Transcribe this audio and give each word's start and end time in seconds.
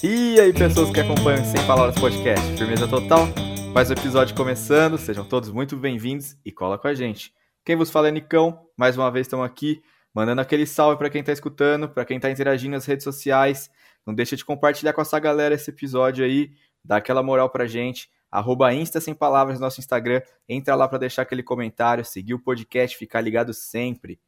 E 0.00 0.40
aí, 0.40 0.52
pessoas 0.52 0.90
que 0.90 1.00
acompanham 1.00 1.44
Sem 1.44 1.66
Palavras 1.66 1.98
Podcast, 1.98 2.56
firmeza 2.56 2.86
total? 2.86 3.28
Mais 3.74 3.90
um 3.90 3.92
episódio 3.92 4.36
começando, 4.36 4.96
sejam 4.96 5.24
todos 5.24 5.50
muito 5.50 5.76
bem-vindos 5.76 6.36
e 6.44 6.52
cola 6.52 6.78
com 6.78 6.86
a 6.86 6.94
gente. 6.94 7.34
Quem 7.64 7.74
vos 7.74 7.90
fala 7.90 8.08
é 8.08 8.12
Nicão, 8.12 8.66
mais 8.76 8.96
uma 8.96 9.10
vez 9.10 9.26
estamos 9.26 9.44
aqui, 9.44 9.82
mandando 10.14 10.40
aquele 10.40 10.64
salve 10.64 10.96
para 10.96 11.10
quem 11.10 11.20
está 11.20 11.32
escutando, 11.32 11.88
para 11.88 12.04
quem 12.04 12.16
está 12.18 12.30
interagindo 12.30 12.72
nas 12.72 12.86
redes 12.86 13.04
sociais. 13.04 13.68
Não 14.06 14.14
deixa 14.14 14.36
de 14.36 14.44
compartilhar 14.44 14.92
com 14.92 15.02
essa 15.02 15.18
galera 15.18 15.54
esse 15.54 15.70
episódio 15.70 16.24
aí, 16.24 16.52
dá 16.84 16.96
aquela 16.96 17.22
moral 17.22 17.50
pra 17.50 17.66
gente. 17.66 18.08
Arroba 18.30 18.72
Insta 18.74 19.00
Sem 19.00 19.14
Palavras 19.14 19.58
no 19.58 19.64
nosso 19.64 19.80
Instagram, 19.80 20.20
entra 20.48 20.74
lá 20.74 20.86
para 20.86 20.98
deixar 20.98 21.22
aquele 21.22 21.42
comentário, 21.42 22.04
seguir 22.04 22.34
o 22.34 22.38
podcast, 22.38 22.96
ficar 22.96 23.20
ligado 23.20 23.54
sempre. 23.54 24.20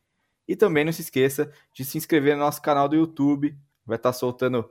E 0.48 0.56
também 0.56 0.84
não 0.84 0.92
se 0.92 1.02
esqueça 1.02 1.52
de 1.72 1.84
se 1.84 1.98
inscrever 1.98 2.34
no 2.36 2.44
nosso 2.44 2.60
canal 2.62 2.88
do 2.88 2.96
YouTube, 2.96 3.56
vai 3.84 3.96
estar 3.96 4.10
tá 4.10 4.12
soltando 4.12 4.68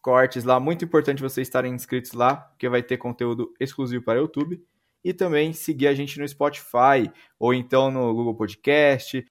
cortes 0.00 0.44
lá. 0.44 0.58
Muito 0.58 0.84
importante 0.84 1.22
vocês 1.22 1.46
estarem 1.46 1.74
inscritos 1.74 2.12
lá, 2.12 2.36
porque 2.36 2.68
vai 2.68 2.82
ter 2.82 2.96
conteúdo 2.96 3.54
exclusivo 3.60 4.04
para 4.04 4.18
o 4.18 4.22
YouTube. 4.22 4.62
E 5.02 5.14
também 5.14 5.52
seguir 5.52 5.86
a 5.86 5.94
gente 5.94 6.18
no 6.18 6.28
Spotify, 6.28 7.10
ou 7.38 7.54
então 7.54 7.90
no 7.90 8.12
Google 8.12 8.34
Podcast, 8.34 9.24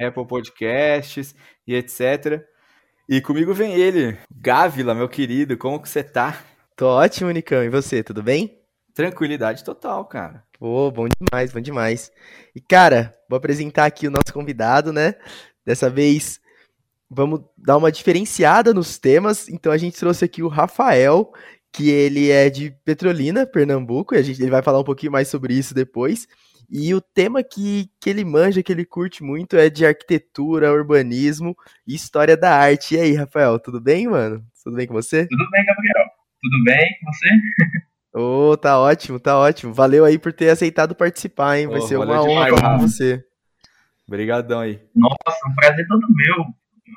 Apple 0.00 0.26
Podcasts 0.26 1.34
e 1.66 1.74
etc. 1.74 2.46
E 3.08 3.20
comigo 3.20 3.52
vem 3.52 3.74
ele, 3.74 4.16
Gávila, 4.30 4.94
meu 4.94 5.08
querido, 5.08 5.56
como 5.56 5.80
que 5.80 5.88
você 5.88 6.04
tá? 6.04 6.44
Tô 6.76 6.86
ótimo, 6.86 7.30
Nicão. 7.30 7.64
E 7.64 7.68
você, 7.68 8.02
tudo 8.04 8.22
bem? 8.22 8.65
Tranquilidade 8.96 9.62
total, 9.62 10.06
cara. 10.06 10.42
Pô, 10.58 10.90
bom 10.90 11.06
demais, 11.06 11.52
bom 11.52 11.60
demais. 11.60 12.10
E, 12.54 12.60
cara, 12.62 13.14
vou 13.28 13.36
apresentar 13.36 13.84
aqui 13.84 14.08
o 14.08 14.10
nosso 14.10 14.32
convidado, 14.32 14.90
né? 14.90 15.16
Dessa 15.66 15.90
vez 15.90 16.40
vamos 17.10 17.42
dar 17.58 17.76
uma 17.76 17.92
diferenciada 17.92 18.72
nos 18.72 18.98
temas. 18.98 19.50
Então 19.50 19.70
a 19.70 19.76
gente 19.76 19.98
trouxe 19.98 20.24
aqui 20.24 20.42
o 20.42 20.48
Rafael, 20.48 21.30
que 21.70 21.90
ele 21.90 22.30
é 22.30 22.48
de 22.48 22.70
Petrolina, 22.86 23.46
Pernambuco, 23.46 24.14
e 24.14 24.18
a 24.18 24.22
gente, 24.22 24.40
ele 24.40 24.50
vai 24.50 24.62
falar 24.62 24.80
um 24.80 24.84
pouquinho 24.84 25.12
mais 25.12 25.28
sobre 25.28 25.52
isso 25.52 25.74
depois. 25.74 26.26
E 26.70 26.94
o 26.94 27.00
tema 27.02 27.44
que, 27.44 27.90
que 28.00 28.08
ele 28.08 28.24
manja, 28.24 28.62
que 28.62 28.72
ele 28.72 28.86
curte 28.86 29.22
muito, 29.22 29.58
é 29.58 29.68
de 29.68 29.84
arquitetura, 29.84 30.72
urbanismo 30.72 31.54
e 31.86 31.94
história 31.94 32.34
da 32.34 32.56
arte. 32.56 32.94
E 32.94 33.00
aí, 33.00 33.12
Rafael, 33.14 33.58
tudo 33.58 33.78
bem, 33.78 34.08
mano? 34.08 34.42
Tudo 34.64 34.74
bem 34.74 34.86
com 34.86 34.94
você? 34.94 35.26
Tudo 35.26 35.50
bem, 35.50 35.66
Gabriel. 35.66 36.06
Tudo 36.40 36.64
bem 36.64 36.98
com 36.98 37.12
você? 37.12 37.28
Ô, 38.16 38.52
oh, 38.52 38.56
tá 38.56 38.78
ótimo, 38.78 39.20
tá 39.20 39.36
ótimo. 39.36 39.74
Valeu 39.74 40.04
aí 40.04 40.18
por 40.18 40.32
ter 40.32 40.48
aceitado 40.48 40.94
participar, 40.94 41.58
hein? 41.58 41.66
Vai 41.66 41.80
oh, 41.80 41.82
ser 41.82 41.96
uma 41.96 42.22
honra 42.22 42.48
com 42.48 42.78
você. 42.78 43.22
Obrigadão 44.08 44.60
aí. 44.60 44.80
Nossa, 44.94 45.48
um 45.50 45.54
prazer 45.54 45.86
todo 45.86 46.06
meu 46.08 46.46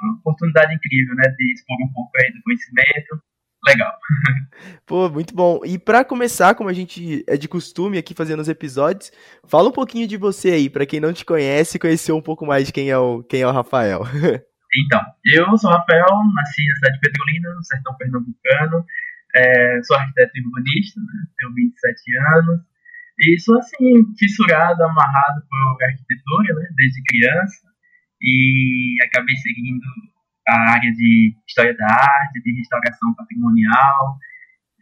uma 0.02 0.14
oportunidade 0.20 0.74
incrível, 0.74 1.16
né, 1.16 1.24
de 1.38 1.54
expor 1.54 1.78
um 1.82 1.92
pouco 1.92 2.12
aí 2.18 2.32
do 2.32 2.42
conhecimento. 2.44 3.22
Legal. 3.66 3.92
Pô, 4.86 5.10
muito 5.10 5.36
bom. 5.36 5.60
E 5.66 5.78
para 5.78 6.06
começar, 6.06 6.56
como 6.56 6.70
a 6.70 6.74
gente 6.74 7.24
é 7.28 7.36
de 7.36 7.48
costume 7.48 7.98
aqui 7.98 8.14
fazendo 8.14 8.40
os 8.40 8.48
episódios, 8.48 9.12
fala 9.46 9.68
um 9.68 9.74
pouquinho 9.74 10.08
de 10.08 10.16
você 10.16 10.52
aí, 10.52 10.70
para 10.70 10.86
quem 10.86 11.00
não 11.00 11.12
te 11.12 11.26
conhece, 11.26 11.80
conhecer 11.80 12.14
um 12.14 12.22
pouco 12.22 12.46
mais 12.46 12.68
de 12.68 12.74
quem 12.74 12.90
é 12.90 12.98
o, 12.98 13.22
quem 13.24 13.42
é 13.42 13.48
o 13.48 13.52
Rafael. 13.52 14.02
Então, 14.86 15.02
eu 15.26 15.58
sou 15.58 15.72
o 15.72 15.74
Rafael, 15.74 16.06
nasci 16.36 16.64
na 16.68 16.76
cidade 16.76 16.94
de 16.94 17.00
Petrolina, 17.00 17.56
no 17.56 17.64
sertão 17.64 17.98
pernambucano. 17.98 18.86
É, 19.40 19.82
sou 19.84 19.96
arquiteto 19.96 20.32
urbanista, 20.44 21.00
né, 21.00 21.24
tenho 21.38 21.54
27 21.54 22.18
anos. 22.36 22.60
E 23.20 23.40
sou, 23.40 23.58
assim, 23.58 24.16
fissurado, 24.18 24.84
amarrado 24.84 25.42
por 25.50 25.84
arquitetura, 25.84 26.54
né, 26.56 26.68
desde 26.76 27.04
criança. 27.04 27.68
E 28.22 28.96
acabei 29.06 29.36
seguindo 29.38 29.86
a 30.48 30.72
área 30.72 30.92
de 30.92 31.34
História 31.48 31.76
da 31.76 31.86
Arte, 31.86 32.42
de 32.44 32.58
Restauração 32.58 33.14
Patrimonial, 33.16 34.18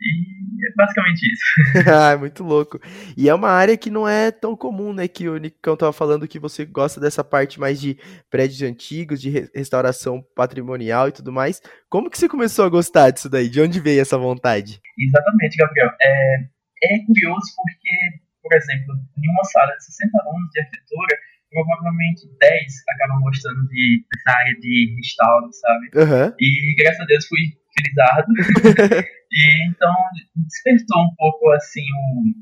e 0.01 0.67
é 0.67 0.73
basicamente 0.75 1.21
isso. 1.31 1.89
ah, 1.89 2.17
muito 2.17 2.43
louco. 2.43 2.79
E 3.15 3.29
é 3.29 3.33
uma 3.33 3.49
área 3.49 3.77
que 3.77 3.89
não 3.89 4.07
é 4.07 4.31
tão 4.31 4.55
comum, 4.55 4.93
né? 4.93 5.07
Que 5.07 5.27
o 5.29 5.37
Nicão 5.37 5.77
tava 5.77 5.93
falando 5.93 6.27
que 6.27 6.39
você 6.39 6.65
gosta 6.65 6.99
dessa 6.99 7.23
parte 7.23 7.59
mais 7.59 7.79
de 7.79 7.97
prédios 8.29 8.61
antigos, 8.61 9.21
de 9.21 9.29
restauração 9.53 10.23
patrimonial 10.35 11.09
e 11.09 11.11
tudo 11.11 11.31
mais. 11.31 11.61
Como 11.89 12.09
que 12.09 12.17
você 12.17 12.27
começou 12.27 12.65
a 12.65 12.69
gostar 12.69 13.11
disso 13.11 13.29
daí? 13.29 13.49
De 13.49 13.61
onde 13.61 13.79
veio 13.79 14.01
essa 14.01 14.17
vontade? 14.17 14.81
Exatamente, 14.97 15.57
Gabriel. 15.57 15.89
É, 16.01 16.35
é 16.83 16.99
curioso 17.05 17.53
porque, 17.55 18.19
por 18.41 18.55
exemplo, 18.55 18.95
em 19.17 19.29
uma 19.29 19.43
sala 19.45 19.75
de 19.77 19.85
60 19.85 20.11
alunos 20.21 20.49
de 20.51 20.59
arquitetura, 20.59 21.17
provavelmente 21.51 22.27
10 22.39 22.63
acabam 22.89 23.21
gostando 23.21 23.67
de, 23.67 24.03
dessa 24.11 24.37
área 24.37 24.55
de 24.59 24.95
restauro, 24.97 25.49
sabe? 25.51 25.85
Uhum. 25.95 26.35
E 26.39 26.75
graças 26.77 27.01
a 27.01 27.05
Deus 27.05 27.27
fui 27.27 27.39
utilizado. 27.71 29.07
e 29.37 29.69
então 29.69 29.93
despertou 30.35 31.03
um 31.03 31.15
pouco 31.15 31.51
assim 31.51 31.83
o, 31.83 32.33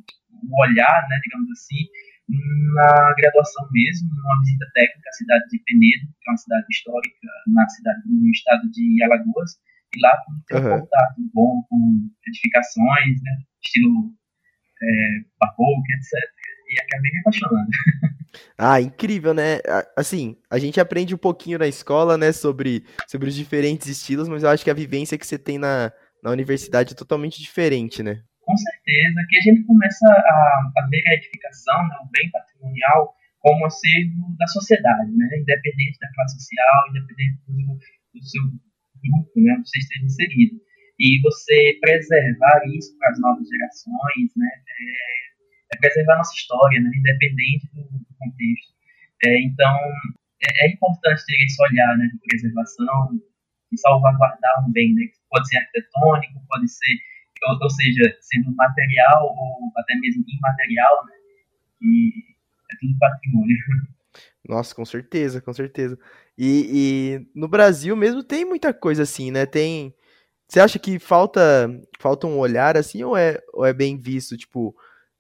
o 0.48 0.62
olhar, 0.62 1.08
né, 1.10 1.20
digamos 1.24 1.52
assim, 1.52 1.84
na 2.74 3.14
graduação 3.18 3.68
mesmo, 3.72 4.10
numa 4.10 4.40
visita 4.40 4.66
técnica 4.74 5.10
à 5.10 5.14
cidade 5.14 5.44
de 5.50 5.60
Penedo, 5.60 6.08
que 6.22 6.30
é 6.30 6.32
uma 6.32 6.38
cidade 6.38 6.66
histórica 6.72 7.28
na 7.48 7.68
cidade 7.68 8.02
no 8.06 8.30
estado 8.30 8.72
de 8.72 9.04
Alagoas, 9.04 9.52
e 9.96 10.02
lá 10.02 10.18
tem 10.48 10.58
um 10.58 10.64
uhum. 10.64 10.80
contato 10.80 11.16
bom 11.34 11.64
com 11.70 12.10
edificações, 12.28 13.22
né, 13.22 13.32
estilo 13.62 14.14
é, 14.82 15.26
barroco, 15.38 15.84
etc. 15.98 16.36
E 16.68 16.82
acabei 16.82 17.12
me 17.12 17.20
apaixonando. 17.20 17.70
Ah, 18.58 18.82
incrível, 18.82 19.34
né? 19.34 19.60
Assim, 19.98 20.36
a 20.50 20.58
gente 20.58 20.80
aprende 20.80 21.16
um 21.16 21.18
pouquinho 21.18 21.58
na 21.58 21.68
escola, 21.68 22.18
né, 22.18 22.34
sobre, 22.34 22.84
sobre 23.08 23.30
os 23.30 23.36
diferentes 23.36 23.88
estilos, 23.88 24.28
mas 24.28 24.44
eu 24.44 24.50
acho 24.50 24.64
que 24.64 24.70
a 24.70 24.74
vivência 24.74 25.18
que 25.18 25.26
você 25.26 25.38
tem 25.38 25.58
na, 25.58 25.92
na 26.26 26.32
universidade 26.32 26.94
é 26.94 26.98
totalmente 26.98 27.38
diferente, 27.38 28.02
né? 28.02 28.26
Com 28.42 28.58
certeza, 28.58 29.22
que 29.30 29.38
a 29.38 29.42
gente 29.42 29.62
começa 29.64 30.10
a, 30.10 30.72
a 30.82 30.88
ver 30.90 31.04
a 31.06 31.14
edificação, 31.14 31.78
né, 31.88 31.96
o 32.02 32.10
bem 32.10 32.30
patrimonial, 32.32 33.14
como 33.38 33.66
acervo 33.68 34.34
da 34.40 34.48
sociedade, 34.48 35.12
né? 35.14 35.30
Independente 35.38 36.00
da 36.02 36.10
classe 36.14 36.34
social, 36.42 36.90
independente 36.90 37.38
do, 37.46 37.78
do 37.78 38.26
seu 38.26 38.42
grupo, 38.42 39.34
né, 39.38 39.54
você 39.64 39.78
esteja 39.78 40.06
inserido. 40.06 40.58
E 40.98 41.22
você 41.22 41.78
preservar 41.80 42.62
isso 42.74 42.98
para 42.98 43.12
as 43.12 43.20
novas 43.20 43.48
gerações, 43.48 44.34
né? 44.36 44.50
É, 44.50 45.78
é 45.78 45.80
preservar 45.80 46.14
a 46.14 46.18
nossa 46.18 46.34
história, 46.34 46.82
né, 46.82 46.90
independente 46.90 47.70
do, 47.74 47.84
do 47.84 48.14
contexto. 48.18 48.74
É, 49.26 49.42
então, 49.44 49.78
é, 50.42 50.66
é, 50.66 50.72
importante 50.74 51.22
ter 51.26 51.38
esse 51.44 51.62
olhar 51.62 51.98
né, 51.98 52.10
de 52.12 52.18
preservação 52.18 53.14
e 53.72 53.78
salvaguardar 53.78 54.68
um 54.68 54.72
bem, 54.72 54.94
né, 54.96 55.06
que 55.06 55.25
pode 55.36 55.50
ser 55.50 55.58
arquitetônico, 55.58 56.42
pode 56.48 56.70
ser, 56.70 56.96
ou, 57.50 57.58
ou, 57.62 57.70
seja, 57.70 58.18
sendo 58.22 58.56
material 58.56 59.26
ou 59.26 59.72
até 59.78 59.96
mesmo 59.96 60.24
imaterial, 60.28 61.06
né, 61.06 61.14
e 61.82 62.10
é 62.72 62.76
tudo 62.80 62.98
patrimônio. 62.98 63.58
Nossa, 64.48 64.74
com 64.74 64.86
certeza, 64.86 65.42
com 65.42 65.52
certeza. 65.52 66.00
E, 66.38 66.70
e, 66.72 67.28
no 67.38 67.48
Brasil 67.48 67.96
mesmo 67.96 68.24
tem 68.24 68.46
muita 68.46 68.74
coisa 68.74 69.04
assim, 69.04 69.32
né? 69.32 69.46
Tem. 69.46 69.94
Você 70.48 70.60
acha 70.60 70.78
que 70.78 71.00
falta 71.00 71.42
falta 72.00 72.28
um 72.28 72.38
olhar 72.38 72.78
assim 72.78 73.04
ou 73.04 73.18
é, 73.18 73.40
ou 73.54 73.66
é 73.66 73.74
bem 73.74 73.98
visto? 73.98 74.38
Tipo, 74.38 74.76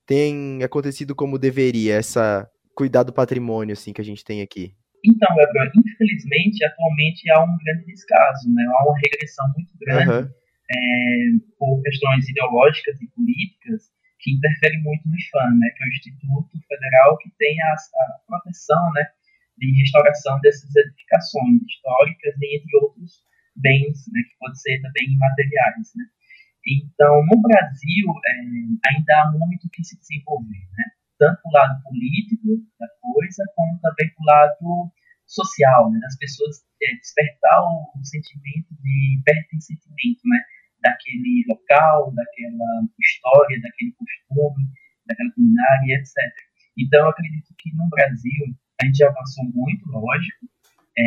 tem 0.06 0.64
acontecido 0.64 1.16
como 1.16 1.40
deveria, 1.40 1.96
essa 1.96 2.50
cuidar 2.76 3.04
do 3.04 3.14
patrimônio 3.14 3.74
assim 3.74 3.92
que 3.92 4.02
a 4.02 4.06
gente 4.06 4.24
tem 4.24 4.42
aqui? 4.42 4.76
Então, 5.06 5.36
Gabriel, 5.36 5.72
infelizmente, 5.76 6.66
atualmente 6.66 7.30
há 7.32 7.44
um 7.44 7.58
grande 7.64 7.86
descaso, 7.86 8.54
né? 8.54 8.66
há 8.66 8.84
uma 8.90 8.98
regressão 8.98 9.46
muito 9.56 9.72
grande 9.80 10.10
uhum. 10.10 10.30
é, 10.72 10.78
por 11.60 11.82
questões 11.84 12.28
ideológicas 12.28 13.00
e 13.02 13.08
políticas 13.14 13.94
que 14.20 14.34
interferem 14.34 14.82
muito 14.82 15.08
no 15.08 15.16
IFAM, 15.16 15.58
né? 15.60 15.70
que 15.70 15.84
é 15.84 15.86
o 15.86 15.94
Instituto 15.94 16.68
Federal 16.68 17.18
que 17.20 17.30
tem 17.38 17.62
a, 17.62 17.74
a 17.74 18.06
proteção 18.26 18.92
né, 18.94 19.06
de 19.58 19.82
restauração 19.82 20.40
dessas 20.42 20.76
edificações 20.76 21.62
históricas, 21.62 22.34
entre 22.42 22.78
outros 22.82 23.22
bens, 23.56 24.04
né, 24.12 24.22
que 24.26 24.36
podem 24.40 24.56
ser 24.56 24.82
também 24.82 25.14
imateriais. 25.14 25.94
Né? 25.96 26.06
Então, 26.66 27.22
no 27.30 27.42
Brasil, 27.42 28.08
é, 28.26 28.90
ainda 28.90 29.14
há 29.22 29.32
muito 29.32 29.70
que 29.70 29.84
se 29.84 30.00
desenvolver, 30.00 30.66
né? 30.74 30.86
Tanto 31.18 31.40
o 31.46 31.52
lado 31.52 31.82
político 31.84 32.62
da 32.80 32.88
coisa, 33.02 33.44
como 33.56 33.80
também 33.80 34.12
o 34.18 34.26
lado 34.26 34.92
social, 35.26 35.92
né? 35.92 36.00
das 36.00 36.18
pessoas 36.18 36.66
é, 36.84 36.96
despertar 36.96 37.62
o, 37.64 37.92
o, 37.96 38.06
sentimento 38.06 38.70
de 38.82 39.22
pertencimento 39.26 40.22
né? 40.26 40.40
daquele 40.84 41.44
local, 41.48 42.14
daquela 42.14 42.88
história, 43.00 43.62
daquele 43.62 43.92
costume, 43.94 44.70
daquela 45.08 45.32
culinária, 45.32 45.96
etc. 45.98 46.16
Então, 46.78 47.00
eu 47.02 47.10
acredito 47.10 47.54
que 47.58 47.74
no 47.76 47.88
Brasil 47.90 48.56
a 48.82 48.86
gente 48.86 48.98
já 48.98 49.08
avançou 49.08 49.46
muito, 49.54 49.90
lógico, 49.90 50.46
é, 50.98 51.04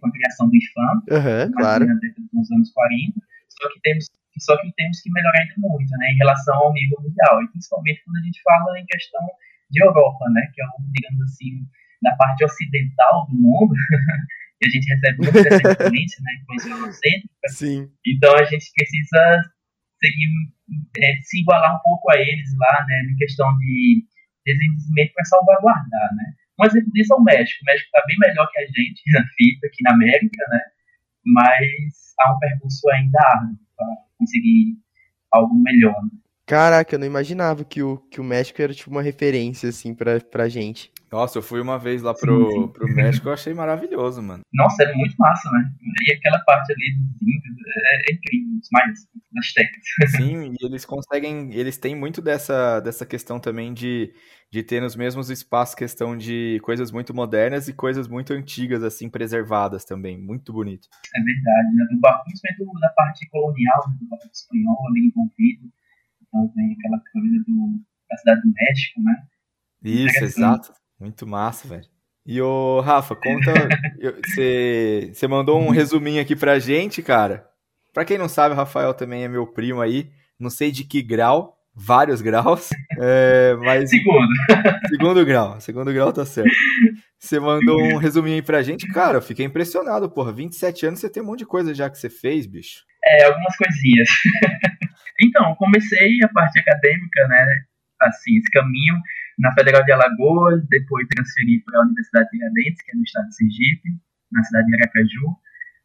com 0.00 0.08
a 0.08 0.12
criação 0.12 0.48
do 0.48 0.56
IFAM, 0.56 0.94
uhum, 1.10 1.52
claro. 1.52 1.86
na 1.86 1.94
década 1.94 2.28
dos 2.32 2.50
anos 2.52 2.72
40, 2.72 3.20
só 3.48 3.68
que 3.72 3.80
temos 3.80 4.06
só 4.38 4.56
que 4.60 4.72
temos 4.76 5.00
que 5.00 5.10
melhorar 5.10 5.40
ainda 5.40 5.54
muito, 5.58 5.90
né, 5.98 6.12
em 6.12 6.16
relação 6.16 6.54
ao 6.54 6.72
nível 6.72 6.98
mundial, 7.02 7.42
e 7.42 7.48
principalmente 7.48 8.02
quando 8.04 8.16
a 8.18 8.22
gente 8.22 8.40
fala 8.42 8.78
em 8.78 8.86
questão 8.86 9.26
de 9.70 9.82
Europa, 9.82 10.24
né, 10.30 10.42
que 10.54 10.62
é, 10.62 10.66
digamos 10.92 11.22
assim, 11.22 11.66
da 12.02 12.14
parte 12.16 12.44
ocidental 12.44 13.26
do 13.26 13.34
mundo, 13.34 13.74
e 14.60 14.66
a 14.66 14.70
gente 14.70 14.88
recebe 14.88 15.30
dessa 15.30 15.72
influência, 15.72 16.22
né, 16.22 16.32
influência 16.42 16.70
eurocêntrica. 16.70 17.48
Sim. 17.48 17.90
Então 18.06 18.34
a 18.34 18.44
gente 18.44 18.66
precisa 18.74 19.42
seguir, 20.00 20.28
é, 20.98 21.20
se 21.22 21.40
igualar 21.40 21.76
um 21.76 21.82
pouco 21.82 22.10
a 22.10 22.16
eles 22.16 22.56
lá, 22.56 22.86
né, 22.86 23.02
em 23.10 23.16
questão 23.16 23.46
de 23.58 24.04
desenvolvimento 24.46 25.12
para 25.14 25.24
salvaguardar, 25.24 26.14
né. 26.16 26.34
Um 26.60 26.66
exemplo 26.66 26.90
disso 26.92 27.14
é 27.14 27.16
o 27.16 27.22
México. 27.22 27.62
O 27.62 27.66
México 27.66 27.86
está 27.86 28.02
bem 28.04 28.16
melhor 28.18 28.50
que 28.50 28.58
a 28.58 28.66
gente 28.66 29.02
na 29.14 29.22
fita 29.36 29.66
aqui 29.66 29.82
na 29.82 29.92
América, 29.92 30.44
né, 30.50 30.60
mas 31.24 32.14
há 32.20 32.34
um 32.34 32.38
percurso 32.38 32.88
ainda 32.90 33.18
árduo 33.20 33.58
para 33.76 33.86
conseguir 34.18 34.76
algo 35.30 35.54
melhor. 35.62 36.02
Né? 36.04 36.10
Caraca, 36.48 36.94
eu 36.94 36.98
não 36.98 37.06
imaginava 37.06 37.62
que 37.62 37.82
o, 37.82 37.98
que 38.10 38.18
o 38.18 38.24
México 38.24 38.62
era 38.62 38.72
tipo 38.72 38.90
uma 38.90 39.02
referência, 39.02 39.68
assim, 39.68 39.94
pra, 39.94 40.18
pra 40.18 40.48
gente. 40.48 40.90
Nossa, 41.12 41.36
eu 41.38 41.42
fui 41.42 41.60
uma 41.60 41.78
vez 41.78 42.00
lá 42.00 42.14
pro, 42.14 42.50
sim, 42.50 42.62
sim. 42.62 42.68
pro 42.68 42.94
México, 42.94 43.28
eu 43.28 43.34
achei 43.34 43.52
maravilhoso, 43.52 44.22
mano. 44.22 44.42
Nossa, 44.54 44.82
é 44.82 44.94
muito 44.94 45.14
massa, 45.18 45.50
né? 45.50 45.70
E 46.06 46.12
aquela 46.12 46.38
parte 46.40 46.72
ali 46.72 46.96
dos 46.96 47.22
índios 47.22 47.56
é, 47.76 48.10
é 48.10 48.14
incrível, 48.14 48.60
mais 48.72 48.98
das 49.32 49.52
técnicas. 49.52 50.12
Sim, 50.16 50.54
e 50.58 50.66
eles 50.66 50.86
conseguem, 50.86 51.52
eles 51.52 51.76
têm 51.76 51.94
muito 51.94 52.22
dessa, 52.22 52.80
dessa 52.80 53.04
questão 53.04 53.38
também 53.38 53.74
de, 53.74 54.12
de 54.50 54.62
ter 54.62 54.80
nos 54.80 54.96
mesmos 54.96 55.28
espaços 55.28 55.74
questão 55.74 56.16
de 56.16 56.60
coisas 56.62 56.90
muito 56.90 57.14
modernas 57.14 57.68
e 57.68 57.74
coisas 57.74 58.08
muito 58.08 58.32
antigas, 58.32 58.82
assim, 58.82 59.10
preservadas 59.10 59.84
também. 59.84 60.18
Muito 60.18 60.50
bonito. 60.50 60.88
É 61.14 61.20
verdade, 61.22 61.74
né? 61.74 61.86
Do 61.90 62.00
barco, 62.00 62.24
principalmente 62.24 62.80
da 62.80 62.88
parte 62.90 63.28
colonial, 63.28 63.82
do 63.98 64.08
barco 64.08 64.30
espanhol 64.32 64.78
ali 64.88 65.08
envolvido. 65.08 65.70
Então 66.28 66.48
tem 66.54 66.76
aquela 66.78 67.00
coisa 67.12 67.44
do, 67.46 67.80
da 68.10 68.16
cidade 68.16 68.40
do 68.42 68.52
México, 68.52 69.02
né? 69.02 69.14
Isso, 69.82 70.24
exato. 70.24 70.72
Muito 71.00 71.26
massa, 71.26 71.68
velho. 71.68 71.84
E 72.26 72.40
o 72.42 72.80
Rafa, 72.80 73.16
conta. 73.16 73.52
Você 75.12 75.26
mandou 75.28 75.60
um 75.60 75.70
resuminho 75.70 76.20
aqui 76.20 76.36
pra 76.36 76.58
gente, 76.58 77.02
cara. 77.02 77.46
Pra 77.94 78.04
quem 78.04 78.18
não 78.18 78.28
sabe, 78.28 78.54
o 78.54 78.56
Rafael 78.56 78.92
também 78.92 79.24
é 79.24 79.28
meu 79.28 79.46
primo 79.46 79.80
aí. 79.80 80.10
Não 80.38 80.50
sei 80.50 80.70
de 80.70 80.84
que 80.84 81.02
grau, 81.02 81.56
vários 81.74 82.20
graus. 82.20 82.68
É, 83.00 83.54
mas. 83.60 83.90
Segundo. 83.90 84.26
Segundo 84.90 85.24
grau. 85.24 85.60
Segundo 85.60 85.92
grau 85.92 86.12
tá 86.12 86.26
certo. 86.26 86.50
Você 87.16 87.38
mandou 87.38 87.80
um 87.80 87.96
resuminho 87.96 88.34
aí 88.34 88.42
pra 88.42 88.60
gente. 88.60 88.88
Cara, 88.88 89.18
eu 89.18 89.22
fiquei 89.22 89.46
impressionado, 89.46 90.10
porra. 90.10 90.32
27 90.32 90.86
anos 90.86 90.98
você 90.98 91.08
tem 91.08 91.22
um 91.22 91.26
monte 91.26 91.40
de 91.40 91.46
coisa 91.46 91.72
já 91.72 91.88
que 91.88 91.96
você 91.96 92.10
fez, 92.10 92.44
bicho. 92.44 92.82
É, 93.04 93.26
algumas 93.26 93.56
coisinhas. 93.56 94.08
Então, 95.20 95.54
comecei 95.56 96.18
a 96.24 96.28
parte 96.28 96.58
acadêmica, 96.58 97.26
né? 97.28 97.64
Assim, 98.00 98.38
esse 98.38 98.50
caminho 98.50 98.94
na 99.38 99.52
Federal 99.52 99.84
de 99.84 99.92
Alagoas, 99.92 100.66
depois 100.68 101.06
transferi 101.08 101.62
para 101.64 101.78
a 101.80 101.82
Universidade 101.82 102.26
de 102.26 102.38
Tiradentes, 102.38 102.82
que 102.82 102.90
é 102.90 102.94
no 102.94 103.02
estado 103.02 103.28
de 103.28 103.34
Sergipe, 103.34 103.88
na 104.32 104.42
cidade 104.44 104.66
de 104.66 104.74
Aracaju. 104.74 105.36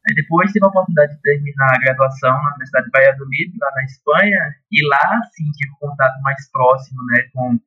Aí 0.05 0.15
depois 0.15 0.51
tive 0.51 0.65
a 0.65 0.69
oportunidade 0.69 1.15
de 1.15 1.21
terminar 1.21 1.73
a 1.73 1.79
graduação 1.79 2.33
na 2.33 2.49
Universidade 2.49 2.85
de 2.85 2.91
Valladolid, 2.91 3.53
lá 3.57 3.71
na 3.75 3.83
Espanha, 3.85 4.55
e 4.71 4.87
lá 4.87 5.21
sim 5.31 5.49
tive 5.51 5.71
um 5.71 5.89
contato 5.89 6.21
mais 6.21 6.51
próximo 6.51 6.99
né, 7.05 7.23
com 7.33 7.59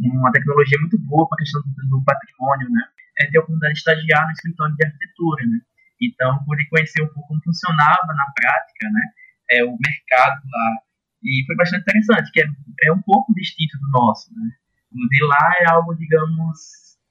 uma 0.00 0.32
tecnologia 0.32 0.78
muito 0.80 0.98
boa 0.98 1.28
para 1.28 1.36
a 1.36 1.38
questão 1.38 1.62
do, 1.62 2.02
patrimônio, 2.04 2.70
né? 2.70 2.82
É 3.20 3.26
ter 3.30 3.38
a 3.38 3.40
oportunidade 3.40 3.74
de 3.74 3.78
estagiar 3.78 4.24
no 4.26 4.32
escritório 4.32 4.74
de 4.76 4.86
arquitetura, 4.86 5.46
né? 5.46 5.58
Então, 6.00 6.44
pude 6.44 6.68
conhecer 6.68 7.02
um 7.02 7.08
pouco 7.08 7.28
como 7.28 7.42
funcionava 7.42 8.06
na 8.14 8.26
prática, 8.34 8.90
né? 8.90 9.02
É, 9.50 9.64
o 9.64 9.76
mercado 9.76 10.40
lá. 10.46 10.87
E 11.22 11.44
foi 11.46 11.56
bastante 11.56 11.82
interessante, 11.82 12.30
que 12.32 12.40
é, 12.40 12.46
é 12.84 12.92
um 12.92 13.02
pouco 13.02 13.34
distinto 13.34 13.76
do 13.78 13.88
nosso, 13.90 14.30
né? 14.34 14.50
O 14.92 15.08
de 15.08 15.24
lá 15.24 15.52
é 15.60 15.70
algo, 15.70 15.94
digamos, 15.94 16.58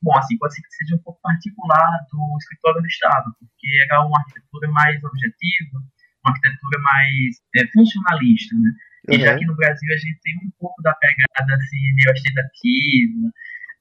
bom, 0.01 0.18
assim, 0.18 0.38
pode 0.38 0.56
ser 0.56 0.62
que 0.62 0.75
seja 0.75 0.95
um 0.95 1.04
pouco 1.04 1.19
particular 1.21 2.00
do 2.12 2.38
escritório 2.39 2.81
do 2.81 2.88
Estado, 2.88 3.36
porque 3.39 3.68
era 3.89 4.01
uma 4.06 4.18
arquitetura 4.18 4.71
mais 4.71 5.04
objetiva, 5.04 5.77
uma 6.24 6.31
arquitetura 6.31 6.81
mais 6.81 7.42
é, 7.56 7.68
funcionalista, 7.71 8.56
né? 8.56 8.71
E 9.09 9.15
uhum. 9.15 9.21
já 9.21 9.38
que 9.38 9.45
no 9.45 9.56
Brasil 9.56 9.94
a 9.94 9.98
gente 9.98 10.19
tem 10.21 10.36
um 10.44 10.51
pouco 10.59 10.81
da 10.81 10.94
pegada 10.95 11.56
assim, 11.56 11.94
meio 11.95 12.12
ostentativa, 12.12 13.31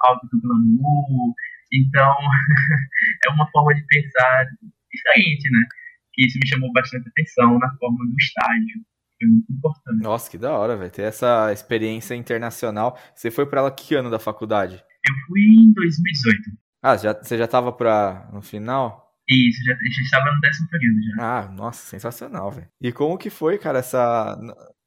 algo 0.01 0.29
do 0.31 0.41
glamour, 0.41 1.35
então 1.73 2.17
é 3.27 3.31
uma 3.31 3.51
forma 3.51 3.75
de 3.75 3.83
pensar 3.87 4.47
diferente, 4.93 5.51
né? 5.51 5.65
Que 6.13 6.27
isso 6.27 6.39
me 6.39 6.49
chamou 6.49 6.73
bastante 6.73 7.09
atenção 7.09 7.59
na 7.59 7.71
forma 7.79 8.05
do 8.05 8.15
estágio 8.19 8.85
foi 9.19 9.29
muito 9.29 9.53
importante. 9.53 10.03
Nossa, 10.03 10.31
que 10.31 10.39
da 10.39 10.53
hora, 10.53 10.77
velho. 10.77 10.91
Ter 10.91 11.03
essa 11.03 11.53
experiência 11.53 12.15
internacional. 12.15 12.99
Você 13.15 13.31
foi 13.31 13.47
para 13.47 13.63
lá 13.63 13.71
que 13.71 13.95
ano 13.95 14.11
da 14.11 14.19
faculdade? 14.19 14.75
Eu 14.75 15.15
fui 15.27 15.41
em 15.41 15.73
2018. 15.73 16.43
Ah, 16.83 16.97
já, 16.97 17.13
você 17.13 17.37
já 17.37 17.45
estava 17.45 17.73
para 17.73 18.29
no 18.33 18.43
final? 18.43 19.07
Isso, 19.29 19.59
já, 19.65 19.73
já 19.73 20.03
estava 20.03 20.35
no 20.35 20.41
décimo 20.41 20.69
período 20.69 21.03
já. 21.03 21.39
Ah, 21.39 21.53
nossa, 21.53 21.85
sensacional, 21.85 22.51
velho. 22.51 22.69
E 22.81 22.93
como 22.93 23.19
que 23.19 23.29
foi, 23.29 23.59
cara, 23.59 23.81
essa 23.81 24.39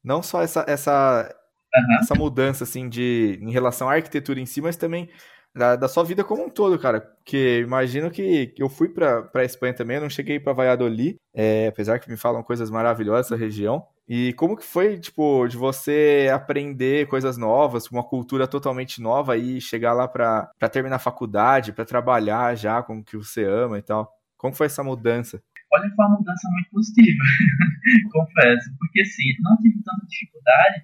não 0.04 0.24
só 0.24 0.42
essa 0.42 0.64
essa 0.68 1.30
uhum. 1.76 1.96
essa 2.00 2.16
mudança 2.16 2.64
assim 2.64 2.88
de 2.88 3.38
em 3.42 3.52
relação 3.52 3.90
à 3.90 3.96
arquitetura 3.96 4.40
em 4.40 4.46
si, 4.46 4.62
mas 4.62 4.78
também 4.78 5.10
da, 5.54 5.76
da 5.76 5.88
sua 5.88 6.04
vida 6.04 6.24
como 6.24 6.46
um 6.46 6.50
todo, 6.50 6.80
cara. 6.80 7.02
Porque 7.02 7.60
imagino 7.60 8.10
que 8.10 8.54
eu 8.58 8.70
fui 8.70 8.90
para 8.90 9.30
a 9.34 9.44
Espanha 9.44 9.74
também, 9.74 9.98
eu 9.98 10.04
não 10.04 10.10
cheguei 10.10 10.40
para 10.40 10.54
Valladolid, 10.54 11.18
é, 11.34 11.68
apesar 11.68 12.00
que 12.00 12.10
me 12.10 12.18
falam 12.18 12.44
coisas 12.44 12.70
maravilhosas 12.70 13.30
dessa 13.30 13.36
região. 13.36 13.86
E 14.10 14.34
como 14.34 14.58
que 14.58 14.66
foi, 14.66 14.98
tipo, 14.98 15.48
de 15.48 15.56
você 15.56 16.32
aprender 16.34 17.08
coisas 17.08 17.38
novas, 17.38 17.86
uma 17.92 18.04
cultura 18.04 18.48
totalmente 18.48 19.00
nova 19.00 19.38
e 19.38 19.62
chegar 19.62 19.94
lá 19.94 20.08
para 20.08 20.50
terminar 20.72 20.96
a 20.96 21.00
faculdade, 21.00 21.72
para 21.72 21.86
trabalhar 21.86 22.56
já 22.56 22.82
com 22.82 22.98
o 22.98 23.04
que 23.04 23.16
você 23.16 23.46
ama 23.46 23.78
e 23.78 23.84
tal? 23.84 24.10
Como 24.36 24.56
foi 24.56 24.66
essa 24.66 24.84
mudança? 24.84 25.40
Olha, 25.72 25.88
foi 25.96 26.06
uma 26.08 26.18
mudança 26.18 26.42
muito 26.50 26.72
positiva, 26.72 27.22
confesso, 28.12 28.74
porque 28.80 29.02
assim, 29.02 29.30
não 29.42 29.56
tive 29.58 29.78
tanta 29.84 30.04
dificuldade, 30.08 30.82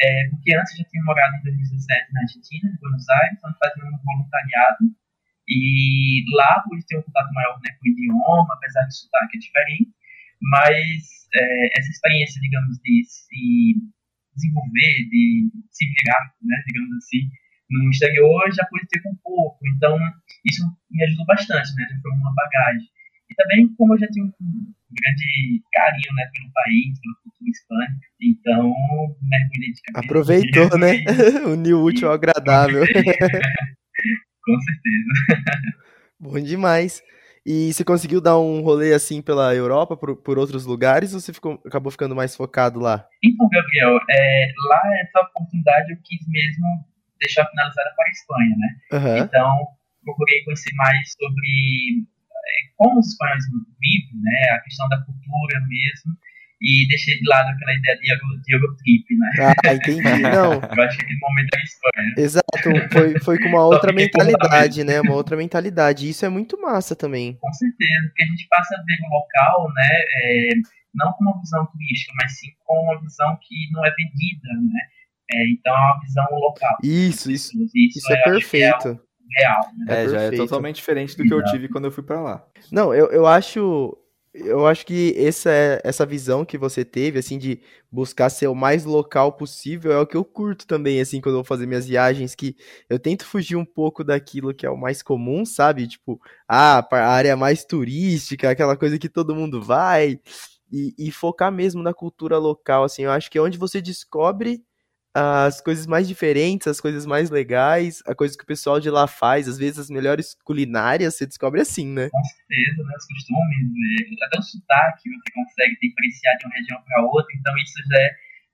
é, 0.00 0.28
porque 0.30 0.56
antes 0.56 0.76
já 0.76 0.84
tinha 0.90 1.04
morado 1.04 1.36
em 1.36 1.42
2017 1.44 2.12
na 2.12 2.20
Argentina, 2.22 2.68
em 2.68 2.80
Buenos 2.82 3.08
Aires, 3.08 3.38
onde 3.46 3.58
fazia 3.62 3.84
um 3.84 4.02
voluntariado, 4.02 4.90
e 5.46 6.24
lá 6.34 6.64
pude 6.68 6.84
ter 6.84 6.98
um 6.98 7.02
contato 7.02 7.32
maior 7.32 7.60
né, 7.62 7.70
com 7.78 7.86
o 7.86 7.92
idioma, 7.92 8.54
apesar 8.54 8.82
de 8.88 8.98
sotaque 8.98 9.36
é 9.36 9.38
diferente, 9.38 9.95
mas 10.40 11.26
é, 11.34 11.78
essa 11.78 11.90
experiência, 11.90 12.40
digamos, 12.40 12.78
de 12.78 13.04
se 13.04 13.74
desenvolver, 14.34 15.08
de 15.10 15.50
se 15.70 15.84
virar, 15.86 16.34
né, 16.42 16.56
digamos 16.66 16.96
assim, 16.98 17.28
no 17.70 17.90
exterior 17.90 18.52
já 18.54 18.64
pude 18.66 18.86
ter 18.88 19.00
um 19.08 19.16
pouco, 19.24 19.58
então 19.74 19.98
isso 20.44 20.62
me 20.90 21.04
ajudou 21.04 21.26
bastante, 21.26 21.74
né, 21.74 21.86
já 21.90 22.00
foi 22.00 22.12
uma 22.12 22.34
bagagem. 22.34 22.88
E 23.28 23.34
também, 23.34 23.74
como 23.74 23.94
eu 23.94 23.98
já 23.98 24.06
tinha 24.08 24.24
um 24.24 24.30
grande 24.30 25.62
carinho, 25.72 26.14
né, 26.14 26.30
pelo 26.32 26.52
país, 26.52 27.00
pela 27.00 27.14
cultura 27.22 27.50
hispânica, 27.50 28.06
então 28.22 28.72
mergulhei 29.22 29.72
de 29.72 29.82
cabeça. 29.82 30.06
Aproveitou, 30.06 30.78
né? 30.78 31.04
Uniu 31.52 31.82
útil 31.82 32.08
ao 32.08 32.14
agradável. 32.14 32.84
Com 34.44 34.60
certeza. 34.60 35.42
Bom 36.20 36.40
demais. 36.40 37.02
E 37.46 37.72
você 37.72 37.84
conseguiu 37.84 38.20
dar 38.20 38.40
um 38.40 38.60
rolê 38.60 38.92
assim 38.92 39.22
pela 39.22 39.54
Europa, 39.54 39.96
por, 39.96 40.16
por 40.16 40.36
outros 40.36 40.66
lugares, 40.66 41.14
ou 41.14 41.20
você 41.20 41.32
ficou, 41.32 41.62
acabou 41.64 41.92
ficando 41.92 42.16
mais 42.16 42.34
focado 42.34 42.80
lá? 42.80 43.06
Então, 43.22 43.48
Gabriel, 43.48 43.96
é, 44.10 44.52
lá 44.68 44.82
essa 44.98 45.20
oportunidade 45.20 45.92
eu 45.92 45.98
quis 46.02 46.26
mesmo 46.26 46.66
deixar 47.20 47.46
finalizada 47.46 47.94
para 47.94 48.04
a 48.04 48.10
Espanha, 48.10 48.56
né? 48.58 48.68
Uhum. 48.98 49.24
Então, 49.24 49.66
procurei 50.02 50.42
conhecer 50.42 50.74
mais 50.74 51.12
sobre 51.12 52.02
é, 52.34 52.74
como 52.74 52.98
os 52.98 53.06
espanhóis 53.12 53.44
vivem, 53.78 54.20
né? 54.20 54.50
A 54.50 54.60
questão 54.62 54.88
da 54.88 54.98
cultura 54.98 55.60
mesmo 55.68 56.18
e 56.60 56.88
deixei 56.88 57.18
de 57.18 57.28
lado 57.28 57.48
aquela 57.50 57.74
ideia 57.74 57.96
de, 57.98 58.54
Eurotrip, 58.54 59.04
né? 59.18 59.54
Ah, 59.64 59.74
entendi. 59.74 60.02
Não. 60.22 60.54
Eu 60.54 60.84
acho 60.84 60.96
que 60.96 61.04
aquele 61.04 61.18
momento 61.20 61.54
é 61.54 61.62
Espanha. 61.62 62.14
Exato, 62.16 62.92
foi, 62.92 63.20
foi 63.20 63.38
com 63.38 63.48
uma 63.48 63.64
outra 63.64 63.92
mentalidade, 63.92 64.82
né? 64.82 65.00
Uma 65.00 65.14
outra 65.14 65.36
mentalidade. 65.36 66.08
Isso 66.08 66.24
é 66.24 66.28
muito 66.28 66.60
massa 66.60 66.96
também. 66.96 67.36
Com 67.40 67.52
certeza, 67.52 68.08
porque 68.08 68.22
a 68.22 68.26
gente 68.26 68.46
passa 68.48 68.74
a 68.74 68.82
ver 68.84 68.96
o 69.02 69.14
local, 69.14 69.72
né? 69.74 69.88
É, 70.24 70.50
não 70.94 71.12
com 71.12 71.24
uma 71.24 71.38
visão 71.40 71.66
turística, 71.66 72.12
mas 72.20 72.38
sim 72.38 72.48
com 72.64 72.74
uma 72.84 73.00
visão 73.00 73.38
que 73.42 73.70
não 73.72 73.84
é 73.84 73.90
vendida, 73.90 74.48
né? 74.72 74.80
É, 75.32 75.50
então 75.50 75.74
é 75.74 75.78
uma 75.78 76.00
visão 76.00 76.26
local. 76.32 76.76
Isso, 76.82 77.30
isso, 77.30 77.52
isso, 77.62 77.98
isso 77.98 78.12
é, 78.12 78.18
é 78.18 78.22
perfeito. 78.22 79.00
Real. 79.38 79.60
Né? 79.76 79.86
É, 79.88 80.04
é 80.04 80.08
já 80.08 80.22
é 80.22 80.30
totalmente 80.30 80.76
diferente 80.76 81.16
do 81.16 81.24
que 81.24 81.34
eu 81.34 81.44
tive 81.44 81.68
quando 81.68 81.84
eu 81.86 81.90
fui 81.90 82.02
para 82.02 82.20
lá. 82.20 82.46
Não, 82.72 82.94
eu, 82.94 83.08
eu 83.08 83.26
acho 83.26 83.98
eu 84.44 84.66
acho 84.66 84.84
que 84.86 85.14
essa, 85.16 85.50
essa 85.82 86.04
visão 86.06 86.44
que 86.44 86.58
você 86.58 86.84
teve, 86.84 87.18
assim, 87.18 87.38
de 87.38 87.60
buscar 87.90 88.28
ser 88.30 88.46
o 88.48 88.54
mais 88.54 88.84
local 88.84 89.32
possível, 89.32 89.92
é 89.92 89.98
o 89.98 90.06
que 90.06 90.16
eu 90.16 90.24
curto 90.24 90.66
também, 90.66 91.00
assim, 91.00 91.20
quando 91.20 91.34
eu 91.34 91.38
vou 91.38 91.44
fazer 91.44 91.66
minhas 91.66 91.86
viagens, 91.86 92.34
que 92.34 92.56
eu 92.88 92.98
tento 92.98 93.24
fugir 93.24 93.56
um 93.56 93.64
pouco 93.64 94.04
daquilo 94.04 94.54
que 94.54 94.66
é 94.66 94.70
o 94.70 94.76
mais 94.76 95.02
comum, 95.02 95.44
sabe? 95.44 95.88
Tipo, 95.88 96.20
ah, 96.48 96.86
a 96.90 97.08
área 97.08 97.36
mais 97.36 97.64
turística, 97.64 98.50
aquela 98.50 98.76
coisa 98.76 98.98
que 98.98 99.08
todo 99.08 99.34
mundo 99.34 99.62
vai, 99.62 100.20
e, 100.70 100.94
e 100.98 101.10
focar 101.10 101.50
mesmo 101.52 101.82
na 101.82 101.94
cultura 101.94 102.38
local, 102.38 102.84
assim, 102.84 103.02
eu 103.02 103.10
acho 103.12 103.30
que 103.30 103.38
é 103.38 103.42
onde 103.42 103.58
você 103.58 103.80
descobre 103.80 104.62
as 105.18 105.62
coisas 105.62 105.86
mais 105.86 106.06
diferentes, 106.06 106.66
as 106.66 106.78
coisas 106.78 107.06
mais 107.06 107.30
legais, 107.30 108.02
a 108.06 108.14
coisa 108.14 108.36
que 108.36 108.44
o 108.44 108.46
pessoal 108.46 108.78
de 108.78 108.90
lá 108.90 109.06
faz, 109.06 109.48
às 109.48 109.56
vezes 109.56 109.78
as 109.78 109.88
melhores 109.88 110.36
culinárias 110.44 111.14
você 111.14 111.24
descobre 111.24 111.58
assim, 111.58 111.86
né? 111.86 112.10
Com 112.10 112.22
certeza, 112.22 112.84
né? 112.84 112.92
Os 112.98 113.06
costumes, 113.06 113.72
né? 113.72 113.96
até 114.26 114.38
o 114.38 114.42
sotaque 114.42 115.08
você 115.08 115.32
consegue 115.34 115.74
diferenciar 115.80 116.36
de 116.36 116.44
uma 116.44 116.54
região 116.54 116.78
para 116.84 117.02
outra, 117.06 117.34
então 117.34 117.56
isso 117.56 117.72
já 117.90 117.98
é 117.98 118.10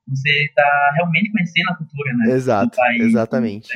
você 0.07 0.45
está 0.45 0.93
realmente 0.95 1.33
conhecendo 1.33 1.71
a 1.71 1.77
cultura, 1.77 2.13
né? 2.15 2.31
Exato, 2.33 2.77
país, 2.77 3.03
exatamente. 3.03 3.69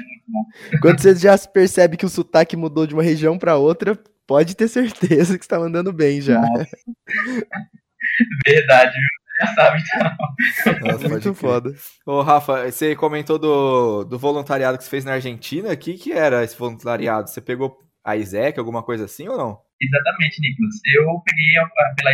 É 0.73 0.75
Quando 0.79 1.01
você 1.01 1.17
já 1.17 1.37
percebe 1.39 1.97
que 1.97 2.07
o 2.07 2.09
sotaque 2.09 2.57
mudou 2.57 2.87
de 2.87 2.95
uma 2.95 3.03
região 3.03 3.37
para 3.37 3.57
outra, 3.57 3.99
pode 4.27 4.55
ter 4.55 4.69
certeza 4.69 5.37
que 5.37 5.45
está 5.45 5.59
mandando 5.59 5.93
bem 5.93 6.21
já. 6.21 6.41
Verdade, 8.47 8.93
viu? 8.93 9.26
Já 9.39 9.47
sabe, 9.55 9.83
então. 9.83 10.81
Nossa, 10.81 11.09
muito 11.09 11.35
foda. 11.35 11.75
Ô, 12.05 12.23
Rafa, 12.23 12.71
você 12.71 12.95
comentou 12.97 13.39
do, 13.39 14.05
do 14.05 14.19
voluntariado 14.19 14.79
que 14.79 14.85
você 14.85 14.91
fez 14.91 15.05
na 15.05 15.13
Argentina. 15.13 15.73
O 15.73 15.77
que, 15.77 15.95
que 15.95 16.13
era 16.13 16.43
esse 16.45 16.57
voluntariado? 16.57 17.29
Você 17.29 17.41
pegou 17.41 17.79
a 18.05 18.17
ISEC, 18.17 18.59
alguma 18.59 18.83
coisa 18.83 19.05
assim 19.05 19.29
ou 19.29 19.37
não? 19.37 19.59
Exatamente, 19.81 20.41
Nicolas. 20.41 20.75
Eu 20.95 21.21
peguei 21.21 21.53
pela, 21.97 22.13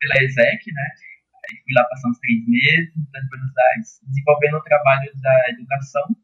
pela 0.00 0.24
ISEC, 0.24 0.72
né? 0.72 0.84
fui 1.42 1.74
lá 1.74 1.84
passar 1.84 2.08
uns 2.08 2.18
três 2.20 2.46
meses 2.46 2.94
Buenos 3.28 3.52
Aires, 3.56 4.00
desenvolvendo 4.06 4.56
o 4.56 4.62
trabalho 4.62 5.10
da 5.20 5.50
educação, 5.50 6.16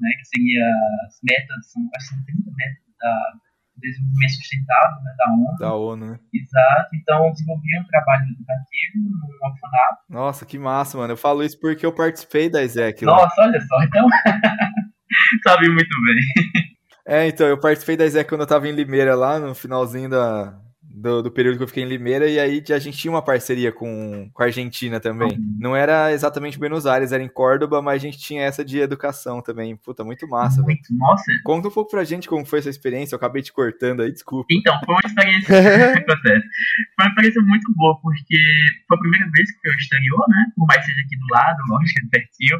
né? 0.00 0.10
Que 0.18 0.24
seria 0.24 0.66
as 1.06 1.18
metas, 1.22 1.70
são 1.70 1.86
quase 1.88 2.24
30 2.24 2.50
metas 2.56 2.82
da 2.98 3.32
desenvolvimento 3.80 4.32
sustentável 4.32 5.02
né, 5.02 5.14
da 5.16 5.32
ONU. 5.32 5.58
Da 5.58 5.74
ONU, 5.74 6.06
né? 6.06 6.18
Exato. 6.32 6.88
Então, 6.94 7.30
desenvolvi 7.32 7.80
um 7.80 7.86
trabalho 7.86 8.22
educativo 8.24 8.92
no 8.96 9.46
orfanato. 9.48 9.98
Nossa, 10.08 10.46
que 10.46 10.58
massa, 10.58 10.98
mano. 10.98 11.12
Eu 11.12 11.16
falo 11.16 11.42
isso 11.42 11.58
porque 11.60 11.84
eu 11.84 11.94
participei 11.94 12.48
da 12.48 12.62
ISEC. 12.62 13.04
Nossa, 13.04 13.42
olha 13.42 13.60
só. 13.60 13.82
Então, 13.82 14.06
sabe 15.44 15.68
muito 15.68 15.94
bem. 16.04 16.72
É, 17.06 17.26
então, 17.26 17.46
eu 17.46 17.58
participei 17.58 17.96
da 17.96 18.06
ISEC 18.06 18.28
quando 18.28 18.42
eu 18.42 18.46
tava 18.46 18.68
em 18.68 18.72
Limeira 18.72 19.14
lá, 19.14 19.38
no 19.38 19.54
finalzinho 19.54 20.08
da, 20.08 20.54
do, 20.94 21.22
do, 21.22 21.30
período 21.30 21.56
que 21.56 21.62
eu 21.62 21.68
fiquei 21.68 21.82
em 21.82 21.88
Limeira, 21.88 22.28
e 22.28 22.38
aí 22.38 22.62
a 22.70 22.78
gente 22.78 22.98
tinha 22.98 23.10
uma 23.10 23.22
parceria 23.22 23.72
com, 23.72 24.30
com 24.32 24.42
a 24.42 24.46
Argentina 24.46 25.00
também. 25.00 25.32
Uhum. 25.32 25.56
Não 25.58 25.76
era 25.76 26.12
exatamente 26.12 26.58
Buenos 26.58 26.86
Aires, 26.86 27.12
era 27.12 27.22
em 27.22 27.28
Córdoba, 27.28 27.80
mas 27.80 27.96
a 27.96 28.04
gente 28.04 28.18
tinha 28.18 28.42
essa 28.42 28.64
de 28.64 28.78
educação 28.78 29.40
também. 29.40 29.76
Puta, 29.76 30.04
muito 30.04 30.28
massa. 30.28 30.60
Muito, 30.60 30.94
nossa. 30.96 31.24
Conta 31.44 31.68
um 31.68 31.70
pouco 31.70 31.90
pra 31.90 32.04
gente 32.04 32.28
como 32.28 32.44
foi 32.44 32.58
essa 32.58 32.68
experiência, 32.68 33.14
eu 33.14 33.16
acabei 33.16 33.42
te 33.42 33.52
cortando 33.52 34.02
aí, 34.02 34.12
desculpa. 34.12 34.46
Então, 34.50 34.78
foi 34.84 34.94
uma 34.94 35.06
experiência, 35.06 35.56
acontece. 35.98 36.46
Foi 36.94 37.04
uma 37.04 37.08
experiência 37.08 37.42
muito 37.42 37.72
boa, 37.74 38.00
porque 38.00 38.38
foi 38.86 38.96
a 38.96 39.00
primeira 39.00 39.30
vez 39.34 39.50
que 39.50 39.68
eu 39.68 39.72
exterior, 39.74 40.24
né? 40.28 40.44
Por 40.56 40.66
mais 40.66 40.84
seja 40.84 41.00
aqui 41.00 41.16
do 41.16 41.26
lado, 41.32 41.58
lógico, 41.68 42.10
pertinho. 42.10 42.58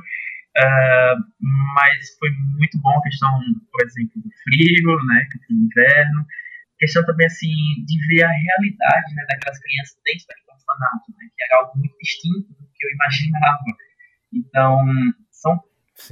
Uh, 0.53 1.17
mas 1.75 2.17
foi 2.19 2.29
muito 2.59 2.79
bom 2.81 2.99
a 2.99 3.03
questão, 3.03 3.31
por 3.71 3.87
exemplo, 3.87 4.13
do 4.17 4.31
frio, 4.45 5.05
né? 5.07 5.27
Do 5.49 5.57
inverno 5.57 6.27
questão 6.83 7.05
também 7.07 7.27
assim 7.27 7.55
de 7.87 7.97
ver 8.09 8.25
a 8.25 8.29
realidade 8.29 9.15
né, 9.15 9.23
daquelas 9.31 9.59
crianças 9.61 9.95
dentro 10.05 10.27
daquele 10.27 10.51
orfanato, 10.51 11.07
né, 11.15 11.31
que 11.31 11.45
era 11.45 11.63
algo 11.63 11.79
muito 11.79 11.97
distinto 12.03 12.49
do 12.49 12.67
que 12.75 12.87
eu 12.87 12.91
imaginava. 12.91 13.71
Então, 14.35 14.83
são 15.31 15.61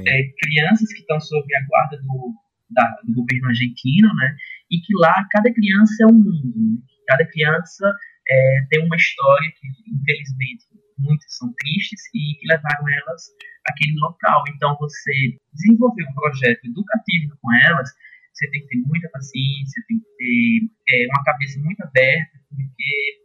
é, 0.07 0.31
crianças 0.39 0.93
que 0.93 1.00
estão 1.00 1.19
sob 1.19 1.43
a 1.57 1.67
guarda 1.67 1.97
do, 2.03 2.35
da, 2.71 2.87
do 3.03 3.15
governo 3.15 3.49
argentino, 3.49 4.15
né, 4.15 4.37
e 4.71 4.79
que 4.79 4.95
lá 5.00 5.27
cada 5.33 5.53
criança 5.53 6.05
é 6.05 6.07
um 6.07 6.23
mundo. 6.23 6.55
Né, 6.55 6.79
cada 7.09 7.27
criança 7.27 7.85
é, 8.29 8.67
tem 8.71 8.87
uma 8.87 8.95
história 8.95 9.50
que, 9.59 9.67
infelizmente, 9.91 10.71
muitas 10.97 11.35
são 11.35 11.53
tristes 11.59 12.00
e 12.15 12.39
que 12.39 12.47
levaram 12.47 12.87
elas 12.89 13.27
àquele 13.67 13.99
local. 13.99 14.45
Então, 14.55 14.77
você 14.79 15.35
desenvolver 15.53 16.05
um 16.05 16.15
projeto 16.15 16.65
educativo 16.65 17.37
com 17.43 17.53
elas 17.67 17.91
você 18.40 18.50
tem 18.50 18.62
que 18.62 18.68
ter 18.68 18.78
muita 18.87 19.09
paciência, 19.11 19.85
tem 19.87 19.99
que 19.99 20.06
ter 20.16 21.04
é, 21.04 21.06
uma 21.09 21.23
cabeça 21.25 21.61
muito 21.61 21.82
aberta 21.82 22.38
porque, 22.49 23.20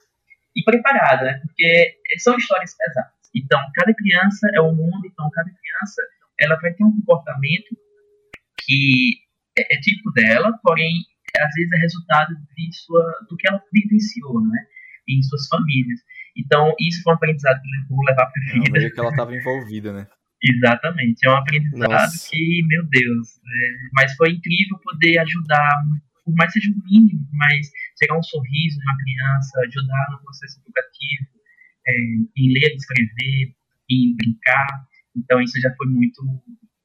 e 0.58 0.64
preparada, 0.64 1.26
né? 1.26 1.40
porque 1.42 1.98
são 2.20 2.36
histórias 2.38 2.76
pesadas. 2.76 3.12
Então, 3.34 3.60
cada 3.74 3.94
criança 3.94 4.50
é 4.54 4.62
um 4.62 4.76
mundo, 4.76 5.06
então 5.06 5.30
cada 5.32 5.50
criança 5.50 6.02
ela 6.40 6.56
vai 6.60 6.74
ter 6.74 6.84
um 6.84 6.92
comportamento 6.92 7.78
que 8.62 9.22
é, 9.58 9.76
é 9.76 9.80
típico 9.80 10.12
dela, 10.12 10.52
porém, 10.62 11.00
às 11.38 11.54
vezes 11.56 11.72
é 11.72 11.78
resultado 11.78 12.36
de 12.58 12.76
sua, 12.76 13.04
do 13.30 13.38
que 13.38 13.48
ela 13.48 13.62
vivenciou, 13.72 14.42
né? 14.42 14.66
Em 15.08 15.22
suas 15.22 15.48
famílias. 15.48 16.00
Então, 16.36 16.74
isso 16.80 17.04
foi 17.04 17.14
um 17.14 17.16
aprendizado 17.16 17.62
que 17.62 17.68
eu 17.68 17.96
vou 17.96 18.06
levar 18.06 18.26
para 18.26 18.42
a 18.42 18.54
vida. 18.54 18.86
É 18.86 18.90
que 18.90 19.00
ela 19.00 19.10
estava 19.10 19.36
envolvida, 19.36 19.94
né? 19.94 20.08
Exatamente, 20.48 21.26
é 21.26 21.30
um 21.30 21.38
aprendizado 21.38 21.90
Nossa. 21.90 22.30
que, 22.30 22.62
meu 22.68 22.86
Deus, 22.88 23.38
é, 23.38 23.90
mas 23.94 24.16
foi 24.16 24.30
incrível 24.30 24.78
poder 24.84 25.18
ajudar, 25.20 25.84
por 26.24 26.36
mais 26.36 26.54
seja 26.54 26.70
o 26.72 26.84
mínimo, 26.86 27.28
mas 27.34 27.72
chegar 27.98 28.18
um 28.18 28.24
sorriso 28.24 28.78
de 28.78 28.84
uma 28.84 28.98
criança, 28.98 29.60
ajudar 29.62 30.08
no 30.12 30.24
processo 30.24 30.60
educativo, 30.62 31.28
é, 31.88 31.94
em 32.38 32.54
ler, 32.54 32.76
escrever, 32.76 33.56
em 33.90 34.16
brincar, 34.16 34.86
então 35.16 35.42
isso 35.42 35.60
já 35.60 35.74
foi 35.76 35.88
muito, 35.88 36.22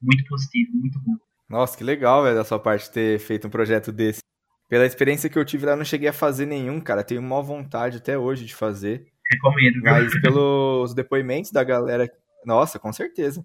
muito 0.01 0.25
positivo, 0.25 0.71
muito 0.75 0.99
bom. 1.01 1.17
Nossa, 1.49 1.77
que 1.77 1.85
legal, 1.85 2.23
velho, 2.23 2.37
da 2.37 2.45
sua 2.45 2.61
parte 2.61 2.91
ter 2.91 3.19
feito 3.19 3.47
um 3.47 3.51
projeto 3.51 3.91
desse. 3.93 4.21
Pela 4.69 4.87
experiência 4.87 5.29
que 5.29 5.37
eu 5.37 5.45
tive 5.45 5.67
lá, 5.67 5.73
eu 5.73 5.77
não 5.77 5.85
cheguei 5.85 6.09
a 6.09 6.13
fazer 6.13 6.47
nenhum, 6.47 6.81
cara. 6.81 7.03
Tenho 7.03 7.21
uma 7.21 7.43
vontade 7.43 7.97
até 7.97 8.17
hoje 8.17 8.47
de 8.47 8.55
fazer. 8.55 9.07
Recomendo? 9.29 9.81
Mas 9.83 10.13
pelos 10.23 10.95
depoimentos 10.95 11.51
da 11.51 11.65
galera 11.65 12.09
nossa, 12.45 12.79
com 12.79 12.93
certeza. 12.93 13.45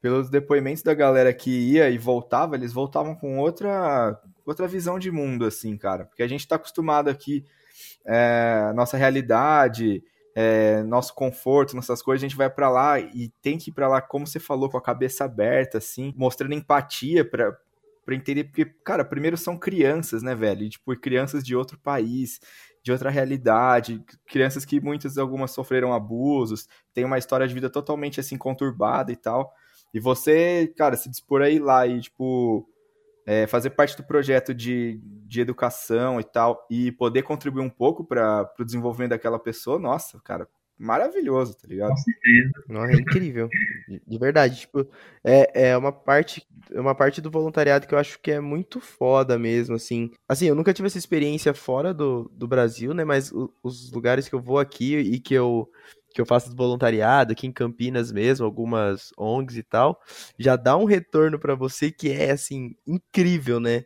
Pelos 0.00 0.30
depoimentos 0.30 0.82
da 0.82 0.94
galera 0.94 1.32
que 1.32 1.50
ia 1.50 1.90
e 1.90 1.98
voltava, 1.98 2.54
eles 2.54 2.72
voltavam 2.72 3.14
com 3.14 3.38
outra, 3.38 4.20
outra 4.46 4.68
visão 4.68 4.98
de 4.98 5.10
mundo, 5.10 5.44
assim, 5.44 5.76
cara. 5.76 6.04
Porque 6.04 6.22
a 6.22 6.28
gente 6.28 6.40
está 6.40 6.56
acostumado 6.56 7.10
aqui, 7.10 7.44
é, 8.04 8.72
nossa 8.74 8.96
realidade, 8.96 10.04
é, 10.34 10.84
nosso 10.84 11.14
conforto, 11.14 11.74
nossas 11.74 12.00
coisas, 12.00 12.22
a 12.22 12.28
gente 12.28 12.36
vai 12.36 12.48
para 12.48 12.70
lá 12.70 13.00
e 13.00 13.32
tem 13.42 13.58
que 13.58 13.70
ir 13.70 13.72
para 13.72 13.88
lá, 13.88 14.00
como 14.00 14.24
você 14.24 14.38
falou, 14.38 14.70
com 14.70 14.76
a 14.76 14.82
cabeça 14.82 15.24
aberta, 15.24 15.78
assim, 15.78 16.14
mostrando 16.16 16.54
empatia 16.54 17.24
para 17.24 17.58
para 18.08 18.14
entender, 18.14 18.44
porque, 18.44 18.64
cara, 18.82 19.04
primeiro 19.04 19.36
são 19.36 19.54
crianças, 19.58 20.22
né, 20.22 20.34
velho? 20.34 20.62
E, 20.62 20.70
tipo, 20.70 20.96
crianças 20.96 21.44
de 21.44 21.54
outro 21.54 21.78
país, 21.78 22.40
de 22.88 22.92
outra 22.92 23.10
realidade, 23.10 24.02
crianças 24.26 24.64
que 24.64 24.80
muitas, 24.80 25.18
algumas 25.18 25.50
sofreram 25.50 25.92
abusos, 25.92 26.66
tem 26.94 27.04
uma 27.04 27.18
história 27.18 27.46
de 27.46 27.52
vida 27.52 27.68
totalmente, 27.68 28.18
assim, 28.18 28.38
conturbada 28.38 29.12
e 29.12 29.16
tal. 29.16 29.52
E 29.92 30.00
você, 30.00 30.72
cara, 30.74 30.96
se 30.96 31.10
dispor 31.10 31.42
aí 31.42 31.58
lá 31.58 31.86
e, 31.86 32.00
tipo, 32.00 32.66
é, 33.26 33.46
fazer 33.46 33.70
parte 33.70 33.94
do 33.94 34.02
projeto 34.02 34.54
de, 34.54 34.98
de 35.04 35.42
educação 35.42 36.18
e 36.18 36.24
tal, 36.24 36.66
e 36.70 36.90
poder 36.90 37.24
contribuir 37.24 37.62
um 37.62 37.68
pouco 37.68 38.02
para 38.02 38.50
o 38.58 38.64
desenvolvimento 38.64 39.10
daquela 39.10 39.38
pessoa, 39.38 39.78
nossa, 39.78 40.18
cara, 40.20 40.48
maravilhoso, 40.78 41.54
tá 41.54 41.66
ligado? 41.66 41.90
Com 41.90 41.96
certeza. 41.96 42.52
Nossa, 42.68 42.92
é 42.92 42.96
incrível. 42.96 43.48
De, 43.88 44.02
de, 44.06 44.18
verdade. 44.18 44.60
Tipo, 44.60 44.86
é, 45.24 45.70
é 45.70 45.76
uma 45.76 45.92
parte. 45.92 46.46
É 46.70 46.80
uma 46.80 46.94
parte 46.94 47.20
do 47.20 47.30
voluntariado 47.30 47.86
que 47.86 47.94
eu 47.94 47.98
acho 47.98 48.20
que 48.20 48.30
é 48.30 48.40
muito 48.40 48.80
foda 48.80 49.38
mesmo, 49.38 49.74
assim. 49.74 50.10
Assim, 50.28 50.46
eu 50.46 50.54
nunca 50.54 50.72
tive 50.72 50.86
essa 50.86 50.98
experiência 50.98 51.52
fora 51.52 51.92
do, 51.92 52.30
do 52.34 52.46
Brasil, 52.46 52.94
né? 52.94 53.04
Mas 53.04 53.32
o, 53.32 53.52
os 53.62 53.90
lugares 53.90 54.28
que 54.28 54.34
eu 54.34 54.40
vou 54.40 54.58
aqui 54.58 54.96
e 54.96 55.18
que 55.18 55.34
eu, 55.34 55.68
que 56.14 56.20
eu 56.20 56.26
faço 56.26 56.54
voluntariado, 56.54 57.32
aqui 57.32 57.46
em 57.46 57.52
Campinas 57.52 58.12
mesmo, 58.12 58.44
algumas 58.44 59.10
ONGs 59.16 59.56
e 59.56 59.62
tal, 59.62 60.00
já 60.38 60.56
dá 60.56 60.76
um 60.76 60.84
retorno 60.84 61.38
para 61.38 61.54
você 61.54 61.90
que 61.90 62.10
é, 62.10 62.30
assim, 62.30 62.76
incrível, 62.86 63.58
né? 63.58 63.84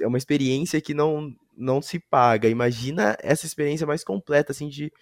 É 0.00 0.06
uma 0.06 0.18
experiência 0.18 0.80
que 0.80 0.94
não, 0.94 1.34
não 1.56 1.82
se 1.82 1.98
paga. 1.98 2.48
Imagina 2.48 3.16
essa 3.20 3.44
experiência 3.44 3.86
mais 3.86 4.04
completa, 4.04 4.52
assim, 4.52 4.68
de 4.68 4.92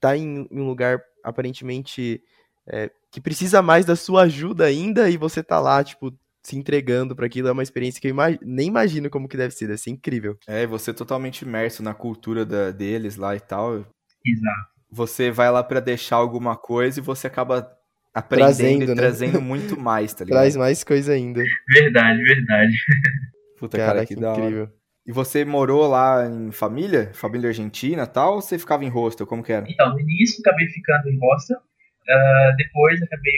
tá 0.00 0.16
em, 0.16 0.48
em 0.50 0.60
um 0.60 0.66
lugar 0.66 1.00
aparentemente 1.22 2.22
é, 2.66 2.90
que 3.10 3.20
precisa 3.20 3.60
mais 3.60 3.84
da 3.84 3.96
sua 3.96 4.22
ajuda 4.22 4.64
ainda 4.64 5.10
e 5.10 5.16
você 5.16 5.42
tá 5.42 5.60
lá, 5.60 5.82
tipo, 5.84 6.12
se 6.42 6.56
entregando 6.56 7.14
para 7.14 7.26
aquilo 7.26 7.48
é 7.48 7.52
uma 7.52 7.62
experiência 7.62 8.00
que 8.00 8.06
eu 8.06 8.10
imag... 8.10 8.38
nem 8.42 8.68
imagino 8.68 9.10
como 9.10 9.28
que 9.28 9.36
deve 9.36 9.54
ser, 9.54 9.66
deve 9.66 9.78
ser 9.78 9.90
incrível. 9.90 10.38
É, 10.46 10.66
você 10.66 10.92
totalmente 10.92 11.42
imerso 11.42 11.82
na 11.82 11.94
cultura 11.94 12.46
da, 12.46 12.70
deles 12.70 13.16
lá 13.16 13.36
e 13.36 13.40
tal. 13.40 13.86
Exato. 14.24 14.70
Você 14.90 15.30
vai 15.30 15.50
lá 15.50 15.62
para 15.62 15.80
deixar 15.80 16.16
alguma 16.16 16.56
coisa 16.56 16.98
e 16.98 17.02
você 17.02 17.26
acaba 17.26 17.70
aprendendo 18.12 18.46
trazendo, 18.46 18.84
e 18.84 18.86
né? 18.86 18.94
trazendo 18.94 19.40
muito 19.40 19.78
mais, 19.78 20.14
tá 20.14 20.24
ligado? 20.24 20.40
Traz 20.40 20.56
mais 20.56 20.82
coisa 20.82 21.12
ainda. 21.12 21.42
Verdade, 21.68 22.22
verdade. 22.22 22.76
Puta, 23.58 23.76
cara, 23.76 23.92
cara 23.92 24.06
que, 24.06 24.16
que 24.16 24.24
incrível. 24.24 24.70
E 25.10 25.12
você 25.12 25.44
morou 25.44 25.88
lá 25.88 26.24
em 26.24 26.52
família? 26.52 27.10
Família 27.12 27.48
argentina 27.48 28.06
tal? 28.06 28.34
Ou 28.34 28.40
você 28.40 28.56
ficava 28.56 28.84
em 28.84 28.88
hostel? 28.88 29.26
Como 29.26 29.42
que 29.42 29.52
era? 29.52 29.66
Então, 29.68 29.92
no 29.92 29.98
início 29.98 30.38
acabei 30.38 30.68
ficando 30.68 31.08
em 31.08 31.18
hostel. 31.18 31.58
Uh, 31.58 32.56
depois 32.56 33.02
acabei 33.02 33.32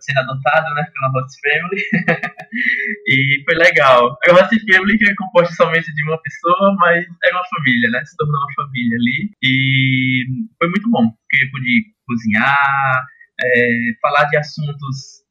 sendo 0.00 0.18
adotado, 0.18 0.74
né, 0.74 0.86
pela 0.92 1.12
Host 1.12 1.40
Family. 1.40 1.82
e 3.08 3.42
foi 3.42 3.54
legal. 3.54 4.18
A 4.28 4.32
Host 4.32 4.54
Family 4.70 4.98
que 4.98 5.08
é 5.08 5.14
composta 5.14 5.54
somente 5.54 5.94
de 5.94 6.04
uma 6.04 6.20
pessoa, 6.20 6.76
mas 6.78 7.02
era 7.24 7.36
uma 7.36 7.48
família, 7.56 7.90
né? 7.90 8.04
Se 8.04 8.14
tornou 8.18 8.36
uma 8.36 8.54
família 8.66 8.98
ali. 8.98 9.30
E 9.42 10.26
foi 10.58 10.68
muito 10.68 10.90
bom, 10.90 11.08
porque 11.08 11.42
eu 11.42 11.50
pude 11.52 11.84
cozinhar, 12.06 13.06
é, 13.42 13.68
falar 14.02 14.24
de 14.24 14.36
assuntos 14.36 15.24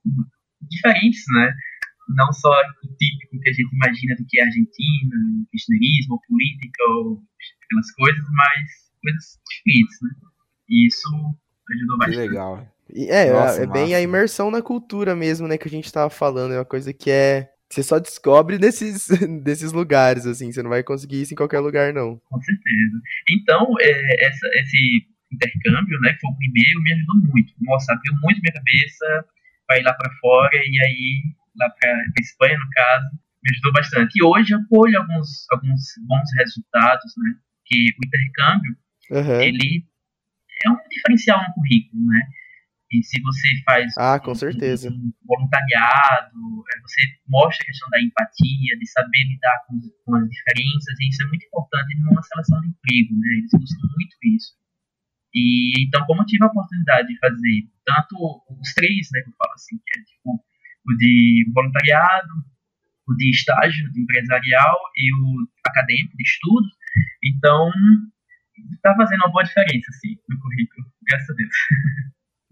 diferentes, 0.72 1.22
né? 1.36 1.54
Não 2.10 2.32
só 2.34 2.50
o 2.50 2.96
típico 2.96 3.40
que 3.40 3.50
a 3.50 3.54
gente 3.54 3.74
imagina 3.74 4.16
do 4.16 4.26
que 4.28 4.40
é 4.40 4.44
Argentina, 4.44 5.16
kirchnerismo, 5.52 6.22
política, 6.28 6.84
ou 6.90 7.24
aquelas 7.66 7.92
coisas, 7.92 8.26
mas 8.34 8.84
coisas 9.02 9.40
diferentes, 9.50 9.98
né? 10.02 10.10
E 10.70 10.88
isso 10.88 11.10
ajudou 11.72 11.98
bastante. 11.98 12.16
Que 12.16 12.28
legal. 12.28 12.74
É, 12.96 13.32
Nossa, 13.32 13.64
é 13.64 13.68
bem 13.68 13.96
a 13.96 14.02
imersão 14.02 14.52
na 14.52 14.62
cultura 14.62 15.16
mesmo, 15.16 15.48
né, 15.48 15.58
que 15.58 15.68
a 15.68 15.72
gente 15.72 15.92
tava 15.92 16.10
falando, 16.10 16.54
é 16.54 16.60
uma 16.60 16.66
coisa 16.66 16.94
que 16.94 17.10
é 17.10 17.50
você 17.74 17.82
só 17.82 17.98
descobre 17.98 18.60
nesses, 18.60 19.08
desses 19.44 19.72
lugares, 19.72 20.28
assim, 20.28 20.52
você 20.52 20.62
não 20.62 20.70
vai 20.70 20.84
conseguir 20.84 21.22
isso 21.22 21.34
em 21.34 21.38
qualquer 21.38 21.60
lugar, 21.60 21.92
não. 21.92 22.22
Com 22.30 22.40
certeza. 22.40 23.02
Então, 23.32 23.66
é, 23.82 24.28
essa, 24.28 24.48
esse 24.62 25.08
intercâmbio, 25.32 26.00
né, 26.02 26.14
que 26.14 26.20
foi 26.20 26.30
o 26.30 26.38
primeiro, 26.38 26.82
me 26.84 26.94
ajudou 26.94 27.16
muito. 27.34 27.54
Nossa, 27.62 27.94
abriu 27.94 28.14
muito 28.22 28.42
minha 28.42 28.54
cabeça 28.54 29.26
para 29.66 29.80
ir 29.80 29.84
lá 29.84 29.94
para 29.94 30.14
fora 30.22 30.56
e 30.56 30.80
aí, 30.86 31.24
lá 31.58 31.70
para 31.70 32.04
Espanha, 32.20 32.58
no 32.58 32.70
caso, 32.70 33.06
me 33.44 33.52
ajudou 33.52 33.74
bastante. 33.74 34.14
E 34.16 34.24
hoje 34.24 34.54
eu 34.54 34.60
colho 34.70 34.98
alguns, 35.00 35.46
alguns 35.52 35.82
bons 36.08 36.30
resultados, 36.38 37.14
né, 37.18 37.36
que 37.66 37.76
o 37.76 38.06
intercâmbio, 38.06 38.78
uhum. 39.12 39.42
ele 39.42 39.86
é 40.66 40.70
um 40.70 40.78
diferencial 40.90 41.42
no 41.42 41.54
currículo, 41.54 42.06
né? 42.08 42.22
E 42.94 43.04
se 43.04 43.20
você 43.22 43.50
faz 43.66 43.92
ah, 43.98 44.20
com 44.20 44.32
um, 44.32 44.36
certeza. 44.36 44.90
Um 44.90 45.12
voluntariado, 45.26 46.38
é, 46.76 46.82
você 46.82 47.02
mostra 47.28 47.64
a 47.64 47.66
questão 47.66 47.90
da 47.90 48.00
empatia, 48.00 48.78
de 48.78 48.86
saber 48.88 49.24
lidar 49.30 49.66
com, 49.68 49.82
com, 50.06 50.16
as 50.16 50.30
diferenças, 50.30 51.00
e 51.00 51.10
isso 51.10 51.24
é 51.24 51.28
muito 51.28 51.46
importante 51.48 51.98
numa 51.98 52.22
seleção 52.22 52.62
de 52.62 52.68
emprego, 52.68 53.20
né? 53.20 53.28
Eles 53.40 53.52
buscam 53.52 53.88
muito 53.98 54.16
isso. 54.36 54.54
E 55.34 55.84
então, 55.88 56.06
como 56.06 56.22
eu 56.22 56.26
tive 56.28 56.44
a 56.44 56.48
oportunidade 56.48 57.08
de 57.08 57.18
fazer 57.18 57.68
tanto 57.84 58.16
os 58.62 58.74
três, 58.74 59.10
né, 59.12 59.22
que 59.22 59.30
eu 59.30 59.36
falo 59.38 59.54
assim, 59.54 59.76
que 59.78 60.00
é 60.00 60.04
tipo 60.04 60.46
o 60.86 60.98
de 60.98 61.46
voluntariado, 61.54 62.34
o 63.08 63.16
de 63.16 63.30
estágio 63.32 63.92
de 63.92 64.02
empresarial 64.02 64.78
e 64.98 65.14
o 65.14 65.48
acadêmico 65.66 66.16
de 66.16 66.24
estudos, 66.24 66.72
então 67.24 67.70
está 68.76 68.96
fazendo 68.96 69.22
uma 69.22 69.32
boa 69.32 69.44
diferença, 69.44 69.86
assim, 69.90 70.16
no 70.30 70.40
currículo, 70.40 70.86
graças 71.08 71.30
a 71.30 71.34
Deus. 71.34 71.56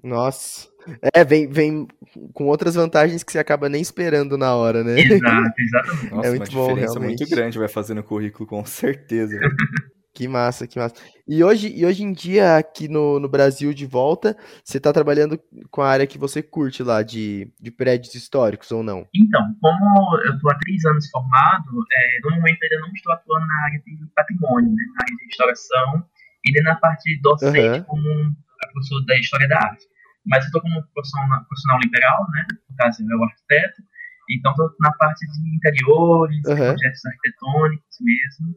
Nossa. 0.04 0.68
É, 1.14 1.24
vem, 1.24 1.48
vem 1.48 1.88
com 2.34 2.46
outras 2.46 2.74
vantagens 2.74 3.24
que 3.24 3.32
você 3.32 3.38
acaba 3.38 3.70
nem 3.70 3.82
esperando 3.82 4.38
na 4.38 4.56
hora, 4.56 4.84
né? 4.84 5.00
Exato, 5.00 5.54
exatamente. 5.60 6.12
Nossa, 6.12 6.28
é 6.28 6.30
muito 6.32 6.52
uma 6.52 6.62
bom, 6.62 6.68
diferença 6.70 7.00
realmente. 7.00 7.20
muito 7.20 7.30
grande 7.30 7.60
vai 7.60 7.68
fazer 7.68 7.94
no 7.94 8.04
currículo, 8.04 8.48
com 8.48 8.66
certeza. 8.66 9.40
que 10.14 10.28
massa, 10.28 10.68
que 10.68 10.78
massa. 10.78 10.96
E 11.28 11.44
hoje, 11.44 11.72
e 11.74 11.86
hoje 11.86 12.04
em 12.04 12.12
dia, 12.12 12.58
aqui 12.58 12.88
no, 12.88 13.20
no 13.20 13.30
Brasil, 13.30 13.74
de 13.74 13.86
volta, 13.86 14.36
você 14.64 14.78
está 14.78 14.92
trabalhando 14.92 15.40
com 15.70 15.82
a 15.82 15.90
área 15.90 16.08
que 16.08 16.18
você 16.18 16.44
curte 16.44 16.84
lá, 16.84 17.02
de, 17.02 17.52
de 17.60 17.72
prédios 17.72 18.14
históricos 18.14 18.72
ou 18.72 18.84
não? 18.84 19.08
Então, 19.16 19.42
como 19.62 20.18
eu 20.26 20.34
estou 20.36 20.52
há 20.52 20.58
três 20.60 20.84
anos 20.86 21.10
formado, 21.10 21.70
é, 21.94 22.20
no 22.24 22.36
momento 22.36 22.60
ainda 22.64 22.80
não 22.82 22.94
estou 22.94 23.14
atuando 23.14 23.48
na 23.48 23.66
área 23.66 23.80
de 23.80 24.12
patrimônio, 24.16 24.70
né, 24.70 24.84
na 24.96 25.04
área 25.04 25.16
de 25.16 25.26
restauração, 25.26 26.06
e 26.44 26.52
nem 26.54 26.64
na 26.64 26.76
parte 26.76 27.20
docente 27.22 27.80
uhum. 27.80 27.84
como 27.84 28.36
professor 28.74 29.06
da 29.06 29.18
História 29.18 29.48
da 29.48 29.58
Arte. 29.58 29.86
Mas 30.26 30.44
eu 30.44 30.48
estou 30.48 30.62
como 30.62 30.84
profissional, 30.94 31.44
profissional 31.46 31.80
liberal, 31.84 32.28
né? 32.32 32.46
No 32.70 32.76
caso, 32.76 33.02
é 33.02 33.16
o 33.16 33.24
arquiteto. 33.24 33.82
Então, 34.30 34.52
estou 34.52 34.70
na 34.80 34.92
parte 34.94 35.26
de 35.26 35.56
interiores, 35.56 36.46
uhum. 36.46 36.56
projetos 36.56 37.06
arquitetônicos 37.06 37.98
mesmo. 38.02 38.56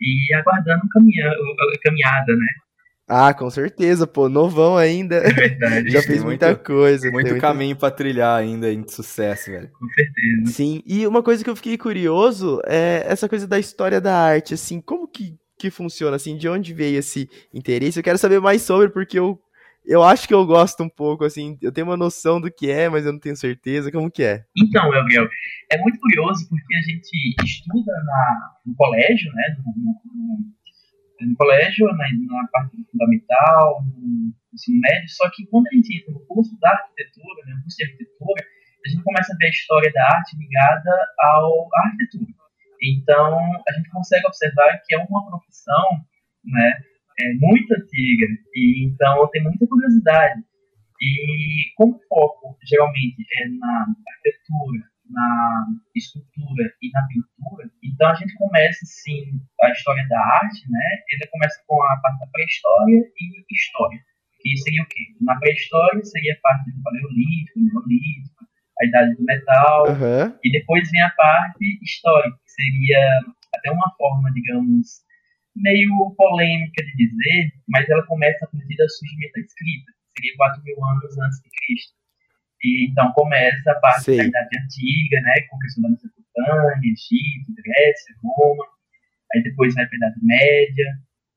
E 0.00 0.34
aguardando 0.34 0.82
caminha, 0.92 1.30
caminhada, 1.82 2.36
né? 2.36 2.46
Ah, 3.06 3.34
com 3.34 3.50
certeza, 3.50 4.06
pô, 4.06 4.30
novão 4.30 4.76
ainda. 4.76 5.16
É 5.16 5.30
verdade. 5.30 5.90
Já 5.92 6.02
fez 6.02 6.24
muita 6.24 6.46
muito, 6.46 6.64
coisa. 6.64 7.10
Muito 7.10 7.36
caminho 7.38 7.68
muito... 7.68 7.80
para 7.80 7.90
trilhar 7.90 8.38
ainda 8.38 8.74
de 8.74 8.92
sucesso, 8.92 9.50
velho. 9.50 9.70
Com 9.72 9.86
certeza. 9.90 10.52
Sim, 10.52 10.82
e 10.86 11.06
uma 11.06 11.22
coisa 11.22 11.44
que 11.44 11.50
eu 11.50 11.56
fiquei 11.56 11.76
curioso 11.76 12.60
é 12.66 13.04
essa 13.06 13.28
coisa 13.28 13.46
da 13.46 13.58
história 13.58 14.00
da 14.00 14.16
arte, 14.16 14.54
assim, 14.54 14.80
como 14.80 15.06
que, 15.06 15.34
que 15.58 15.70
funciona, 15.70 16.16
assim, 16.16 16.36
de 16.36 16.48
onde 16.48 16.72
veio 16.72 16.98
esse 16.98 17.28
interesse? 17.52 17.98
Eu 17.98 18.04
quero 18.04 18.16
saber 18.16 18.40
mais 18.40 18.62
sobre, 18.62 18.88
porque 18.88 19.18
eu 19.18 19.38
eu 19.84 20.02
acho 20.02 20.26
que 20.26 20.32
eu 20.32 20.46
gosto 20.46 20.82
um 20.82 20.88
pouco, 20.88 21.24
assim, 21.24 21.58
eu 21.60 21.70
tenho 21.70 21.86
uma 21.86 21.96
noção 21.96 22.40
do 22.40 22.50
que 22.50 22.70
é, 22.70 22.88
mas 22.88 23.04
eu 23.04 23.12
não 23.12 23.20
tenho 23.20 23.36
certeza. 23.36 23.92
Como 23.92 24.10
que 24.10 24.22
é? 24.22 24.44
Então, 24.56 24.90
Gabriel, 24.90 25.28
é 25.70 25.78
muito 25.78 25.98
curioso 26.00 26.48
porque 26.48 26.74
a 26.74 26.80
gente 26.80 27.36
estuda 27.44 27.92
na, 27.92 28.50
no 28.66 28.74
colégio, 28.74 29.30
né, 29.34 29.56
no, 29.58 29.72
no, 29.76 31.28
no 31.28 31.36
colégio, 31.36 31.86
na, 31.86 31.96
na, 31.96 32.48
parte 32.50 32.76
fundamental, 32.90 33.84
no 33.84 34.32
ensino 34.54 34.80
médio, 34.80 35.08
só 35.08 35.30
que 35.30 35.46
quando 35.46 35.66
a 35.68 35.74
gente 35.74 36.00
entra 36.00 36.12
no 36.12 36.20
curso 36.26 36.58
da 36.60 36.70
arquitetura, 36.70 37.46
né, 37.46 37.54
no 37.54 37.62
curso 37.62 37.76
de 37.76 37.84
arquitetura, 37.84 38.44
a 38.86 38.88
gente 38.88 39.02
começa 39.02 39.32
a 39.34 39.36
ver 39.36 39.46
a 39.46 39.50
história 39.50 39.92
da 39.92 40.06
arte 40.16 40.36
ligada 40.36 40.90
ao, 41.20 41.68
à 41.74 41.86
arquitetura. 41.88 42.32
Então, 42.82 43.38
a 43.66 43.72
gente 43.72 43.90
consegue 43.90 44.26
observar 44.26 44.80
que 44.84 44.94
é 44.94 44.98
uma 44.98 45.26
profissão, 45.26 45.84
né, 46.44 46.72
é 47.20 47.34
muito 47.34 47.72
antiga, 47.74 48.26
e 48.54 48.86
então 48.86 49.28
tem 49.30 49.42
muita 49.42 49.66
curiosidade. 49.66 50.42
E 51.00 51.72
como 51.76 51.96
o 51.96 52.00
foco 52.08 52.56
geralmente 52.66 53.22
é 53.42 53.48
na 53.48 53.86
arquitetura, 54.08 54.84
na 55.10 55.66
escultura 55.94 56.72
e 56.80 56.90
na 56.90 57.06
pintura, 57.08 57.70
então 57.82 58.08
a 58.08 58.14
gente 58.14 58.34
começa 58.34 58.80
sim 58.84 59.40
a 59.62 59.70
história 59.70 60.06
da 60.08 60.18
arte, 60.18 60.70
né? 60.70 61.02
Ele 61.10 61.26
começa 61.30 61.62
com 61.66 61.82
a 61.82 61.96
parte 62.02 62.20
da 62.20 62.26
pré-história 62.26 62.98
e 63.20 63.54
história. 63.54 64.00
Que 64.40 64.56
seria 64.58 64.82
o 64.82 64.86
quê? 64.86 65.00
Na 65.20 65.36
pré-história 65.36 66.04
seria 66.04 66.34
a 66.34 66.40
parte 66.42 66.70
do 66.70 66.82
paleolítico, 66.82 67.60
neolítico, 67.60 68.44
a 68.80 68.86
idade 68.86 69.14
do 69.14 69.24
metal, 69.24 69.88
uhum. 69.88 70.38
e 70.42 70.50
depois 70.50 70.90
vem 70.90 71.02
a 71.02 71.10
parte 71.10 71.78
histórica, 71.82 72.36
que 72.44 72.50
seria 72.50 73.20
até 73.54 73.70
uma 73.70 73.94
forma, 73.96 74.30
digamos, 74.32 75.03
meio 75.56 76.14
polêmica 76.16 76.82
de 76.84 76.96
dizer, 76.96 77.52
mas 77.68 77.88
ela 77.88 78.04
começa 78.06 78.44
a 78.44 78.48
partir 78.48 78.76
da 78.76 78.88
surgimento 78.88 79.32
da 79.34 79.40
escrita, 79.40 79.92
seria 80.16 80.36
4 80.36 80.62
mil 80.64 80.84
anos 80.84 81.18
antes 81.18 81.38
de 81.42 81.50
Cristo. 81.50 81.94
E, 82.62 82.90
então 82.90 83.12
começa 83.12 83.70
a 83.70 83.80
parte 83.80 84.04
Sim. 84.04 84.16
da 84.16 84.24
Idade 84.24 84.58
Antiga, 84.58 85.20
né, 85.20 85.34
com 85.48 85.56
a 85.56 85.60
questão 85.60 85.82
da 85.82 85.90
Mesopotâmia, 85.90 86.90
Egito, 86.90 87.54
Grécia, 87.62 88.14
Roma, 88.22 88.64
aí 89.34 89.42
depois 89.42 89.74
vai 89.74 89.86
para 89.86 89.94
a 89.94 89.98
Idade 89.98 90.20
Média, 90.24 90.86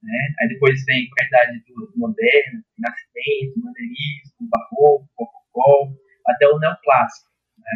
né, 0.02 0.20
aí 0.40 0.48
depois 0.48 0.84
vem 0.86 1.08
para 1.10 1.24
a 1.24 1.28
Idade 1.28 1.64
do, 1.68 1.94
Moderna, 1.98 2.64
Renascimento, 2.78 3.60
Modernismo, 3.60 4.50
Barroco, 4.50 5.10
Rococó, 5.18 5.94
até 6.28 6.48
o 6.48 6.60
Neoclássico. 6.60 7.30
Né. 7.60 7.72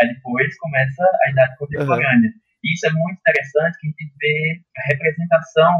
Aí 0.00 0.08
depois 0.08 0.56
começa 0.58 1.04
a 1.24 1.30
Idade 1.30 1.56
Contemporânea. 1.58 2.30
Uhum 2.30 2.43
isso 2.72 2.86
é 2.86 2.90
muito 2.92 3.18
interessante, 3.18 3.78
que 3.78 3.86
a 3.86 3.90
gente 3.90 4.14
vê 4.20 4.62
a 4.78 4.92
representação 4.92 5.72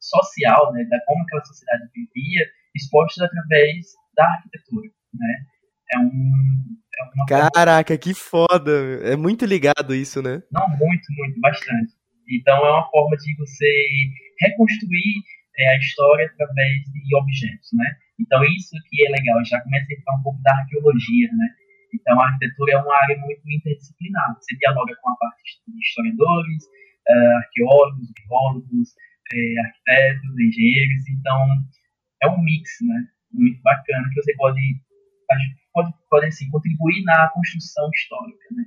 social, 0.00 0.72
né, 0.72 0.84
da 0.84 0.98
como 1.06 1.22
aquela 1.22 1.44
sociedade 1.44 1.84
vivia, 1.94 2.46
exposta 2.74 3.24
através 3.24 3.86
da 4.14 4.24
arquitetura, 4.24 4.88
né? 5.14 5.34
É 5.94 5.98
um 5.98 6.78
é 6.98 7.24
Caraca, 7.28 7.94
forma... 7.94 7.98
que 7.98 8.14
foda! 8.14 8.72
É 9.04 9.16
muito 9.16 9.44
ligado 9.44 9.94
isso, 9.94 10.20
né? 10.20 10.42
Não, 10.50 10.68
muito, 10.68 11.06
muito, 11.16 11.40
bastante. 11.40 11.92
Então 12.30 12.56
é 12.56 12.70
uma 12.70 12.90
forma 12.90 13.16
de 13.16 13.36
você 13.36 13.86
reconstruir 14.40 15.22
é, 15.58 15.74
a 15.74 15.78
história 15.78 16.26
através 16.26 16.82
de 16.82 17.16
objetos, 17.16 17.70
né? 17.72 17.86
Então 18.20 18.42
isso 18.44 18.74
que 18.88 19.06
é 19.06 19.10
legal, 19.10 19.44
já 19.44 19.60
começa 19.60 19.86
a 19.90 19.94
entrar 19.94 20.14
um 20.16 20.22
pouco 20.22 20.42
da 20.42 20.52
arqueologia, 20.52 21.28
né? 21.32 21.48
Então, 21.94 22.20
a 22.20 22.26
arquitetura 22.26 22.72
é 22.72 22.76
uma 22.78 22.94
área 22.94 23.18
muito 23.18 23.40
interdisciplinar. 23.50 24.36
Você 24.36 24.56
dialoga 24.56 24.94
com 25.00 25.10
a 25.10 25.16
parte 25.16 25.42
de 25.66 25.78
historiadores, 25.78 26.64
uh, 27.08 27.36
arqueólogos, 27.36 28.12
biólogos, 28.12 28.88
uh, 28.90 29.60
arquitetos, 29.64 30.38
engenheiros. 30.38 31.08
Então, 31.08 31.38
é 32.22 32.28
um 32.28 32.42
mix, 32.42 32.70
né? 32.82 33.08
Muito 33.32 33.60
bacana 33.62 34.08
que 34.08 34.22
você 34.22 34.34
pode, 34.36 34.60
pode, 35.72 35.94
pode 36.10 36.26
assim, 36.26 36.50
contribuir 36.50 37.02
na 37.04 37.28
construção 37.30 37.90
histórica, 37.94 38.44
né? 38.52 38.64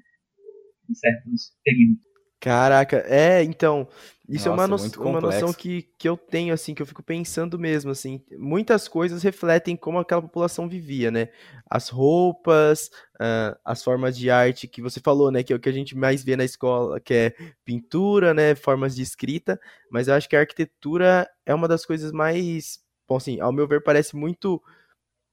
Em 0.90 0.94
certos 0.94 1.58
períodos. 1.64 2.11
Caraca, 2.42 3.06
é, 3.08 3.44
então, 3.44 3.88
isso 4.28 4.50
Nossa, 4.50 4.64
é 4.64 4.66
uma, 4.66 4.78
no, 4.78 5.10
uma 5.10 5.22
noção 5.22 5.54
que, 5.54 5.84
que 5.96 6.10
eu 6.10 6.18
tenho, 6.18 6.52
assim, 6.52 6.74
que 6.74 6.82
eu 6.82 6.88
fico 6.88 7.04
pensando 7.04 7.60
mesmo, 7.60 7.92
assim, 7.92 8.20
muitas 8.36 8.88
coisas 8.88 9.22
refletem 9.22 9.76
como 9.76 10.00
aquela 10.00 10.24
população 10.24 10.68
vivia, 10.68 11.12
né? 11.12 11.30
As 11.70 11.90
roupas, 11.90 12.88
uh, 13.16 13.56
as 13.64 13.84
formas 13.84 14.18
de 14.18 14.32
arte 14.32 14.68
que 14.68 14.82
você 14.82 15.00
falou, 15.00 15.30
né? 15.30 15.44
Que 15.44 15.54
é 15.54 15.56
o 15.56 15.60
que 15.60 15.70
a 15.70 15.72
gente 15.72 15.96
mais 15.96 16.24
vê 16.24 16.36
na 16.36 16.44
escola, 16.44 17.00
que 17.00 17.14
é 17.14 17.36
pintura, 17.64 18.34
né? 18.34 18.56
Formas 18.56 18.96
de 18.96 19.04
escrita, 19.04 19.62
mas 19.92 20.08
eu 20.08 20.16
acho 20.16 20.28
que 20.28 20.36
a 20.36 20.40
arquitetura 20.40 21.30
é 21.46 21.54
uma 21.54 21.68
das 21.68 21.86
coisas 21.86 22.12
mais, 22.12 22.80
bom, 23.08 23.18
assim, 23.18 23.40
ao 23.40 23.54
meu 23.54 23.68
ver, 23.68 23.84
parece 23.84 24.16
muito 24.16 24.60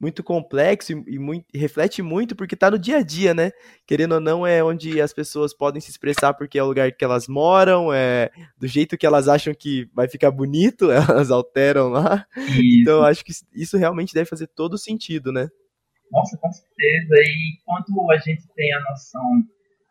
muito 0.01 0.23
complexo 0.23 0.93
e, 0.93 1.15
e 1.15 1.19
muito, 1.19 1.47
reflete 1.55 2.03
muito 2.03 2.37
porque 2.37 2.55
está 2.55 2.71
no 2.71 2.79
dia 2.79 2.99
a 2.99 3.03
dia, 3.03 3.35
né? 3.35 3.51
Querendo 3.87 4.13
ou 4.13 4.21
não, 4.21 4.47
é 4.47 4.63
onde 4.63 5.01
as 5.01 5.13
pessoas 5.13 5.53
podem 5.53 5.81
se 5.81 5.91
expressar 5.91 6.35
porque 6.35 6.59
é 6.59 6.63
o 6.63 6.67
lugar 6.67 6.93
que 6.93 7.05
elas 7.05 7.27
moram, 7.27 7.93
é 7.93 8.31
do 8.59 8.67
jeito 8.67 8.97
que 8.97 9.07
elas 9.07 9.29
acham 9.29 9.53
que 9.55 9.89
vai 9.95 10.09
ficar 10.09 10.31
bonito, 10.31 10.91
elas 10.93 11.31
alteram 11.31 11.89
lá. 11.89 12.27
Isso. 12.37 12.83
Então, 12.83 13.03
acho 13.03 13.25
que 13.25 13.33
isso 13.55 13.77
realmente 13.77 14.15
deve 14.15 14.29
fazer 14.29 14.47
todo 14.49 14.79
sentido, 14.79 15.33
né? 15.33 15.49
Nossa, 16.11 16.39
com 16.39 16.51
certeza. 16.51 17.15
E 17.15 17.59
quando 17.65 18.11
a 18.11 18.19
gente 18.19 18.47
tem 18.55 18.73
a 18.73 18.81
noção 18.81 19.43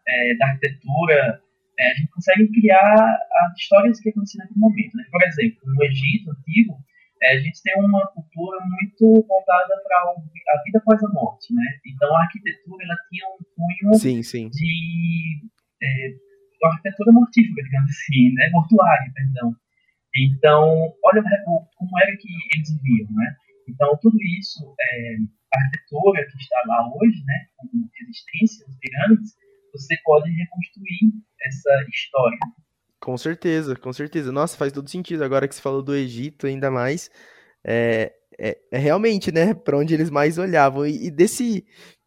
é, 0.07 0.35
da 0.37 0.47
arquitetura, 0.47 1.41
é, 1.79 1.91
a 1.91 1.93
gente 1.95 2.09
consegue 2.09 2.47
criar 2.51 2.95
as 2.95 3.59
histórias 3.59 3.99
que 3.99 4.09
aconteceram 4.09 4.45
naquele 4.45 4.59
momento. 4.59 4.97
Né? 4.97 5.03
Por 5.11 5.23
exemplo, 5.23 5.59
no 5.65 5.83
Egito 5.83 6.31
Antigo, 6.31 6.77
é, 7.21 7.37
a 7.37 7.39
gente 7.39 7.61
tem 7.63 7.73
uma 7.79 8.05
cultura 8.07 8.59
muito 8.65 9.25
voltada 9.27 9.73
para 9.83 9.97
a 9.97 10.63
vida 10.63 10.77
após 10.79 11.03
a 11.03 11.09
morte. 11.09 11.53
Né? 11.53 11.63
Então, 11.85 12.15
a 12.15 12.21
arquitetura 12.21 12.83
ela 12.83 12.97
tinha 13.09 13.25
um 13.27 13.37
cunho 13.55 13.93
sim, 13.95 14.23
sim. 14.23 14.49
de 14.49 15.41
é, 15.81 16.15
arquitetura 16.63 17.11
mortífera, 17.11 17.63
digamos 17.63 17.91
assim, 17.91 18.33
né? 18.33 18.49
mortuária, 18.51 19.11
perdão. 19.13 19.55
Então, 20.15 20.93
olha 21.03 21.23
como 21.75 21.99
era 21.99 22.15
que 22.17 22.27
eles 22.55 22.69
viviam, 22.81 23.11
né? 23.13 23.35
Então, 23.69 23.97
tudo 24.01 24.17
isso, 24.39 24.73
é, 24.79 25.15
a 25.53 25.59
arquitetura 25.59 26.25
que 26.25 26.37
está 26.37 26.57
lá 26.65 26.89
hoje, 26.95 27.23
né, 27.25 27.47
com 27.57 27.67
resistência, 27.99 28.65
as 28.65 28.75
pirâmides, 28.79 29.35
você 29.73 29.95
pode 30.03 30.31
reconstruir 30.31 31.13
essa 31.45 31.85
história. 31.93 32.39
Com 32.99 33.17
certeza, 33.17 33.75
com 33.75 33.93
certeza. 33.93 34.31
Nossa, 34.31 34.57
faz 34.57 34.71
todo 34.71 34.89
sentido 34.89 35.23
agora 35.23 35.47
que 35.47 35.55
você 35.55 35.61
falou 35.61 35.81
do 35.81 35.95
Egito, 35.95 36.47
ainda 36.47 36.71
mais. 36.71 37.09
É, 37.63 38.13
é, 38.39 38.57
é 38.71 38.77
realmente, 38.77 39.31
né, 39.31 39.53
para 39.53 39.77
onde 39.77 39.93
eles 39.93 40.09
mais 40.09 40.37
olhavam. 40.37 40.85
E, 40.85 41.07
e, 41.07 41.11
desse 41.11 41.65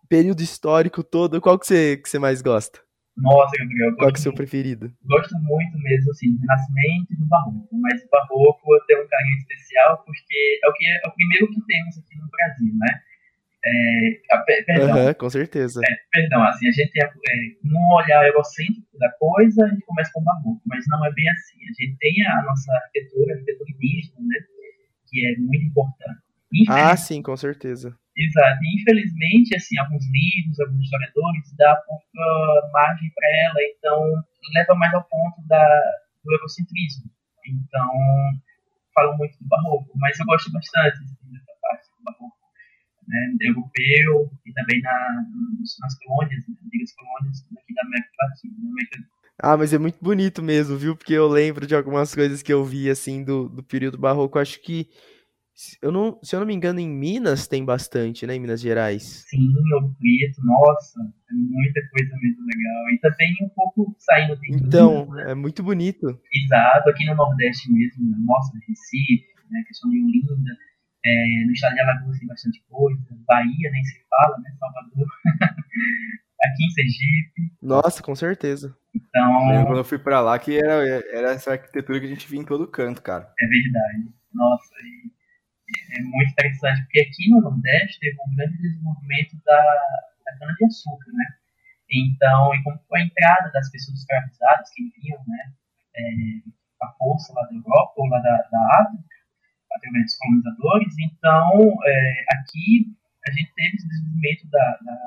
período 0.08 0.42
histórico 0.42 1.02
todo, 1.02 1.40
qual 1.40 1.58
que 1.58 1.66
você, 1.66 1.96
que 1.96 2.08
você 2.08 2.18
mais 2.18 2.42
gosta? 2.42 2.80
Nossa, 3.16 3.52
Gabriel. 3.58 3.96
Qual 3.96 4.12
que 4.12 4.18
é 4.18 4.20
o 4.20 4.22
seu 4.22 4.34
preferido? 4.34 4.92
Gosto 5.04 5.34
muito 5.42 5.78
mesmo, 5.78 6.10
assim, 6.10 6.32
do 6.32 6.40
Renascimento 6.40 7.12
e 7.12 7.16
do 7.16 7.26
Barroco. 7.26 7.68
Mas 7.78 8.02
o 8.02 8.08
Barroco 8.08 8.66
tem 8.86 8.96
um 8.96 9.06
carinho 9.06 9.38
especial 9.38 10.02
porque 10.04 10.60
é 10.64 10.68
o, 10.68 10.72
que 10.72 10.86
é, 10.86 11.00
é 11.04 11.08
o 11.08 11.12
primeiro 11.12 11.48
que 11.48 11.60
temos 11.66 11.98
aqui 11.98 12.16
no 12.18 12.28
Brasil, 12.28 12.72
né? 12.76 13.00
É, 13.62 14.20
perdão, 14.46 15.06
uhum, 15.06 15.14
com 15.14 15.28
certeza. 15.28 15.80
É, 15.84 15.94
perdão, 16.10 16.42
assim, 16.44 16.66
a 16.68 16.72
gente 16.72 16.92
tem 16.92 17.02
é, 17.02 17.08
num 17.62 17.94
olhar 17.94 18.26
egocêntrico 18.26 18.98
da 18.98 19.10
coisa, 19.12 19.64
a 19.64 19.68
gente 19.68 19.84
começa 19.84 20.10
com 20.12 20.20
o 20.20 20.24
barroco, 20.24 20.62
mas 20.66 20.84
não 20.88 21.04
é 21.04 21.12
bem 21.12 21.28
assim. 21.28 21.58
A 21.62 21.82
gente 21.82 21.96
tem 21.98 22.26
a 22.26 22.42
nossa 22.42 22.72
arquitetura, 22.72 23.34
a 23.34 23.36
arquitetura 23.36 23.70
indígena, 23.70 24.20
né, 24.20 24.36
que 25.08 25.26
é 25.26 25.36
muito 25.38 25.64
importante. 25.66 26.20
Ah, 26.68 26.96
sim, 26.96 27.22
com 27.22 27.36
certeza. 27.36 27.94
Exato. 28.16 28.58
E, 28.64 28.80
infelizmente, 28.80 29.54
assim, 29.54 29.78
alguns 29.78 30.04
livros, 30.10 30.58
alguns 30.60 30.82
historiadores 30.82 31.54
dão 31.56 31.76
pouca 31.86 32.70
margem 32.72 33.10
para 33.14 33.28
ela, 33.44 33.56
então 33.76 34.24
leva 34.54 34.74
mais 34.74 34.92
ao 34.94 35.04
ponto 35.04 35.46
da, 35.46 35.64
do 36.24 36.34
egocentrismo. 36.34 37.10
Então, 37.46 37.90
falam 38.94 39.16
muito 39.16 39.38
do 39.38 39.48
barroco, 39.48 39.90
mas 39.96 40.18
eu 40.18 40.26
gosto 40.26 40.50
bastante 40.50 40.96
assim, 40.96 41.32
dessa 41.32 41.52
parte 41.60 41.88
do 41.96 42.04
barroco 42.04 42.39
né, 43.10 43.36
europeu 43.40 44.30
e 44.46 44.52
também 44.52 44.80
na, 44.80 45.26
nas 45.58 45.98
colônias, 45.98 46.44
nas 46.48 46.64
antigas 46.64 46.92
colônias 46.94 47.44
aqui 47.58 47.74
da 47.74 47.82
América 47.82 48.10
Latina. 48.22 48.54
Ah, 49.42 49.56
mas 49.56 49.72
é 49.72 49.78
muito 49.78 49.98
bonito 50.02 50.42
mesmo, 50.42 50.76
viu? 50.76 50.94
Porque 50.94 51.14
eu 51.14 51.26
lembro 51.26 51.66
de 51.66 51.74
algumas 51.74 52.14
coisas 52.14 52.42
que 52.42 52.52
eu 52.52 52.64
vi, 52.64 52.90
assim, 52.90 53.24
do, 53.24 53.48
do 53.48 53.62
período 53.62 53.96
barroco. 53.96 54.38
Acho 54.38 54.60
que, 54.60 54.86
eu 55.80 55.90
não, 55.90 56.18
se 56.22 56.36
eu 56.36 56.40
não 56.40 56.46
me 56.46 56.54
engano, 56.54 56.78
em 56.78 56.88
Minas 56.88 57.48
tem 57.48 57.64
bastante, 57.64 58.26
né? 58.26 58.34
Em 58.34 58.40
Minas 58.40 58.60
Gerais. 58.60 59.24
Sim, 59.28 59.48
Ouro 59.74 59.96
Preto, 59.98 60.44
nossa, 60.44 61.00
é 61.00 61.32
muita 61.32 61.80
coisa 61.88 62.14
mesmo 62.22 62.44
legal. 62.44 62.90
E 62.92 62.98
também 63.00 63.34
um 63.42 63.48
pouco 63.48 63.96
saindo 63.98 64.36
de 64.38 64.54
Então, 64.54 65.06
Minas, 65.06 65.24
né? 65.26 65.32
é 65.32 65.34
muito 65.34 65.62
bonito. 65.62 66.20
Exato, 66.44 66.90
aqui 66.90 67.06
no 67.06 67.14
Nordeste 67.16 67.72
mesmo, 67.72 68.14
nossa, 68.26 68.52
Recife, 68.68 69.26
né? 69.50 69.62
Questão 69.66 69.90
de 69.90 70.02
Olinda 70.02 70.54
é, 71.04 71.44
no 71.44 71.52
estado 71.52 71.74
de 71.74 71.80
Alagoas 71.80 72.18
tem 72.18 72.28
bastante 72.28 72.62
coisa. 72.68 73.00
Bahia 73.26 73.70
nem 73.70 73.84
se 73.84 74.00
fala, 74.08 74.38
né? 74.38 74.50
Salvador. 74.58 75.06
Aqui 76.42 76.64
em 76.64 76.70
Sergipe. 76.70 77.52
Nossa, 77.62 78.02
com 78.02 78.14
certeza. 78.14 78.76
Então. 78.94 79.52
Eu, 79.52 79.66
quando 79.66 79.78
eu 79.78 79.84
fui 79.84 79.98
pra 79.98 80.20
lá, 80.20 80.38
que 80.38 80.56
era, 80.56 80.82
era 81.12 81.32
essa 81.32 81.52
arquitetura 81.52 82.00
que 82.00 82.06
a 82.06 82.08
gente 82.08 82.28
via 82.28 82.40
em 82.40 82.44
todo 82.44 82.66
canto, 82.66 83.02
cara. 83.02 83.32
É 83.38 83.46
verdade. 83.46 84.12
Nossa, 84.32 84.74
é 85.92 86.02
muito 86.02 86.30
interessante, 86.30 86.82
porque 86.82 87.00
aqui 87.00 87.30
no 87.30 87.40
Nordeste 87.40 88.00
teve 88.00 88.16
um 88.26 88.34
grande 88.36 88.58
desenvolvimento 88.58 89.36
da, 89.44 89.62
da 90.24 90.38
cana-de-açúcar, 90.38 91.12
né? 91.12 91.24
Então, 91.92 92.54
e 92.54 92.62
como 92.62 92.78
foi 92.88 93.00
a 93.00 93.04
entrada 93.04 93.50
das 93.52 93.70
pessoas 93.70 93.98
escravizadas 93.98 94.70
que 94.74 94.82
vinham, 95.00 95.22
né? 95.26 95.52
É, 95.96 96.04
a 96.82 96.92
força 96.96 97.32
lá 97.34 97.42
da 97.42 97.54
Europa 97.54 97.92
ou 97.96 98.06
lá 98.06 98.18
da, 98.20 98.36
da 98.50 98.82
África, 98.82 99.04
dos 99.78 100.16
colonizadores. 100.16 100.94
Então, 100.98 101.60
é, 101.84 102.24
aqui 102.34 102.94
a 103.26 103.30
gente 103.32 103.52
teve 103.54 103.76
esse 103.76 103.88
desenvolvimento 103.88 104.48
da, 104.50 104.78
da, 104.82 104.98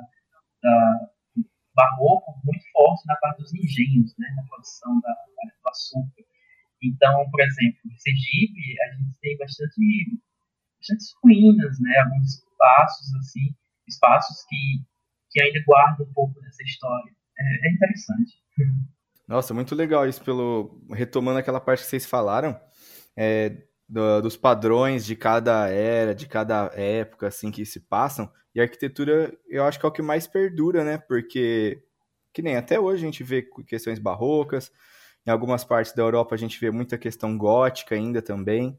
da, 0.63 1.10
barroco 1.76 2.39
muito 2.45 2.63
forte 2.71 3.06
na 3.08 3.15
parte 3.15 3.41
dos 3.41 3.54
engenhos, 3.54 4.13
né, 4.17 4.28
na 4.36 4.43
produção 4.43 4.99
da, 5.02 5.10
do 5.10 5.69
açúcar. 5.69 6.23
Então, 6.84 7.30
por 7.32 7.41
exemplo, 7.41 7.80
em 7.86 7.97
Sergipe, 7.97 8.82
a 8.82 8.95
gente 8.95 9.17
tem 9.21 9.38
bastante, 9.38 10.21
bastante 10.78 11.06
ruínas, 11.23 11.80
né, 11.80 11.97
alguns 11.99 12.43
espaços, 12.43 13.15
assim, 13.15 13.56
espaços 13.88 14.45
que, 14.47 14.84
que 15.32 15.41
ainda 15.41 15.63
guardam 15.65 16.06
um 16.06 16.13
pouco 16.13 16.39
dessa 16.41 16.62
história. 16.63 17.12
É, 17.39 17.67
é 17.67 17.73
interessante. 17.73 18.34
Nossa, 19.28 19.54
muito 19.54 19.73
legal 19.73 20.08
isso, 20.08 20.23
pelo 20.23 20.86
retomando 20.91 21.39
aquela 21.39 21.60
parte 21.60 21.82
que 21.82 21.89
vocês 21.89 22.06
falaram. 22.06 22.60
É, 23.15 23.63
do, 23.93 24.21
dos 24.21 24.36
padrões 24.36 25.06
de 25.06 25.15
cada 25.15 25.69
era, 25.69 26.15
de 26.15 26.25
cada 26.27 26.71
época, 26.73 27.27
assim, 27.27 27.51
que 27.51 27.63
se 27.63 27.79
passam. 27.79 28.27
E 28.56 28.60
a 28.60 28.63
arquitetura, 28.63 29.32
eu 29.47 29.63
acho 29.63 29.79
que 29.79 29.86
é 29.86 29.89
o 29.89 29.91
que 29.91 30.01
mais 30.01 30.25
perdura, 30.25 30.84
né? 30.84 30.97
Porque, 30.97 31.84
que 32.34 32.41
nem 32.41 32.58
até 32.58 32.79
hoje 32.79 33.03
a 33.03 33.06
gente 33.06 33.23
vê 33.23 33.47
questões 33.67 33.99
barrocas, 33.99 34.71
em 35.25 35.29
algumas 35.29 35.63
partes 35.63 35.93
da 35.93 36.01
Europa 36.01 36.34
a 36.34 36.38
gente 36.38 36.60
vê 36.60 36.71
muita 36.71 36.97
questão 36.97 37.38
gótica 37.38 37.93
ainda 37.93 38.19
também. 38.19 38.75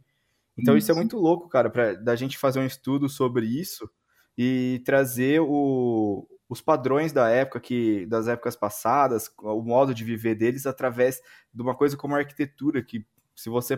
Então 0.59 0.77
isso, 0.77 0.87
isso 0.87 0.93
é 0.93 0.95
muito 0.97 1.17
louco, 1.17 1.49
cara, 1.49 1.71
pra, 1.71 1.95
da 1.95 2.17
gente 2.17 2.37
fazer 2.37 2.59
um 2.59 2.67
estudo 2.67 3.09
sobre 3.09 3.47
isso 3.47 3.89
e 4.37 4.83
trazer 4.85 5.41
o, 5.41 6.27
os 6.49 6.61
padrões 6.61 7.13
da 7.13 7.29
época, 7.29 7.61
que 7.61 8.05
das 8.07 8.27
épocas 8.27 8.57
passadas, 8.57 9.33
o 9.39 9.63
modo 9.63 9.95
de 9.95 10.03
viver 10.03 10.35
deles 10.35 10.67
através 10.67 11.21
de 11.53 11.63
uma 11.63 11.75
coisa 11.75 11.97
como 11.97 12.17
a 12.17 12.19
arquitetura, 12.19 12.83
que 12.83 13.07
se 13.35 13.49
você 13.49 13.77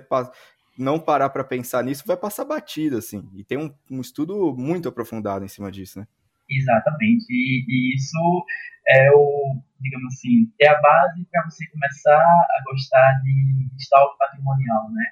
não 0.79 0.99
parar 0.99 1.31
para 1.31 1.45
pensar 1.45 1.83
nisso, 1.83 2.05
vai 2.07 2.17
passar 2.17 2.45
batida, 2.45 2.99
assim. 2.99 3.29
E 3.35 3.45
tem 3.45 3.59
um, 3.59 3.75
um, 3.91 4.01
estudo 4.01 4.55
muito 4.57 4.89
aprofundado 4.89 5.45
em 5.45 5.49
cima 5.49 5.71
disso, 5.71 6.01
né? 6.01 6.07
Exatamente. 6.49 7.27
E, 7.31 7.65
e 7.67 7.95
isso 7.95 8.45
é 8.89 9.11
o, 9.13 9.61
digamos 9.81 10.15
assim, 10.15 10.53
é 10.61 10.69
a 10.69 10.81
base 10.81 11.25
para 11.31 11.45
você 11.45 11.67
começar 11.69 12.21
a 12.21 12.63
gostar 12.65 13.21
de 13.23 13.69
restauro 13.73 14.17
patrimonial, 14.19 14.91
né? 14.93 15.05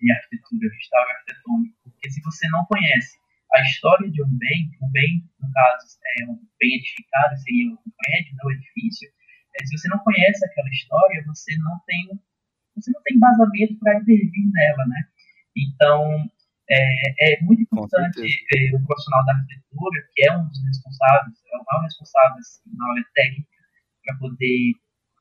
De 0.00 0.12
arquitetura, 0.12 0.68
restauro 0.74 1.10
arquitetônico. 1.10 1.76
Porque 1.84 2.10
se 2.10 2.20
você 2.22 2.48
não 2.48 2.64
conhece 2.66 3.18
a 3.52 3.62
história 3.62 4.08
de 4.10 4.22
um 4.22 4.38
bem, 4.38 4.70
o 4.80 4.88
bem, 4.90 5.24
no 5.40 5.50
caso, 5.52 5.86
é 6.20 6.24
um 6.24 6.38
bem 6.58 6.76
edificado, 6.76 7.36
seria 7.38 7.72
um 7.72 7.76
prédio, 7.98 8.36
não 8.38 8.48
um 8.48 8.52
edifício, 8.52 9.08
é, 9.56 9.66
se 9.66 9.76
você 9.76 9.88
não 9.88 9.98
conhece 9.98 10.44
aquela 10.44 10.68
história, 10.68 11.24
você 11.26 11.56
não 11.58 11.80
tem 11.86 12.20
você 12.80 12.90
não 12.92 13.02
tem 13.02 13.16
embasamento 13.16 13.78
para 13.78 13.98
intervir 13.98 14.50
nela, 14.52 14.86
né? 14.86 15.00
Então, 15.56 16.30
é, 16.70 17.34
é 17.34 17.42
muito 17.42 17.62
importante 17.62 18.20
é, 18.22 18.76
o 18.76 18.84
profissional 18.86 19.24
da 19.26 19.34
arquitetura, 19.34 20.08
que 20.14 20.28
é 20.28 20.36
um 20.36 20.46
dos 20.46 20.64
responsáveis, 20.64 21.34
é 21.52 21.56
o 21.56 21.64
maior 21.66 21.82
responsável 21.82 22.38
assim, 22.38 22.70
na 22.76 22.90
área 22.90 23.04
técnica, 23.14 23.50
para 24.04 24.16
poder 24.18 24.72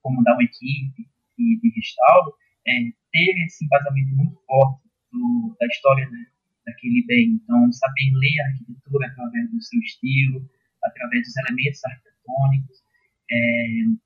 comandar 0.02 0.36
uma 0.36 0.44
equipe 0.44 1.10
de, 1.38 1.60
de 1.60 1.74
restauro, 1.76 2.34
é, 2.68 2.72
ter 3.12 3.46
esse 3.46 3.66
embasamento 3.66 4.16
muito 4.16 4.38
forte 4.46 4.82
do, 5.12 5.56
da 5.60 5.66
história 5.66 6.08
né, 6.10 6.26
daquele 6.66 7.04
bem. 7.08 7.40
Então, 7.42 7.72
saber 7.72 8.12
ler 8.14 8.42
a 8.42 8.48
arquitetura 8.48 9.08
através 9.08 9.52
do 9.52 9.62
seu 9.62 9.80
estilo, 9.80 10.48
através 10.84 11.26
dos 11.26 11.38
elementos 11.38 11.84
arquitetônicos, 11.84 12.78
é, 13.32 13.36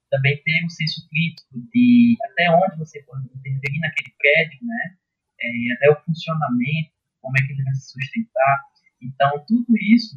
também 0.09 0.41
ter 0.43 0.65
um 0.65 0.69
senso 0.69 1.07
crítico 1.09 1.59
de 1.71 2.17
até 2.31 2.49
onde 2.51 2.77
você 2.77 3.01
pode 3.03 3.25
interferir 3.25 3.79
naquele 3.79 4.13
prédio, 4.17 4.59
né? 4.63 4.97
É, 5.39 5.47
e 5.47 5.71
até 5.73 5.89
o 5.91 6.03
funcionamento, 6.03 6.91
como 7.21 7.37
é 7.37 7.45
que 7.45 7.53
ele 7.53 7.63
vai 7.63 7.73
se 7.75 7.91
sustentar. 7.91 8.59
Então, 9.01 9.43
tudo 9.47 9.65
isso 9.95 10.15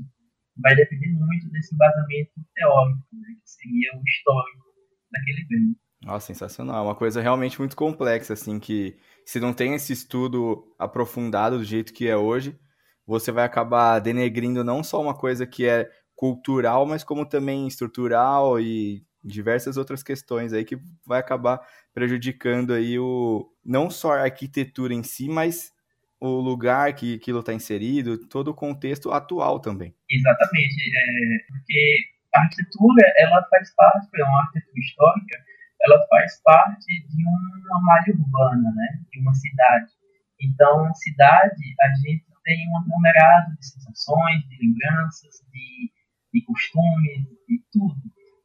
vai 0.59 0.75
depender 0.75 1.09
muito 1.09 1.51
desse 1.51 1.75
embasamento 1.75 2.33
teórico, 2.55 3.07
né? 3.12 3.29
que 3.42 3.51
seria 3.51 3.90
o 3.97 4.03
histórico 4.03 4.64
daquele 5.11 5.45
bem. 5.49 5.77
Nossa, 6.03 6.27
sensacional. 6.27 6.85
Uma 6.85 6.95
coisa 6.95 7.21
realmente 7.21 7.59
muito 7.59 7.77
complexa, 7.77 8.35
assim, 8.35 8.61
que 8.61 8.97
se 9.25 9.40
não 9.40 9.53
tem 9.53 9.75
esse 9.75 9.92
estudo 9.92 10.75
aprofundado 10.79 11.59
do 11.59 11.64
jeito 11.64 11.92
que 11.92 12.07
é 12.07 12.16
hoje, 12.16 12.59
você 13.07 13.33
vai 13.33 13.45
acabar 13.45 13.99
denegrindo 13.99 14.62
não 14.62 14.83
só 14.83 15.01
uma 15.01 15.16
coisa 15.16 15.47
que 15.47 15.66
é 15.66 15.88
cultural, 16.16 16.87
mas 16.87 17.05
como 17.05 17.26
também 17.26 17.68
estrutural 17.68 18.59
e 18.59 19.05
diversas 19.22 19.76
outras 19.76 20.02
questões 20.02 20.52
aí 20.52 20.64
que 20.64 20.79
vai 21.05 21.20
acabar 21.20 21.61
prejudicando 21.92 22.72
aí 22.72 22.98
o 22.98 23.52
não 23.64 23.90
só 23.90 24.14
a 24.14 24.22
arquitetura 24.22 24.94
em 24.94 25.02
si, 25.02 25.29
mas 25.29 25.72
o 26.18 26.40
lugar 26.40 26.94
que 26.94 27.16
aquilo 27.16 27.40
está 27.40 27.52
inserido, 27.52 28.26
todo 28.29 28.48
o 28.48 28.55
contexto 28.55 29.12
atual 29.12 29.61
também. 29.61 29.94
Exatamente, 30.09 30.74
é, 30.96 31.46
porque 31.48 31.98
a 32.35 32.40
arquitetura 32.40 33.12
ela 33.18 33.42
faz 33.50 33.74
parte, 33.74 34.09
é 34.14 34.24
uma 34.24 34.40
arquitetura 34.42 34.81
histórica, 34.81 35.38
ela 35.83 36.07
faz 36.09 36.40
parte 36.42 36.87
de 36.87 37.24
uma 37.66 37.81
malha 37.83 38.14
urbana, 38.14 38.72
né, 38.74 39.00
de 39.11 39.20
uma 39.20 39.35
cidade. 39.35 39.92
Então, 40.40 40.94
cidade, 40.94 41.74
a 41.81 41.88
gente 41.96 42.24
tem 42.44 42.68
um 42.70 42.79
aglomerado 42.79 43.57
de 43.59 43.66
sensações, 43.66 44.42
de 44.48 44.57
lembranças, 44.62 45.42
de, 45.52 45.90
de 46.37 46.44
costumes, 46.44 47.25
de 47.49 47.57
tudo. 47.72 47.96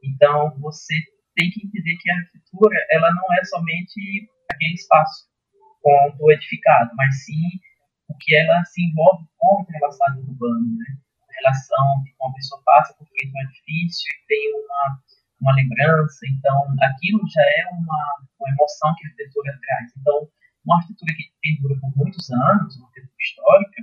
Então, 0.01 0.55
você 0.59 0.95
tem 1.35 1.51
que 1.51 1.67
entender 1.67 1.97
que 1.99 2.11
a 2.11 2.15
arquitetura 2.15 2.77
ela 2.91 3.11
não 3.13 3.27
é 3.35 3.43
somente 3.43 4.29
aquele 4.49 4.73
espaço 4.73 5.27
ponto 5.83 6.31
edificado, 6.31 6.91
mas 6.95 7.25
sim 7.25 7.59
o 8.07 8.15
que 8.17 8.35
ela 8.35 8.63
se 8.65 8.81
envolve 8.83 9.27
com 9.37 9.61
o 9.61 9.65
relacionado 9.67 10.19
urbano, 10.19 10.77
né? 10.77 10.85
A 11.27 11.33
relação 11.41 12.03
que 12.03 12.13
uma 12.19 12.33
pessoa 12.33 12.61
passa 12.63 12.93
por 12.95 13.07
frente 13.07 13.33
um 13.33 13.41
edifício 13.49 14.07
e 14.07 14.27
tem 14.27 14.43
uma, 14.55 14.83
uma 15.41 15.55
lembrança, 15.55 16.19
então 16.27 16.75
aquilo 16.81 17.21
já 17.27 17.41
é 17.41 17.63
uma, 17.71 18.01
uma 18.39 18.49
emoção 18.51 18.93
que 18.95 19.07
a 19.07 19.09
arquitetura 19.09 19.59
traz. 19.59 19.91
Então, 19.97 20.29
uma 20.65 20.77
arquitetura 20.77 21.13
que 21.15 21.33
pendura 21.41 21.79
por 21.81 21.91
muitos 21.97 22.29
anos, 22.29 22.77
uma 22.77 22.87
arquitetura 22.87 23.19
histórica, 23.19 23.81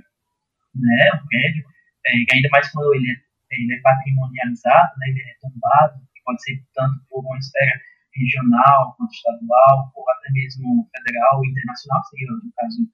né, 0.75 1.11
um 1.13 1.27
prédio, 1.27 1.65
é, 2.05 2.35
ainda 2.35 2.49
mais 2.51 2.71
quando 2.71 2.93
ele 2.95 3.11
é, 3.11 3.28
ele 3.51 3.73
é 3.73 3.81
patrimonializado, 3.81 4.93
né, 4.97 5.07
ele 5.09 5.21
é 5.21 5.35
tombado, 5.41 5.99
pode 6.29 6.43
ser 6.43 6.63
tanto 6.75 6.99
por 7.09 7.25
uma 7.25 7.37
esfera 7.37 7.73
regional, 8.13 8.95
quanto 8.97 9.11
estadual, 9.11 9.91
ou 9.95 10.05
até 10.11 10.31
mesmo 10.31 10.87
federal 10.95 11.43
e 11.43 11.49
internacional, 11.49 12.03
seria 12.05 12.27
no 12.31 12.51
caso 12.55 12.87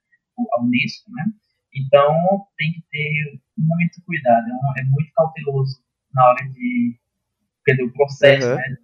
a 0.53 0.61
Unesco, 0.61 1.11
né? 1.11 1.25
Então 1.73 2.47
tem 2.57 2.71
que 2.73 2.83
ter 2.89 3.39
muito 3.57 4.01
cuidado, 4.05 4.47
é, 4.77 4.81
é 4.81 4.83
muito 4.85 5.11
cauteloso 5.13 5.81
na 6.13 6.29
hora 6.29 6.49
de 6.49 6.97
perder 7.63 7.83
o 7.83 7.93
processo, 7.93 8.47
uhum. 8.47 8.55
né? 8.55 8.77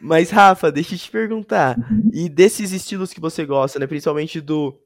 Mas, 0.00 0.30
Rafa, 0.30 0.70
deixa 0.70 0.94
eu 0.94 0.98
te 0.98 1.10
perguntar. 1.10 1.76
E 2.12 2.28
desses 2.28 2.70
estilos 2.72 3.12
que 3.12 3.20
você 3.20 3.44
gosta, 3.44 3.78
né? 3.78 3.86
Principalmente 3.86 4.40
do, 4.40 4.78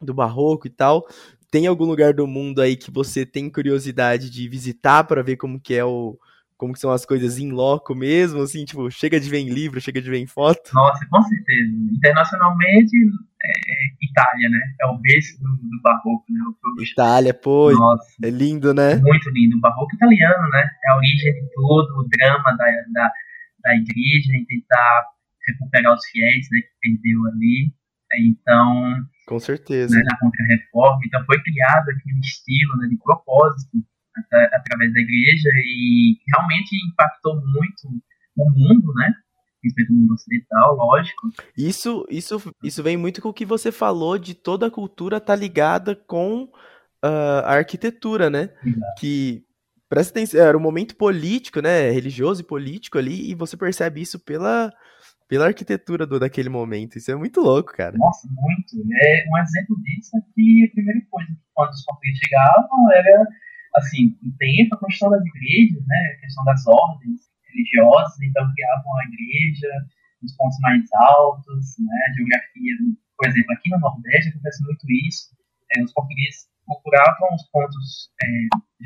do 0.00 0.12
barroco 0.12 0.66
e 0.66 0.70
tal, 0.70 1.06
tem 1.54 1.68
algum 1.68 1.84
lugar 1.84 2.12
do 2.12 2.26
mundo 2.26 2.60
aí 2.60 2.74
que 2.74 2.90
você 2.90 3.24
tem 3.24 3.48
curiosidade 3.48 4.28
de 4.28 4.48
visitar 4.48 5.04
para 5.04 5.22
ver 5.22 5.36
como 5.36 5.60
que 5.60 5.72
é 5.72 5.84
o, 5.84 6.18
como 6.56 6.72
que 6.72 6.80
são 6.80 6.90
as 6.90 7.06
coisas 7.06 7.38
em 7.38 7.52
loco 7.52 7.94
mesmo, 7.94 8.42
assim, 8.42 8.64
tipo, 8.64 8.90
chega 8.90 9.20
de 9.20 9.30
ver 9.30 9.38
em 9.38 9.50
livro, 9.50 9.80
chega 9.80 10.02
de 10.02 10.10
ver 10.10 10.18
em 10.18 10.26
foto? 10.26 10.74
Nossa, 10.74 11.06
com 11.08 11.22
certeza. 11.22 11.72
Internacionalmente, 11.92 12.96
é, 13.40 14.04
Itália, 14.04 14.48
né? 14.50 14.58
É 14.80 14.86
o 14.86 14.98
berço 14.98 15.40
do, 15.40 15.48
do 15.48 15.80
barroco, 15.80 16.24
né? 16.28 16.40
Itália, 16.82 17.32
pô, 17.32 17.70
Nossa, 17.70 18.04
é 18.24 18.30
lindo, 18.30 18.74
né? 18.74 18.96
Muito 18.96 19.30
lindo. 19.30 19.56
O 19.56 19.60
barroco 19.60 19.94
italiano, 19.94 20.48
né? 20.50 20.68
É 20.86 20.90
a 20.90 20.96
origem 20.96 21.34
de 21.34 21.50
tudo, 21.54 22.00
o 22.00 22.08
drama 22.08 22.56
da, 22.56 22.66
da, 22.92 23.12
da 23.62 23.76
igreja 23.76 24.32
em 24.34 24.44
tentar 24.44 25.06
recuperar 25.46 25.94
os 25.94 26.04
fiéis, 26.06 26.48
né? 26.50 26.62
Que 26.62 26.90
perdeu 26.90 27.26
ali. 27.26 27.72
Então... 28.18 29.06
Com 29.26 29.38
certeza. 29.38 29.94
Né, 29.94 30.02
na 30.04 30.18
contra-reforma. 30.18 31.00
Então 31.06 31.24
foi 31.24 31.42
criado 31.42 31.88
aquele 31.90 32.20
estilo 32.20 32.76
né, 32.78 32.88
de 32.88 32.96
propósito 32.98 33.78
através 34.52 34.92
da 34.92 35.00
igreja 35.00 35.50
e 35.56 36.16
realmente 36.32 36.76
impactou 36.88 37.34
muito 37.36 38.02
o 38.36 38.50
mundo, 38.50 38.92
né? 38.94 39.12
Respeito 39.62 39.92
ao 39.92 39.96
mundo 39.96 40.14
ocidental, 40.14 40.76
lógico. 40.76 41.28
Isso, 41.56 42.06
isso, 42.10 42.54
isso 42.62 42.82
vem 42.82 42.96
muito 42.96 43.20
com 43.22 43.30
o 43.30 43.34
que 43.34 43.46
você 43.46 43.72
falou 43.72 44.18
de 44.18 44.34
toda 44.34 44.66
a 44.66 44.70
cultura 44.70 45.16
estar 45.16 45.34
tá 45.34 45.36
ligada 45.36 45.96
com 45.96 46.44
uh, 46.44 47.42
a 47.44 47.54
arquitetura, 47.54 48.28
né? 48.28 48.50
Exato. 48.64 49.00
Que 49.00 49.44
presta 49.88 50.12
atenção, 50.12 50.40
era 50.40 50.56
um 50.56 50.60
momento 50.60 50.96
político, 50.96 51.60
né? 51.60 51.90
Religioso 51.90 52.42
e 52.42 52.46
político 52.46 52.98
ali, 52.98 53.30
e 53.30 53.34
você 53.34 53.56
percebe 53.56 54.00
isso 54.00 54.18
pela, 54.18 54.72
pela 55.28 55.46
arquitetura 55.46 56.06
do, 56.06 56.18
daquele 56.18 56.48
momento. 56.48 56.96
Isso 56.96 57.10
é 57.10 57.16
muito 57.16 57.40
louco, 57.40 57.72
cara. 57.72 57.96
Nossa, 57.96 58.28
muito. 58.28 58.76
É, 59.02 59.24
um 59.28 59.38
exemplo 59.38 59.76
disso 59.82 60.16
é 60.16 60.20
que 60.34 60.68
a 60.68 60.72
primeira 60.72 61.00
coisa 61.10 61.30
que 61.30 61.40
quando 61.54 61.70
os 61.70 61.84
portugueses 61.84 62.18
chegavam 62.18 62.92
era 62.92 63.26
assim, 63.76 64.16
um 64.22 64.30
tempo 64.38 64.74
a 64.74 64.86
questão 64.86 65.10
das 65.10 65.22
igrejas, 65.24 65.82
né, 65.86 66.14
a 66.16 66.20
questão 66.20 66.44
das 66.44 66.66
ordens 66.66 67.20
religiosas, 67.48 68.20
então 68.22 68.52
criavam 68.54 68.98
a 68.98 69.04
igreja 69.04 69.68
nos 70.22 70.36
pontos 70.36 70.58
mais 70.60 70.84
altos, 70.92 71.76
né, 71.78 71.96
a 72.08 72.12
geografia, 72.14 72.74
por 73.18 73.28
exemplo, 73.28 73.52
aqui 73.52 73.70
no 73.70 73.78
Nordeste 73.78 74.30
acontece 74.30 74.62
muito 74.62 74.86
isso, 75.08 75.30
é, 75.76 75.82
os 75.82 75.92
portugueses 75.92 76.46
procuravam 76.66 77.34
os 77.34 77.42
pontos 77.50 78.10
é, 78.22 78.26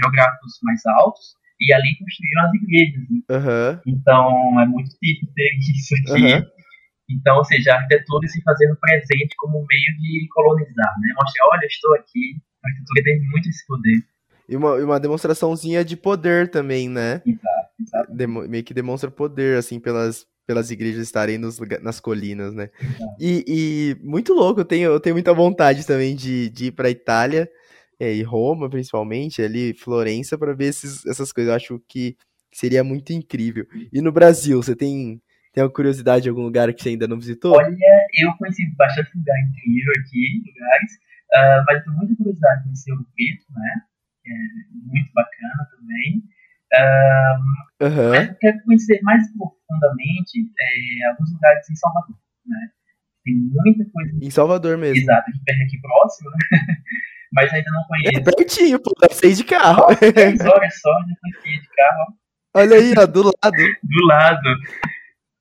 geográficos 0.01 0.59
mais 0.62 0.85
altos 0.87 1.37
e 1.61 1.73
ali 1.73 1.97
construíam 1.99 2.47
as 2.47 2.55
igrejas. 2.55 3.03
Né? 3.11 3.21
Uhum. 3.31 3.81
Então 3.87 4.61
é 4.61 4.66
muito 4.66 4.90
típico 4.99 5.33
ter 5.35 5.51
isso 5.77 5.94
aqui. 5.94 6.23
Uhum. 6.23 6.42
Então, 7.11 7.38
ou 7.38 7.44
seja, 7.44 7.73
a 7.73 7.77
arquitetura 7.77 8.29
se 8.29 8.42
fazendo 8.42 8.77
presente 8.77 9.35
como 9.38 9.64
meio 9.66 9.99
de 9.99 10.29
colonizar, 10.31 10.94
né? 11.01 11.14
Mostrar, 11.16 11.47
olha, 11.53 11.66
estou 11.66 11.94
aqui. 11.94 12.37
A 12.62 12.68
arquitetura 12.68 13.05
tem 13.05 13.21
muito 13.31 13.49
esse 13.49 13.66
poder. 13.66 14.05
E 14.49 14.57
uma, 14.57 14.75
uma 14.75 15.01
demonstraçãozinha 15.01 15.85
de 15.85 15.97
poder 15.97 16.51
também, 16.51 16.88
né? 16.88 17.23
Exato, 17.27 17.68
exato. 17.81 18.14
Demo, 18.14 18.47
meio 18.49 18.64
que 18.64 18.75
demonstra 18.75 19.11
poder, 19.11 19.59
assim, 19.59 19.81
pelas, 19.81 20.27
pelas 20.47 20.71
igrejas 20.71 21.03
estarem 21.03 21.37
nos, 21.37 21.59
nas 21.83 22.01
colinas, 22.01 22.55
né? 22.55 22.71
E, 23.21 23.44
e, 23.47 23.97
muito 24.07 24.33
louco, 24.33 24.61
eu 24.61 24.64
tenho, 24.64 24.90
eu 24.90 25.01
tenho 25.01 25.14
muita 25.14 25.35
vontade 25.35 25.87
também 25.87 26.16
de, 26.16 26.49
de 26.49 26.66
ir 26.66 26.73
pra 26.73 26.88
Itália, 26.88 27.49
é, 27.99 28.15
e 28.15 28.23
Roma, 28.23 28.71
principalmente, 28.71 29.43
ali, 29.43 29.75
Florença, 29.75 30.39
para 30.39 30.55
ver 30.55 30.67
esses, 30.67 31.05
essas 31.07 31.33
coisas. 31.33 31.51
Eu 31.51 31.57
acho 31.57 31.83
que 31.89 32.17
seria 32.53 32.85
muito 32.85 33.13
incrível. 33.13 33.67
E 33.93 34.01
no 34.01 34.13
Brasil, 34.13 34.63
você 34.63 34.77
tem, 34.77 35.21
tem 35.53 35.65
uma 35.65 35.71
curiosidade 35.71 36.23
de 36.23 36.29
algum 36.29 36.43
lugar 36.43 36.73
que 36.73 36.83
você 36.83 36.91
ainda 36.91 37.09
não 37.09 37.19
visitou? 37.19 37.57
Olha, 37.57 37.77
eu 38.15 38.33
conheci 38.39 38.65
bastante 38.77 39.11
lugar 39.17 39.37
incrível 39.41 39.93
aqui, 40.01 40.43
lugares, 40.47 40.93
uh, 41.35 41.65
mas 41.67 41.85
tenho 41.85 41.97
muita 41.97 42.17
curiosidade 42.17 42.59
de 42.59 42.65
conhecer 42.65 42.93
o 42.93 43.05
Preto, 43.15 43.53
né? 43.53 43.83
é 44.29 44.35
muito 44.73 45.11
bacana 45.13 45.69
também. 45.71 46.23
Um, 46.69 47.87
uhum. 47.87 48.11
Mas 48.11 48.29
eu 48.29 48.35
quero 48.37 48.63
conhecer 48.65 49.01
mais 49.03 49.23
profundamente 49.33 50.53
é, 50.59 51.09
alguns 51.09 51.33
lugares 51.33 51.71
em 51.71 51.77
Salvador, 51.77 52.17
né? 52.47 52.71
Tem 53.25 53.35
muita 53.35 53.91
coisa. 53.91 54.19
Em 54.21 54.31
Salvador 54.31 54.79
mesmo. 54.79 55.03
Exato, 55.03 55.31
aqui 55.31 55.41
perto, 55.45 55.63
aqui 55.63 55.81
próximo, 55.81 56.31
né? 56.31 56.59
Mas 57.33 57.53
ainda 57.53 57.71
não 57.71 57.83
conheço. 57.85 58.19
É 58.19 58.37
pertinho, 58.37 58.81
pô, 58.81 58.93
dá 59.01 59.09
ir 59.29 59.35
de 59.35 59.45
carro. 59.45 59.87
Oh, 59.91 60.12
10 60.12 60.41
horas 60.41 60.81
só, 60.81 60.91
já 60.91 61.41
fui 61.43 61.53
de 61.53 61.69
carro. 61.77 62.19
Olha 62.55 62.77
aí, 62.77 62.95
ó, 62.97 63.07
do 63.07 63.23
lado. 63.25 63.57
do 63.83 64.07
lado. 64.07 64.49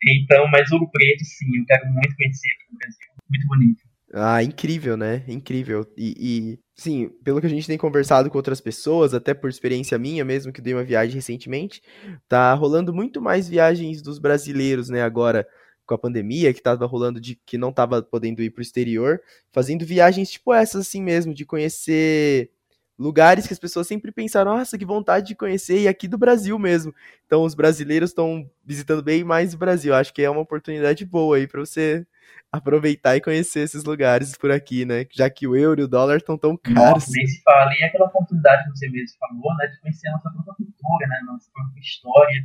Então, 0.09 0.47
mas 0.49 0.71
Ouro 0.71 0.89
Preto, 0.91 1.23
sim, 1.23 1.57
eu 1.57 1.65
quero 1.65 1.85
muito 1.91 2.15
conhecer 2.15 2.49
aqui 2.49 2.71
no 2.71 2.77
Brasil. 2.77 3.07
Muito 3.29 3.47
bonito. 3.47 3.87
Ah, 4.13 4.41
incrível, 4.41 4.95
né? 4.95 5.23
Incrível. 5.27 5.85
E, 5.97 6.13
e, 6.17 6.59
sim, 6.75 7.09
pelo 7.23 7.41
que 7.41 7.47
a 7.47 7.49
gente 7.49 7.67
tem 7.67 7.77
conversado 7.77 8.29
com 8.29 8.37
outras 8.37 8.61
pessoas, 8.61 9.13
até 9.13 9.33
por 9.33 9.49
experiência 9.49 9.97
minha 9.97 10.23
mesmo, 10.23 10.53
que 10.53 10.61
dei 10.61 10.73
uma 10.73 10.83
viagem 10.83 11.15
recentemente, 11.15 11.81
tá 12.27 12.53
rolando 12.53 12.93
muito 12.93 13.21
mais 13.21 13.49
viagens 13.49 14.01
dos 14.01 14.17
brasileiros, 14.19 14.89
né? 14.89 15.01
Agora, 15.01 15.45
com 15.87 15.95
a 15.95 15.97
pandemia, 15.97 16.53
que 16.53 16.61
tava 16.61 16.85
rolando 16.85 17.19
de 17.19 17.35
que 17.45 17.57
não 17.57 17.71
tava 17.71 18.03
podendo 18.03 18.43
ir 18.43 18.51
pro 18.51 18.61
exterior, 18.61 19.21
fazendo 19.51 19.85
viagens 19.85 20.29
tipo 20.29 20.53
essas 20.53 20.87
assim 20.87 21.01
mesmo, 21.01 21.33
de 21.33 21.45
conhecer 21.45 22.51
lugares 22.99 23.45
que 23.45 23.53
as 23.53 23.59
pessoas 23.59 23.87
sempre 23.87 24.11
pensaram, 24.11 24.57
nossa, 24.57 24.77
que 24.77 24.85
vontade 24.85 25.27
de 25.27 25.35
conhecer, 25.35 25.81
e 25.81 25.87
aqui 25.87 26.07
do 26.07 26.17
Brasil 26.17 26.57
mesmo. 26.57 26.93
Então, 27.25 27.43
os 27.43 27.53
brasileiros 27.53 28.09
estão 28.09 28.49
visitando 28.65 29.03
bem 29.03 29.23
mais 29.23 29.53
o 29.53 29.57
Brasil. 29.57 29.93
Acho 29.93 30.13
que 30.13 30.23
é 30.23 30.29
uma 30.29 30.41
oportunidade 30.41 31.05
boa 31.05 31.37
aí 31.37 31.47
para 31.47 31.59
você 31.59 32.05
aproveitar 32.51 33.15
e 33.15 33.21
conhecer 33.21 33.59
esses 33.59 33.83
lugares 33.83 34.35
por 34.37 34.51
aqui, 34.51 34.83
né? 34.83 35.05
Já 35.11 35.29
que 35.29 35.47
o 35.47 35.55
euro 35.55 35.81
e 35.81 35.83
o 35.83 35.87
dólar 35.87 36.17
estão 36.17 36.37
tão 36.37 36.57
caros. 36.57 36.79
Nossa, 36.79 37.11
nem 37.11 37.27
se 37.27 37.41
fala. 37.43 37.71
E 37.79 37.83
aquela 37.83 38.05
oportunidade 38.05 38.63
que 38.63 38.69
você 38.71 38.89
mesmo 38.89 39.17
falou, 39.19 39.55
né? 39.57 39.67
De 39.67 39.79
conhecer 39.79 40.07
a 40.07 40.11
nossa 40.13 40.29
própria 40.31 40.55
cultura, 40.55 41.07
né? 41.07 41.21
Nossa 41.27 41.49
própria 41.53 41.79
história. 41.79 42.43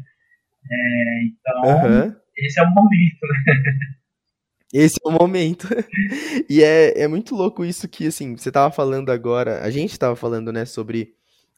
É, 0.70 1.25
então, 1.25 1.62
uhum. 1.64 2.14
esse 2.37 2.61
é 2.61 2.62
o 2.62 2.70
momento, 2.70 3.20
né? 3.46 3.55
Esse 4.72 4.96
é 5.05 5.09
o 5.09 5.12
momento. 5.12 5.68
e 6.48 6.62
é, 6.62 7.03
é 7.03 7.09
muito 7.09 7.35
louco 7.35 7.64
isso 7.64 7.87
que, 7.87 8.07
assim, 8.07 8.37
você 8.37 8.51
tava 8.51 8.72
falando 8.72 9.11
agora, 9.11 9.62
a 9.62 9.70
gente 9.70 9.98
tava 9.98 10.16
falando, 10.16 10.51
né, 10.51 10.64
sobre 10.64 11.14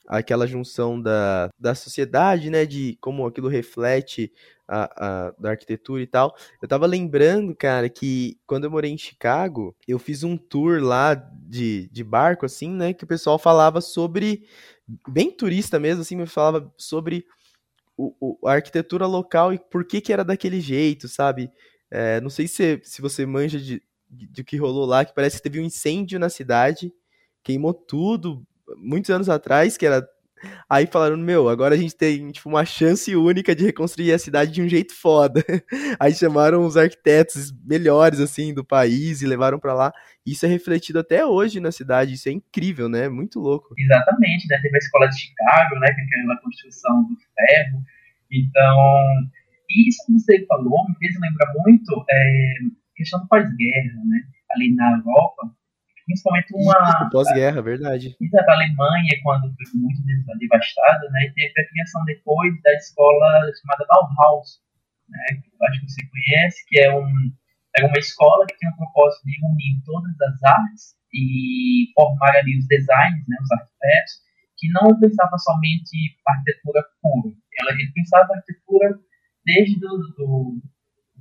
aquela 0.07 0.47
junção 0.47 1.01
da, 1.01 1.49
da 1.59 1.75
sociedade, 1.75 2.51
né, 2.51 2.67
de 2.67 2.99
como 3.01 3.27
aquilo 3.27 3.49
reflete 3.49 4.33
a, 4.69 5.29
a, 5.29 5.35
da 5.39 5.51
arquitetura 5.51 6.03
e 6.03 6.07
tal. 6.07 6.35
Eu 6.61 6.69
tava 6.69 6.87
lembrando, 6.87 7.55
cara, 7.55 7.89
que 7.89 8.37
quando 8.47 8.65
eu 8.65 8.71
morei 8.71 8.91
em 8.91 8.99
Chicago, 8.99 9.75
eu 9.87 9.99
fiz 9.99 10.23
um 10.23 10.37
tour 10.37 10.83
lá 10.83 11.15
de, 11.15 11.89
de 11.91 12.05
barco, 12.05 12.45
assim, 12.45 12.71
né, 12.71 12.93
que 12.93 13.05
o 13.05 13.09
pessoal 13.09 13.39
falava 13.39 13.81
sobre, 13.81 14.45
bem 15.09 15.31
turista 15.31 15.79
mesmo, 15.79 16.03
assim, 16.03 16.17
me 16.17 16.27
falava 16.27 16.73
sobre 16.77 17.25
o, 17.97 18.15
o, 18.21 18.49
a 18.49 18.55
arquitetura 18.55 19.07
local 19.07 19.53
e 19.53 19.59
por 19.59 19.85
que 19.85 20.01
que 20.01 20.13
era 20.13 20.25
daquele 20.25 20.61
jeito, 20.61 21.09
sabe? 21.09 21.51
É, 21.91 22.21
não 22.21 22.31
sei 22.31 22.49
se, 22.49 22.81
se 22.83 23.01
você 23.01 23.25
manja 23.25 23.59
de, 23.59 23.83
de 24.09 24.45
que 24.45 24.57
rolou 24.57 24.85
lá, 24.85 25.05
que 25.05 25.15
parece 25.15 25.37
que 25.37 25.43
teve 25.43 25.61
um 25.61 25.65
incêndio 25.65 26.19
na 26.19 26.29
cidade, 26.29 26.93
queimou 27.43 27.75
tudo 27.75 28.45
muitos 28.77 29.11
anos 29.11 29.29
atrás, 29.29 29.77
que 29.77 29.87
era 29.87 30.07
Aí 30.69 30.87
falaram, 30.87 31.17
meu, 31.17 31.49
agora 31.49 31.75
a 31.75 31.79
gente 31.79 31.97
tem 31.97 32.31
tipo, 32.31 32.49
uma 32.49 32.65
chance 32.65 33.15
única 33.15 33.55
de 33.55 33.65
reconstruir 33.65 34.13
a 34.13 34.19
cidade 34.19 34.53
de 34.53 34.63
um 34.63 34.69
jeito 34.69 34.95
foda. 34.95 35.43
Aí 35.99 36.13
chamaram 36.15 36.65
os 36.65 36.77
arquitetos 36.77 37.53
melhores, 37.65 38.21
assim, 38.21 38.53
do 38.53 38.65
país 38.65 39.23
e 39.23 39.27
levaram 39.27 39.59
para 39.59 39.75
lá. 39.75 39.93
Isso 40.27 40.45
é 40.47 40.49
refletido 40.49 40.99
até 40.99 41.25
hoje 41.25 41.61
na 41.61 41.71
cidade, 41.71 42.15
isso 42.15 42.29
é 42.29 42.33
incrível, 42.33 42.89
né? 42.89 43.09
Muito 43.09 43.39
louco. 43.41 43.75
Exatamente, 43.79 44.47
né? 44.49 44.59
Teve 44.61 44.77
a 44.77 44.79
escola 44.79 45.07
de 45.09 45.19
Chicago, 45.19 45.79
né? 45.81 45.93
Que 45.93 46.01
é 46.01 46.05
aquela 46.05 46.41
construção 46.41 47.03
do 47.05 47.17
ferro. 47.17 47.83
Então, 48.31 49.31
isso 49.71 50.05
que 50.07 50.13
você 50.13 50.47
falou 50.47 50.89
me 50.89 50.97
fez 50.99 51.15
lembrar 51.21 51.53
muito 51.65 52.05
é, 52.11 52.55
questão 52.97 53.21
do 53.21 53.29
pós-guerra, 53.29 54.05
né? 54.07 54.21
Ali 54.53 54.75
na 54.75 54.99
Europa, 54.99 55.55
principalmente 56.05 56.55
uma. 56.55 57.09
Pós-guerra, 57.11 57.63
verdade. 57.63 58.17
A 58.17 58.53
Alemanha, 58.53 59.11
quando 59.23 59.53
foi 59.55 59.81
muito 59.81 60.03
devastada, 60.39 61.11
né, 61.11 61.33
teve 61.35 61.53
a 61.61 61.69
criação 61.69 62.05
depois 62.05 62.53
da 62.63 62.73
escola 62.75 63.51
chamada 63.61 63.87
Bauhaus, 63.89 64.61
né, 65.09 65.41
que 65.43 65.51
acho 65.67 65.81
que 65.81 65.91
você 65.91 66.03
conhece, 66.07 66.65
que 66.69 66.81
é, 66.81 66.95
um, 66.95 67.33
uma 67.87 67.99
escola 67.99 68.47
que 68.47 68.59
tem 68.59 68.69
o 68.71 68.77
propósito 68.77 69.25
de 69.25 69.37
unir 69.45 69.83
todas 69.85 70.21
as 70.21 70.43
artes 70.43 70.95
e 71.13 71.93
formar 71.95 72.37
ali 72.37 72.59
os 72.59 72.67
designers, 72.67 73.27
né, 73.29 73.37
os 73.41 73.53
arquitetos, 73.53 74.25
que 74.59 74.69
não 74.71 74.99
pensava 74.99 75.37
somente 75.39 76.17
arquitetura 76.27 76.83
pura. 77.03 77.35
Ela, 77.61 77.73
ele 77.73 77.91
pensava 77.93 78.35
arquitetura 78.35 78.99
desde 79.45 79.79
do, 79.79 79.99
do, 80.17 80.63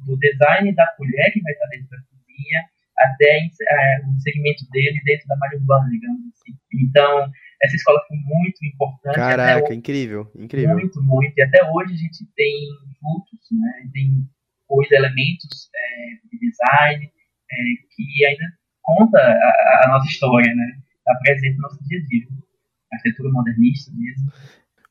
do 0.05 0.17
design 0.17 0.73
da 0.75 0.87
colher, 0.95 1.31
que 1.31 1.41
vai 1.41 1.53
estar 1.53 1.67
dentro 1.67 1.89
da 1.89 1.97
cozinha, 1.97 2.72
até 2.97 3.39
é, 3.39 4.01
o 4.05 4.19
segmento 4.19 4.63
dele 4.71 4.99
dentro 5.03 5.27
da 5.27 5.37
malha 5.37 5.57
urbana, 5.57 5.89
digamos 5.89 6.21
assim. 6.33 6.53
Então, 6.73 7.31
essa 7.63 7.75
escola 7.75 7.99
foi 8.07 8.17
muito 8.17 8.65
importante. 8.65 9.15
Caraca, 9.15 9.65
hoje, 9.65 9.75
incrível, 9.75 10.31
incrível. 10.35 10.75
Muito, 10.75 11.01
muito. 11.01 11.33
E 11.37 11.41
até 11.41 11.63
hoje 11.71 11.93
a 11.93 11.97
gente 11.97 12.25
tem 12.35 12.67
frutos, 12.99 13.39
né? 13.51 13.89
Tem 13.93 14.27
coisas, 14.67 14.91
elementos 14.91 15.69
é, 15.75 16.27
de 16.29 16.39
design 16.39 17.05
é, 17.05 17.55
que 17.95 18.25
ainda 18.25 18.45
conta 18.81 19.17
a, 19.17 19.85
a, 19.85 19.87
nossa 19.89 20.07
história, 20.07 20.53
né? 20.53 20.65
Está 20.97 21.15
presente 21.21 21.55
no 21.55 21.61
nosso 21.61 21.83
dia 21.83 21.99
a 21.99 22.05
dia. 22.05 22.27
arquitetura 22.91 23.31
modernista 23.31 23.91
mesmo. 23.95 24.31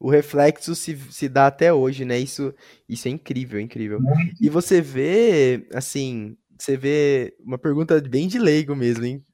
O 0.01 0.11
reflexo 0.11 0.75
se, 0.75 0.97
se 0.97 1.29
dá 1.29 1.47
até 1.47 1.73
hoje, 1.73 2.05
né? 2.05 2.19
Isso, 2.19 2.53
isso 2.89 3.07
é 3.07 3.11
incrível, 3.11 3.61
incrível. 3.61 4.01
Muito. 4.01 4.35
E 4.41 4.49
você 4.49 4.81
vê, 4.81 5.69
assim, 5.73 6.37
você 6.59 6.77
vê 6.77 7.35
uma 7.41 7.59
pergunta 7.59 8.01
bem 8.01 8.29
de 8.29 8.39
leigo 8.39 8.75
mesmo, 8.75 9.05
hein? 9.05 9.25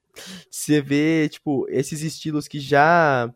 Você 0.50 0.80
vê, 0.80 1.28
tipo, 1.28 1.66
esses 1.68 2.02
estilos 2.02 2.48
que 2.48 2.58
já 2.58 3.32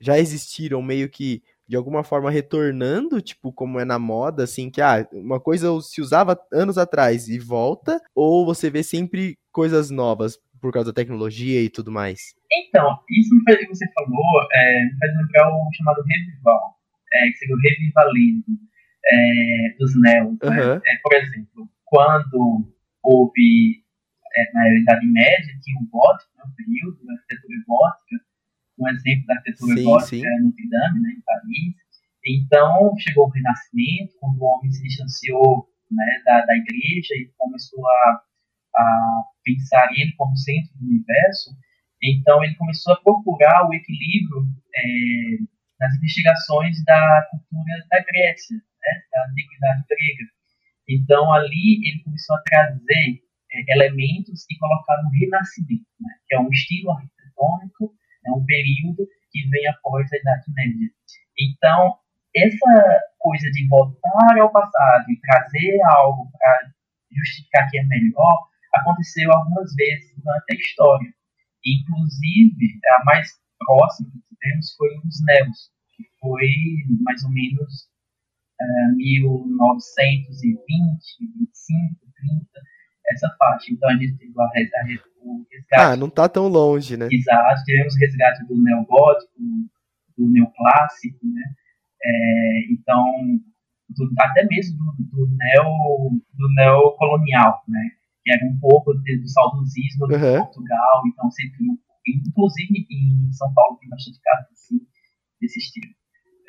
já 0.00 0.18
existiram 0.18 0.80
meio 0.80 1.10
que 1.10 1.42
de 1.68 1.76
alguma 1.76 2.02
forma 2.02 2.30
retornando, 2.30 3.20
tipo, 3.20 3.52
como 3.52 3.78
é 3.78 3.84
na 3.84 3.96
moda, 3.96 4.42
assim, 4.42 4.70
que 4.70 4.80
ah, 4.80 5.06
uma 5.12 5.38
coisa 5.38 5.68
se 5.80 6.00
usava 6.00 6.36
anos 6.52 6.76
atrás 6.76 7.28
e 7.28 7.38
volta, 7.38 8.00
ou 8.12 8.44
você 8.44 8.68
vê 8.68 8.82
sempre 8.82 9.38
coisas 9.52 9.88
novas 9.88 10.36
por 10.60 10.72
causa 10.72 10.90
da 10.90 10.96
tecnologia 10.96 11.62
e 11.62 11.70
tudo 11.70 11.92
mais? 11.92 12.34
Então, 12.52 12.98
isso 13.08 13.30
que 13.46 13.66
você 13.68 13.86
falou 13.94 14.48
é, 14.52 14.84
me 14.84 14.98
faz 14.98 15.12
lembrar 15.16 15.48
o 15.48 15.70
chamado 15.76 16.02
revival, 16.02 16.76
é, 17.12 17.30
que 17.30 17.38
seria 17.38 17.54
o 17.54 17.58
revivalismo 17.60 18.58
é, 19.06 19.76
dos 19.78 20.00
neos. 20.00 20.38
Uhum. 20.42 20.50
Né? 20.50 20.80
É, 20.84 20.96
por 21.02 21.14
exemplo, 21.14 21.68
quando 21.84 22.66
houve, 23.02 23.82
é, 24.36 24.52
na 24.52 24.68
Idade 24.68 25.06
Média, 25.06 25.58
tinha 25.62 25.80
o 25.80 25.88
gótico, 25.88 26.30
né, 26.36 26.44
o 26.46 26.54
período 26.54 27.04
da 27.04 27.12
arquitetura 27.14 27.64
gótica, 27.66 28.16
um 28.78 28.88
exemplo 28.88 29.26
da 29.26 29.34
arquitetura 29.34 29.76
sim, 29.76 29.84
gótica 29.84 30.16
sim. 30.16 30.26
é 30.26 30.40
Notre 30.40 30.68
né, 30.68 31.10
em 31.16 31.20
Paris. 31.20 31.74
Então, 32.26 32.94
chegou 32.98 33.26
o 33.26 33.30
Renascimento, 33.30 34.14
quando 34.20 34.40
o 34.40 34.44
homem 34.44 34.70
se 34.70 34.82
distanciou 34.82 35.68
né, 35.90 36.22
da, 36.24 36.44
da 36.44 36.56
igreja 36.56 37.14
e 37.14 37.32
começou 37.36 37.86
a, 37.86 38.22
a 38.76 39.22
pensar 39.44 39.88
ele 39.92 40.12
como 40.16 40.36
centro 40.36 40.70
do 40.78 40.86
universo, 40.86 41.50
então 42.02 42.42
ele 42.42 42.54
começou 42.54 42.94
a 42.94 43.00
procurar 43.02 43.68
o 43.68 43.74
equilíbrio 43.74 44.46
é, 44.74 44.80
nas 45.78 45.94
investigações 45.96 46.82
da 46.84 47.28
cultura 47.30 47.86
da 47.90 48.00
Grécia, 48.04 48.56
né, 48.56 49.02
da 49.12 49.30
antiguidade 49.30 49.84
grega. 49.88 50.39
Então, 50.90 51.32
ali, 51.32 51.78
ele 51.86 52.02
começou 52.02 52.34
a 52.34 52.42
trazer 52.42 53.22
é, 53.52 53.74
elementos 53.74 54.44
e 54.50 54.58
colocar 54.58 55.00
no 55.04 55.10
Renascimento, 55.10 55.86
né, 56.00 56.10
que 56.26 56.34
é 56.34 56.40
um 56.40 56.48
estilo 56.48 56.90
arquitetônico, 56.90 57.94
é 58.26 58.32
um 58.32 58.44
período 58.44 59.06
que 59.30 59.48
vem 59.48 59.68
após 59.68 60.12
a 60.12 60.16
Idade 60.16 60.44
Média. 60.52 60.90
Então, 61.38 61.94
essa 62.34 63.00
coisa 63.18 63.48
de 63.52 63.68
voltar 63.68 64.38
ao 64.40 64.50
passado 64.50 65.04
e 65.10 65.20
trazer 65.20 65.78
algo 65.94 66.28
para 66.32 66.72
justificar 67.16 67.70
que 67.70 67.78
é 67.78 67.84
melhor, 67.84 68.48
aconteceu 68.74 69.32
algumas 69.32 69.72
vezes 69.74 70.12
durante 70.16 70.52
a 70.52 70.56
história. 70.56 71.14
Inclusive, 71.64 72.80
a 72.98 73.04
mais 73.04 73.30
próxima 73.58 74.10
que 74.10 74.34
tivemos 74.34 74.74
foi 74.76 74.88
os 75.06 75.24
Neos, 75.24 75.70
que 75.96 76.04
foi 76.20 76.48
mais 77.02 77.22
ou 77.22 77.30
menos 77.30 77.88
1920, 78.96 80.56
25, 81.38 81.96
30, 82.16 82.44
essa 83.10 83.28
faixa. 83.38 83.72
Então 83.72 83.88
a 83.88 83.92
gente 83.94 84.16
teve 84.18 84.32
a, 84.38 84.42
a, 84.42 84.46
o 85.22 85.46
resgate. 85.50 85.92
Ah, 85.92 85.96
não 85.96 86.10
tá 86.10 86.28
tão 86.28 86.48
longe, 86.48 86.96
né? 86.96 87.08
Exato, 87.10 87.64
tivemos 87.64 87.94
o 87.94 87.98
resgate 87.98 88.46
do 88.46 88.62
neogótico, 88.62 89.32
do 90.16 90.28
neoclássico, 90.30 91.26
né? 91.26 91.54
É, 92.02 92.72
então, 92.72 93.04
do, 93.90 94.10
até 94.18 94.46
mesmo 94.46 94.78
do, 94.78 94.92
do, 95.04 95.28
neo, 95.36 96.20
do 96.34 96.54
neocolonial, 96.54 97.62
né? 97.68 97.90
Que 98.22 98.32
era 98.32 98.46
um 98.46 98.58
pouco 98.58 98.92
do 98.92 99.28
saudosismo 99.28 100.04
uhum. 100.04 100.08
de 100.08 100.38
Portugal, 100.38 101.02
então 101.06 101.30
sempre, 101.30 101.58
inclusive 102.06 102.86
em 102.90 103.32
São 103.32 103.52
Paulo 103.54 103.78
tem 103.78 103.88
bastante 103.88 104.20
casos 104.22 104.52
assim, 104.52 104.80
desse 105.40 105.58
estilo. 105.58 105.99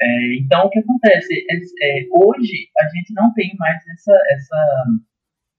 É, 0.01 0.35
então, 0.35 0.65
o 0.65 0.69
que 0.69 0.79
acontece? 0.79 1.45
É, 1.81 2.07
hoje, 2.11 2.69
a 2.79 2.89
gente 2.89 3.13
não 3.13 3.31
tem 3.33 3.55
mais 3.59 3.77
essa, 3.87 4.19
essa, 4.31 4.85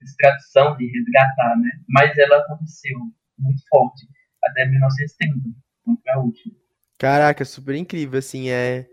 essa 0.01 0.15
tradição 0.19 0.77
de 0.77 0.85
resgatar, 0.85 1.57
né? 1.59 1.69
mas 1.87 2.17
ela 2.17 2.39
aconteceu 2.39 2.97
muito 3.39 3.61
forte 3.69 4.05
até 4.43 4.65
1930, 4.65 5.39
quando 5.83 6.01
foi 6.01 6.11
a 6.11 6.19
última. 6.19 6.55
Caraca, 6.99 7.45
super 7.45 7.75
incrível, 7.75 8.19
assim, 8.19 8.49
é... 8.49 8.85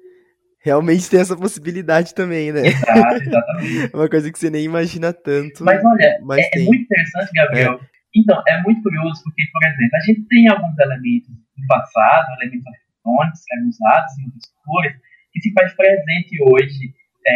Realmente 0.62 1.08
tem 1.08 1.20
essa 1.20 1.34
possibilidade 1.34 2.14
também, 2.14 2.52
né? 2.52 2.66
Exato, 2.66 3.16
exatamente. 3.24 3.96
Uma 3.96 4.08
coisa 4.10 4.30
que 4.30 4.38
você 4.38 4.50
nem 4.50 4.64
imagina 4.64 5.10
tanto. 5.10 5.64
Mas 5.64 5.82
olha, 5.82 6.20
mas 6.22 6.38
é, 6.38 6.50
é 6.52 6.64
muito 6.64 6.82
interessante, 6.82 7.30
Gabriel. 7.32 7.80
É. 7.82 7.86
Então, 8.14 8.42
é 8.46 8.60
muito 8.62 8.82
curioso 8.82 9.22
porque, 9.24 9.42
por 9.50 9.64
exemplo, 9.64 9.96
a 9.96 10.00
gente 10.00 10.28
tem 10.28 10.48
alguns 10.48 10.78
elementos 10.78 11.30
do 11.30 11.66
passado, 11.66 12.34
elementos 12.42 12.66
arquitetônicos 12.66 13.40
que 13.42 13.54
eram 13.54 13.68
usados 13.68 14.18
em 14.18 14.24
outras 14.24 14.52
cores, 14.64 15.09
que 15.32 15.40
se 15.40 15.52
faz 15.52 15.74
presente 15.74 16.36
hoje 16.42 16.94
é, 17.26 17.32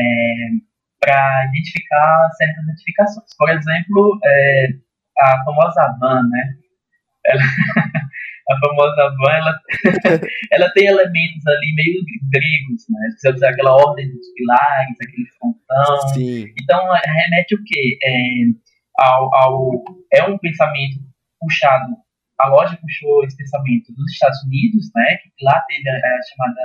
para 1.00 1.46
identificar 1.48 2.30
certas 2.36 2.64
identificações. 2.64 3.28
Por 3.36 3.50
exemplo, 3.50 4.18
é, 4.24 4.66
a 5.18 5.44
famosa 5.44 5.96
van, 6.00 6.22
né? 6.28 6.54
Ela, 7.26 7.42
a 8.50 8.58
famosa 8.58 9.14
van, 9.18 9.32
ela, 9.32 9.60
ela 10.52 10.72
tem 10.72 10.86
elementos 10.86 11.46
ali 11.46 11.74
meio 11.74 12.02
gregos, 12.30 12.84
né? 12.90 13.10
Você 13.16 13.30
usar 13.30 13.50
aquela 13.50 13.74
ordem 13.74 14.10
dos 14.10 14.32
pilares, 14.34 14.96
aquele 15.00 15.26
frontão. 15.38 16.08
Sim. 16.14 16.46
Então, 16.60 16.86
remete 16.92 17.54
o 17.54 17.62
quê? 17.64 17.98
É, 18.02 18.14
ao, 18.98 19.34
ao, 19.34 19.84
é 20.12 20.22
um 20.24 20.38
pensamento 20.38 21.00
puxado, 21.40 21.96
a 22.40 22.48
loja 22.48 22.78
puxou 22.80 23.24
esse 23.24 23.36
pensamento 23.36 23.92
dos 23.92 24.12
Estados 24.12 24.42
Unidos, 24.44 24.90
né? 24.94 25.16
Que 25.16 25.44
lá 25.44 25.60
teve 25.68 25.88
a, 25.88 25.94
a 25.94 26.22
chamada 26.22 26.60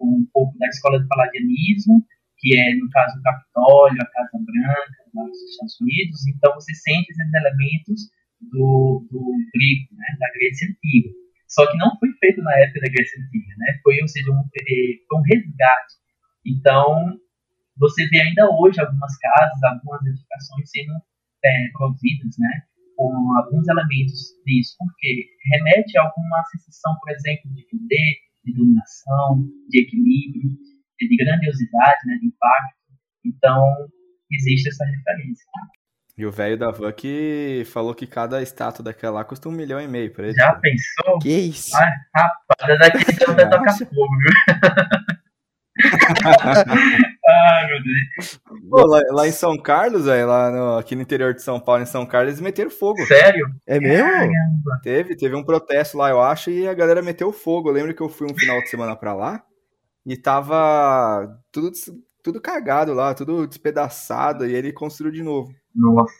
um 0.00 0.26
pouco 0.32 0.56
da 0.58 0.66
escola 0.68 1.00
do 1.00 1.08
palladianismo, 1.08 2.04
que 2.38 2.56
é, 2.56 2.74
no 2.76 2.88
caso, 2.90 3.18
o 3.18 3.22
Capitólio, 3.22 4.00
a 4.00 4.06
Casa 4.06 4.38
Branca, 4.44 5.00
nos 5.14 5.36
Estados 5.50 5.80
Unidos. 5.80 6.26
Então, 6.26 6.54
você 6.54 6.74
sente 6.74 7.10
esses 7.10 7.34
elementos 7.34 8.08
do, 8.40 9.06
do 9.10 9.20
grego, 9.52 9.92
né, 9.92 10.16
da 10.18 10.28
Grécia 10.32 10.68
Antiga. 10.68 11.10
Só 11.48 11.66
que 11.70 11.76
não 11.76 11.98
foi 11.98 12.08
feito 12.20 12.40
na 12.42 12.54
época 12.58 12.80
da 12.80 12.92
Grécia 12.92 13.20
Antiga, 13.20 13.54
né? 13.58 13.80
Foi, 13.82 14.00
ou 14.00 14.08
seja, 14.08 14.30
um, 14.30 14.42
foi 15.08 15.18
um 15.18 15.22
resgate. 15.22 15.94
Então, 16.46 17.18
você 17.76 18.06
vê 18.08 18.22
ainda 18.22 18.48
hoje 18.50 18.80
algumas 18.80 19.16
casas, 19.18 19.62
algumas 19.64 20.06
edificações 20.06 20.70
sendo 20.70 20.94
é, 21.44 21.68
produzidas, 21.72 22.36
né? 22.38 22.62
Com 22.96 23.12
alguns 23.36 23.66
elementos 23.66 24.36
disso, 24.46 24.76
porque 24.78 25.26
remete 25.50 25.98
a 25.98 26.02
alguma 26.02 26.44
sensação, 26.52 26.96
por 27.00 27.10
exemplo, 27.10 27.50
de 27.52 27.66
poder, 27.66 28.14
de 28.44 28.54
dominação, 28.54 29.44
de 29.68 29.80
equilíbrio, 29.82 30.56
de 30.98 31.16
grandiosidade, 31.16 31.98
né, 32.06 32.18
de 32.20 32.26
impacto. 32.26 32.80
Então, 33.24 33.64
existe 34.30 34.68
essa 34.68 34.84
referência. 34.84 35.44
E 36.16 36.26
o 36.26 36.30
velho 36.30 36.58
da 36.58 36.70
van 36.70 36.92
que 36.92 37.62
falou 37.72 37.94
que 37.94 38.06
cada 38.06 38.42
estátua 38.42 38.84
daquela 38.84 39.20
lá 39.20 39.24
custa 39.24 39.48
um 39.48 39.52
milhão 39.52 39.80
e 39.80 39.88
meio 39.88 40.12
pra 40.12 40.26
ele. 40.26 40.34
Já 40.34 40.54
pensou? 40.54 41.18
Que 41.18 41.30
isso? 41.30 41.74
Ah, 41.74 41.88
rapaz, 42.14 42.78
daqui 42.78 42.98
então 43.10 43.34
vai 43.34 43.48
tocar 43.48 43.72
fogo, 43.72 44.16
viu? 44.18 44.32
Ai, 47.26 47.66
meu 47.68 47.82
Deus. 47.82 48.40
Pô, 48.70 48.86
lá, 48.86 49.00
lá 49.10 49.26
em 49.26 49.32
São 49.32 49.58
Carlos, 49.58 50.04
velho, 50.04 50.28
lá 50.28 50.50
no, 50.50 50.78
aqui 50.78 50.94
no 50.94 51.02
interior 51.02 51.34
de 51.34 51.42
São 51.42 51.58
Paulo, 51.58 51.82
em 51.82 51.86
São 51.86 52.06
Carlos, 52.06 52.30
eles 52.30 52.40
meteram 52.40 52.70
fogo. 52.70 53.04
Sério? 53.06 53.46
É 53.66 53.80
mesmo? 53.80 54.08
Caramba. 54.08 54.80
Teve, 54.82 55.16
teve 55.16 55.34
um 55.34 55.44
protesto 55.44 55.98
lá, 55.98 56.10
eu 56.10 56.22
acho, 56.22 56.50
e 56.50 56.68
a 56.68 56.74
galera 56.74 57.02
meteu 57.02 57.32
fogo. 57.32 57.68
Eu 57.68 57.74
lembro 57.74 57.94
que 57.94 58.00
eu 58.00 58.08
fui 58.08 58.30
um 58.30 58.34
final 58.34 58.60
de 58.60 58.68
semana 58.68 58.94
pra 58.94 59.12
lá 59.12 59.42
e 60.06 60.16
tava 60.16 61.28
tudo, 61.52 61.70
tudo 62.22 62.40
cagado 62.40 62.94
lá, 62.94 63.12
tudo 63.12 63.46
despedaçado, 63.46 64.46
e 64.46 64.54
ele 64.54 64.72
construiu 64.72 65.12
de 65.12 65.22
novo. 65.22 65.52
Nossa. 65.74 66.12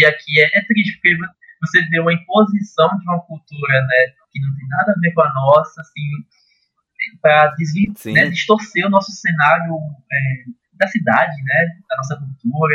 E 0.00 0.04
aqui 0.04 0.40
é, 0.40 0.44
é 0.44 0.64
triste, 0.66 0.94
porque 0.94 1.16
você 1.60 1.80
vê 1.88 2.00
uma 2.00 2.12
imposição 2.12 2.88
de 2.98 3.04
uma 3.04 3.20
cultura, 3.20 3.80
né, 3.82 4.12
que 4.30 4.40
não 4.40 4.54
tem 4.54 4.68
nada 4.68 4.92
a 4.92 5.00
ver 5.00 5.12
com 5.12 5.22
a 5.22 5.32
nossa, 5.32 5.80
assim, 5.80 6.00
para 7.20 7.54
desvir, 7.54 7.92
Sim. 7.96 8.12
né, 8.12 8.28
distorcer 8.28 8.86
o 8.86 8.90
nosso 8.90 9.10
cenário 9.12 9.74
é, 10.12 10.63
da 10.78 10.86
cidade, 10.88 11.36
né, 11.42 11.66
da 11.88 11.96
nossa 11.96 12.16
cultura. 12.16 12.74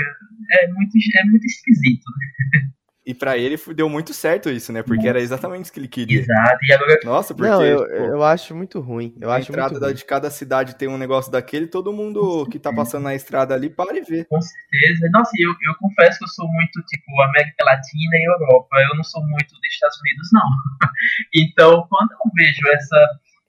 É 0.62 0.68
muito, 0.68 0.92
é 1.18 1.24
muito 1.26 1.46
esquisito, 1.46 2.04
né? 2.18 2.70
E 3.06 3.14
pra 3.14 3.36
ele 3.38 3.56
deu 3.76 3.90
muito 3.90 4.14
certo 4.14 4.52
isso, 4.52 4.72
né? 4.72 4.84
Porque 4.84 5.08
era 5.08 5.20
exatamente 5.20 5.64
isso 5.64 5.74
que 5.74 5.80
ele 5.80 5.88
queria. 5.88 6.20
Exato. 6.20 6.60
E 6.64 6.72
agora, 6.72 7.00
Nossa, 7.04 7.34
porque 7.34 7.50
Não, 7.50 7.66
eu, 7.66 7.80
tipo, 7.84 7.96
eu 7.96 8.24
acho 8.24 8.54
muito 8.56 8.80
ruim. 8.80 9.16
Eu 9.20 9.32
a 9.32 9.38
acho 9.38 9.52
entrada 9.52 9.70
muito 9.72 9.80
da- 9.82 9.88
ruim. 9.88 9.96
de 9.96 10.06
cada 10.06 10.30
cidade 10.30 10.76
tem 10.76 10.88
um 10.88 10.98
negócio 10.98 11.32
daquele, 11.32 11.66
todo 11.66 11.92
mundo 11.92 12.46
que 12.52 12.60
tá 12.60 12.72
passando 12.72 13.04
na 13.06 13.16
estrada 13.16 13.56
ali 13.56 13.68
para 13.68 13.98
e 13.98 14.02
vê. 14.02 14.26
com 14.26 14.40
certeza. 14.40 15.10
Nossa, 15.12 15.32
eu, 15.40 15.50
eu 15.50 15.76
confesso 15.80 16.20
que 16.20 16.26
eu 16.26 16.30
sou 16.30 16.48
muito, 16.50 16.84
tipo, 16.86 17.22
América 17.24 17.66
Latina 17.66 18.16
e 18.16 18.28
Europa. 18.28 18.76
Eu 18.92 18.96
não 18.96 19.04
sou 19.04 19.26
muito 19.26 19.56
dos 19.56 19.72
Estados 19.74 20.00
Unidos, 20.02 20.30
não. 20.32 20.50
Então, 21.34 21.88
quando 21.90 22.12
eu 22.12 22.32
vejo 22.36 22.68
essa 22.76 23.08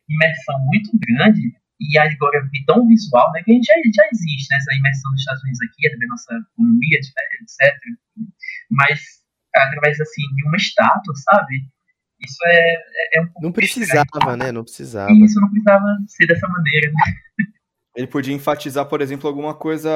imersão 0.09 0.59
muito 0.67 0.91
grande, 1.07 1.53
e 1.81 1.99
agora 1.99 2.43
vi 2.53 2.64
tão 2.66 2.87
visual, 2.87 3.31
né, 3.33 3.43
que 3.45 3.53
a 3.53 3.55
gente 3.55 3.64
já, 3.64 3.74
já 3.74 4.09
existe, 4.12 4.49
né, 4.51 4.57
essa 4.59 4.74
imersão 4.74 5.11
dos 5.12 5.20
Estados 5.20 5.43
Unidos 5.43 5.61
aqui, 5.62 5.87
através 5.87 6.01
da 6.01 6.12
nossa 6.14 6.35
economia, 6.53 6.99
etc. 6.99 7.74
Mas, 8.70 9.01
através, 9.57 10.01
assim, 10.01 10.22
de 10.37 10.47
uma 10.47 10.57
estátua, 10.57 11.14
sabe? 11.16 11.55
Isso 12.20 12.37
é, 12.45 12.74
é, 12.74 13.18
é 13.18 13.20
um 13.22 13.26
pouco 13.26 13.43
Não 13.43 13.53
precisava, 13.53 14.37
né? 14.37 14.53
Não 14.53 14.62
precisava. 14.62 15.11
E 15.11 15.24
isso 15.24 15.41
não 15.41 15.49
precisava 15.51 15.85
ser 16.07 16.26
dessa 16.26 16.47
maneira, 16.49 16.89
né? 16.93 17.47
Ele 17.97 18.07
podia 18.07 18.33
enfatizar, 18.35 18.87
por 18.87 19.01
exemplo, 19.01 19.28
alguma 19.28 19.53
coisa 19.53 19.91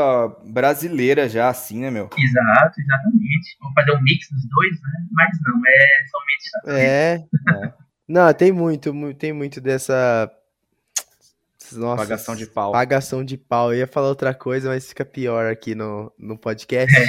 brasileira 0.53 1.29
já, 1.29 1.49
assim, 1.49 1.81
né, 1.81 1.91
meu? 1.91 2.11
Exato, 2.19 2.81
exatamente. 2.81 3.57
Vou 3.61 3.73
fazer 3.73 3.93
um 3.93 4.03
mix 4.03 4.27
dos 4.33 4.49
dois, 4.49 4.73
né? 4.83 4.91
Mas 5.13 5.39
não, 5.43 5.61
é 5.65 5.87
somente 6.11 6.45
Estados 6.45 6.69
Unidos. 6.71 7.71
É. 7.71 7.85
Não, 8.09 8.35
tem 8.35 8.51
muito, 8.53 8.93
mu- 8.93 9.15
tem 9.15 9.33
muito 9.33 9.61
dessa. 9.61 10.29
Nossa. 11.73 12.03
Pagação 12.03 12.37
de 12.37 12.47
pau. 12.47 12.73
Pagação 12.73 13.25
de 13.25 13.37
pau. 13.37 13.73
Eu 13.73 13.79
ia 13.81 13.87
falar 13.87 14.09
outra 14.09 14.35
coisa, 14.35 14.69
mas 14.69 14.89
fica 14.89 15.05
pior 15.05 15.51
aqui 15.51 15.75
no, 15.75 16.13
no 16.19 16.37
podcast. 16.39 16.95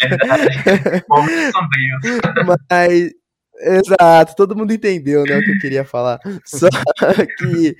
Verdade. 0.00 1.04
Sombrios. 1.52 2.20
Mas. 2.68 3.19
Exato, 3.62 4.34
todo 4.36 4.56
mundo 4.56 4.72
entendeu, 4.72 5.24
né, 5.24 5.36
o 5.36 5.42
que 5.42 5.50
eu 5.52 5.58
queria 5.58 5.84
falar. 5.84 6.18
Só 6.46 6.68
que. 7.38 7.76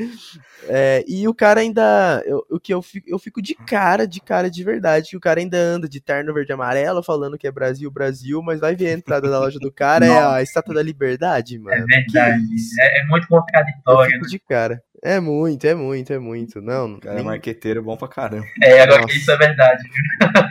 é, 0.68 1.02
e 1.08 1.26
o 1.26 1.34
cara 1.34 1.60
ainda. 1.60 2.22
eu- 2.26 2.44
O 2.50 2.60
que 2.60 2.72
eu 2.74 2.82
fico, 2.82 3.08
eu 3.08 3.18
fico 3.18 3.40
de 3.40 3.54
cara, 3.54 4.06
de 4.06 4.20
cara 4.20 4.50
de 4.50 4.62
verdade, 4.62 5.10
que 5.10 5.16
o 5.16 5.20
cara 5.20 5.40
ainda 5.40 5.56
anda 5.56 5.88
de 5.88 6.00
terno 6.00 6.34
verde 6.34 6.52
e 6.52 6.54
amarelo, 6.54 7.02
falando 7.02 7.38
que 7.38 7.46
é 7.46 7.50
Brasil, 7.50 7.90
Brasil, 7.90 8.42
mas 8.42 8.60
vai 8.60 8.76
ver 8.76 8.88
a 8.88 8.92
entrada 8.92 9.30
da 9.30 9.38
loja 9.38 9.58
do 9.58 9.72
cara, 9.72 10.04
é 10.04 10.18
a 10.36 10.42
Estátua 10.42 10.74
da 10.74 10.82
Liberdade, 10.82 11.56
É 11.56 11.58
mano. 11.58 11.86
verdade. 11.86 12.46
Que 12.46 12.54
isso? 12.54 12.74
É, 12.80 13.00
é 13.00 13.04
muito 13.06 13.24
Eu 13.24 13.28
contraditório. 13.40 14.10
fico 14.12 14.26
de 14.26 14.38
cara. 14.38 14.82
É 15.02 15.18
muito, 15.18 15.66
é 15.66 15.74
muito, 15.74 16.12
é 16.12 16.18
muito. 16.18 16.60
Não, 16.60 16.94
O 16.96 17.00
cara 17.00 17.14
é 17.14 17.16
nem- 17.16 17.24
marqueteiro 17.24 17.82
bom 17.82 17.96
pra 17.96 18.06
caramba. 18.06 18.44
É, 18.62 18.82
agora 18.82 19.00
Nossa. 19.00 19.14
que 19.14 19.18
isso 19.18 19.30
é 19.30 19.36
verdade. 19.38 19.82
viu? 19.84 20.44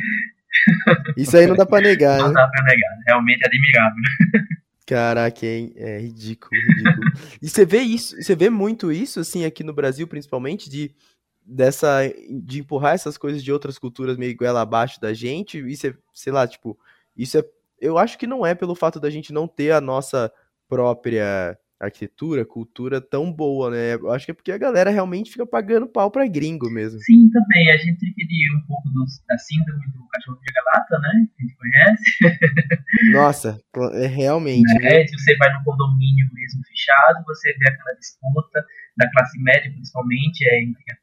isso 1.18 1.38
aí 1.38 1.46
não 1.46 1.56
dá 1.56 1.66
pra 1.68 1.82
negar, 1.82 2.18
Não 2.18 2.30
né? 2.30 2.34
dá 2.34 2.48
pra 2.48 2.64
negar. 2.64 2.90
Realmente 3.06 3.44
é 3.44 3.48
admirável. 3.48 4.02
Caraca, 4.90 5.46
hein? 5.46 5.72
É 5.76 6.00
ridículo, 6.00 6.50
ridículo. 6.52 7.12
e 7.40 7.48
você 7.48 7.64
vê 7.64 7.82
isso, 7.82 8.20
você 8.20 8.36
vê 8.36 8.50
muito 8.50 8.92
isso, 8.92 9.20
assim, 9.20 9.46
aqui 9.46 9.64
no 9.64 9.72
Brasil, 9.72 10.08
principalmente, 10.08 10.68
de 10.68 10.96
dessa 11.46 12.02
de 12.44 12.60
empurrar 12.62 12.96
essas 12.96 13.16
coisas 13.16 13.44
de 13.44 13.52
outras 13.52 13.78
culturas 13.78 14.18
meio 14.18 14.36
goela 14.36 14.62
abaixo 14.62 15.00
da 15.00 15.14
gente, 15.14 15.60
isso 15.70 15.94
sei 16.12 16.34
lá, 16.34 16.48
tipo, 16.48 16.76
isso 17.16 17.38
é, 17.38 17.46
eu 17.80 18.00
acho 18.00 18.18
que 18.18 18.26
não 18.26 18.44
é 18.44 18.56
pelo 18.56 18.74
fato 18.74 19.00
da 19.00 19.12
gente 19.12 19.32
não 19.32 19.48
ter 19.48 19.72
a 19.72 19.80
nossa 19.80 20.32
própria 20.68 21.56
arquitetura, 21.80 22.46
cultura 22.46 23.00
tão 23.00 23.32
boa, 23.32 23.72
né? 23.72 23.94
Eu 23.94 24.12
acho 24.12 24.26
que 24.26 24.32
é 24.32 24.34
porque 24.34 24.52
a 24.52 24.58
galera 24.58 24.90
realmente 24.90 25.32
fica 25.32 25.46
pagando 25.46 25.88
pau 25.88 26.12
pra 26.12 26.28
gringo 26.28 26.70
mesmo. 26.70 27.00
Sim, 27.00 27.30
também. 27.30 27.72
A 27.72 27.78
gente 27.78 28.12
queria 28.14 28.58
um 28.58 28.62
pouco 28.68 28.90
dos- 28.90 29.24
da 29.28 29.38
síndrome 29.38 29.86
do 29.94 30.06
cachorro 30.10 30.40
de 30.46 30.54
galata, 30.54 31.00
né? 31.00 31.28
Que 31.38 31.44
a 31.44 31.48
gente 31.48 31.58
conhece. 31.58 32.04
Nossa, 33.14 33.58
é 33.94 34.08
realmente, 34.08 34.74
né? 34.76 34.90
né? 35.00 35.08
Se 35.08 35.18
você 35.18 35.38
vai 35.38 35.54
no 35.54 35.64
condomínio 35.64 36.28
mesmo 36.34 36.62
fechado, 36.68 37.24
você 37.26 37.54
vê 37.58 37.70
aquela 37.70 37.94
disputa 37.94 38.66
da 38.98 39.10
classe 39.12 39.42
média, 39.42 39.72
principalmente, 39.72 40.46
é 40.50 40.64
entre 40.64 40.84
a 40.92 41.00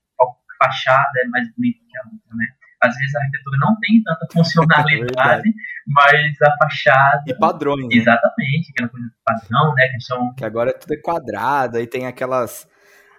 fachada 0.64 1.20
é 1.20 1.26
mais 1.28 1.46
bonita 1.54 1.78
que 1.88 1.98
a 1.98 2.02
outra, 2.04 2.34
né? 2.36 2.46
Às 2.82 2.94
vezes 2.96 3.14
a 3.14 3.20
arquitetura 3.20 3.56
não 3.60 3.76
tem 3.80 4.02
tanta 4.02 4.26
funcionalidade, 4.32 5.54
mas 5.88 6.42
a 6.42 6.56
fachada. 6.62 7.22
E 7.26 7.34
padrões, 7.34 7.88
né? 7.88 7.88
Exatamente, 7.92 8.70
aquela 8.70 8.88
coisa 8.88 9.06
padrão, 9.24 9.74
né? 9.74 9.88
Questão. 9.88 10.34
Que 10.34 10.44
agora 10.44 10.72
tudo 10.78 10.92
é 10.92 10.96
quadrado, 10.98 11.78
aí 11.78 11.86
tem 11.86 12.06
aquelas 12.06 12.68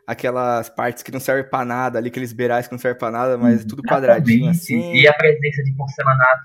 aquelas 0.07 0.69
partes 0.69 1.03
que 1.03 1.11
não 1.11 1.19
servem 1.19 1.49
pra 1.49 1.65
nada, 1.65 1.99
ali 1.99 2.07
aqueles 2.07 2.31
beirais 2.31 2.65
que 2.65 2.71
não 2.71 2.79
servem 2.79 2.97
pra 2.97 3.11
nada, 3.11 3.37
mas 3.37 3.65
tudo 3.65 3.83
quadradinho 3.83 4.49
assim. 4.49 4.93
E 4.93 5.05
a 5.05 5.13
presença 5.13 5.61
de 5.63 5.73
porcelanato 5.75 6.41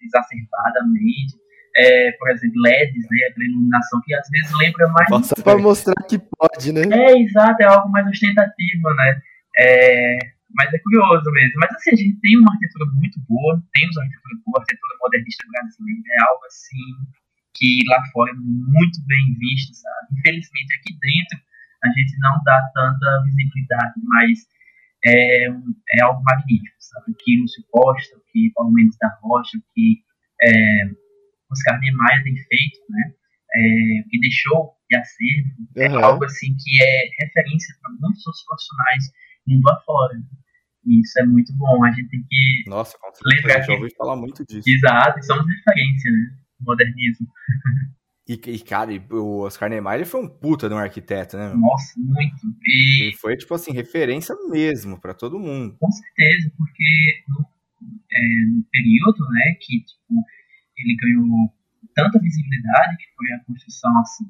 exacerbadamente. 0.00 1.40
É, 1.76 2.12
por 2.12 2.30
exemplo, 2.30 2.60
LEDs, 2.62 3.06
né? 3.10 3.28
Aquela 3.30 3.46
iluminação 3.46 4.00
que 4.04 4.14
às 4.14 4.28
vezes 4.28 4.52
lembra 4.58 4.88
mais. 4.88 5.10
Nossa, 5.10 5.34
Só 5.36 5.42
pra 5.42 5.56
mostrar 5.58 5.94
que 6.08 6.18
pode, 6.18 6.72
né? 6.72 6.82
É, 6.92 7.18
exato, 7.20 7.62
é 7.62 7.66
algo 7.66 7.88
mais 7.90 8.06
ostentativo, 8.06 8.94
né? 8.96 9.20
É, 9.56 10.18
mas 10.54 10.72
é 10.72 10.78
curioso 10.78 11.30
mesmo. 11.30 11.54
Mas 11.60 11.70
assim, 11.74 11.90
a 11.90 11.96
gente 11.96 12.20
tem 12.20 12.38
uma 12.38 12.52
arquitetura 12.52 12.86
muito 12.94 13.20
boa, 13.28 13.62
temos 13.72 13.96
uma 13.96 14.04
arquitetura 14.04 14.34
boa, 14.44 14.58
a 14.58 14.62
arquitetura 14.62 14.94
modernista 15.00 15.44
brasileira 15.50 16.02
é 16.06 16.22
algo 16.28 16.44
assim 16.46 16.90
que 17.54 17.82
lá 17.88 18.00
fora 18.12 18.30
é 18.30 18.34
muito 18.34 18.98
bem 19.06 19.34
visto, 19.38 19.74
sabe? 19.74 20.18
Infelizmente 20.18 20.74
aqui 20.78 20.92
dentro 21.00 21.38
a 21.82 21.88
gente 21.88 22.18
não 22.18 22.42
dá 22.44 22.60
tanta 22.74 23.22
visibilidade, 23.24 23.94
mas 24.04 24.38
é, 25.04 25.46
é 25.46 26.02
algo 26.02 26.22
magnífico, 26.22 26.76
sabe? 26.78 27.12
O 27.12 27.14
que 27.14 27.40
Lúcio 27.40 27.64
Costa, 27.70 28.16
o 28.16 28.22
que 28.32 28.52
Paulo 28.54 28.72
Mendes 28.72 28.96
da 28.98 29.08
Rocha, 29.22 29.56
o 29.56 29.62
que 29.74 30.02
é, 30.42 30.84
Oscar 31.50 31.80
Niemeyer 31.80 32.22
tem 32.22 32.36
feito, 32.36 32.78
né? 32.88 33.12
É, 33.52 34.00
o 34.00 34.08
que 34.08 34.20
deixou 34.20 34.72
de 34.88 34.96
acervo, 34.96 35.50
é 35.76 35.86
Aham. 35.86 36.04
algo 36.04 36.24
assim 36.24 36.54
que 36.54 36.82
é 36.82 37.24
referência 37.24 37.74
para 37.82 37.90
muitos 37.98 38.24
outros 38.26 38.44
profissionais 38.44 39.04
mundo 39.46 39.68
afora. 39.70 40.14
né? 40.18 40.24
E 40.86 41.00
isso 41.00 41.18
é 41.20 41.24
muito 41.26 41.52
bom. 41.56 41.84
A 41.84 41.90
gente 41.92 42.08
tem 42.08 42.22
que 42.28 42.64
Nossa, 42.70 42.96
com 42.98 43.12
certeza, 43.14 43.58
já 43.58 43.66
que- 43.66 43.72
ouvi 43.72 43.94
falar 43.96 44.16
muito 44.16 44.44
disso. 44.46 44.68
Exato, 44.68 45.18
e 45.18 45.22
somos 45.22 45.46
referência, 45.46 46.10
né? 46.10 46.36
Modernismo. 46.60 47.26
E, 48.28 48.34
e, 48.34 48.60
cara, 48.60 48.90
o 49.10 49.40
Oscar 49.40 49.68
Niemeyer 49.68 50.00
ele 50.00 50.04
foi 50.04 50.22
um 50.22 50.28
puta 50.28 50.68
de 50.68 50.74
um 50.74 50.78
arquiteto, 50.78 51.36
né? 51.36 51.52
Nossa, 51.54 51.94
muito. 51.98 52.46
E 52.64 53.02
Ele 53.08 53.16
foi, 53.16 53.36
tipo 53.36 53.52
assim, 53.54 53.72
referência 53.72 54.34
mesmo 54.48 55.00
pra 55.00 55.12
todo 55.14 55.38
mundo. 55.38 55.76
com 55.80 55.90
certeza, 55.90 56.52
porque 56.56 57.24
no, 57.28 57.40
é, 58.12 58.46
no 58.54 58.62
período 58.70 59.18
né, 59.32 59.56
que 59.60 59.80
tipo, 59.80 60.14
ele 60.78 60.96
ganhou 60.96 61.52
tanta 61.94 62.20
visibilidade, 62.20 62.96
que 62.98 63.04
foi 63.16 63.32
a 63.32 63.44
construção 63.44 63.98
assim, 63.98 64.24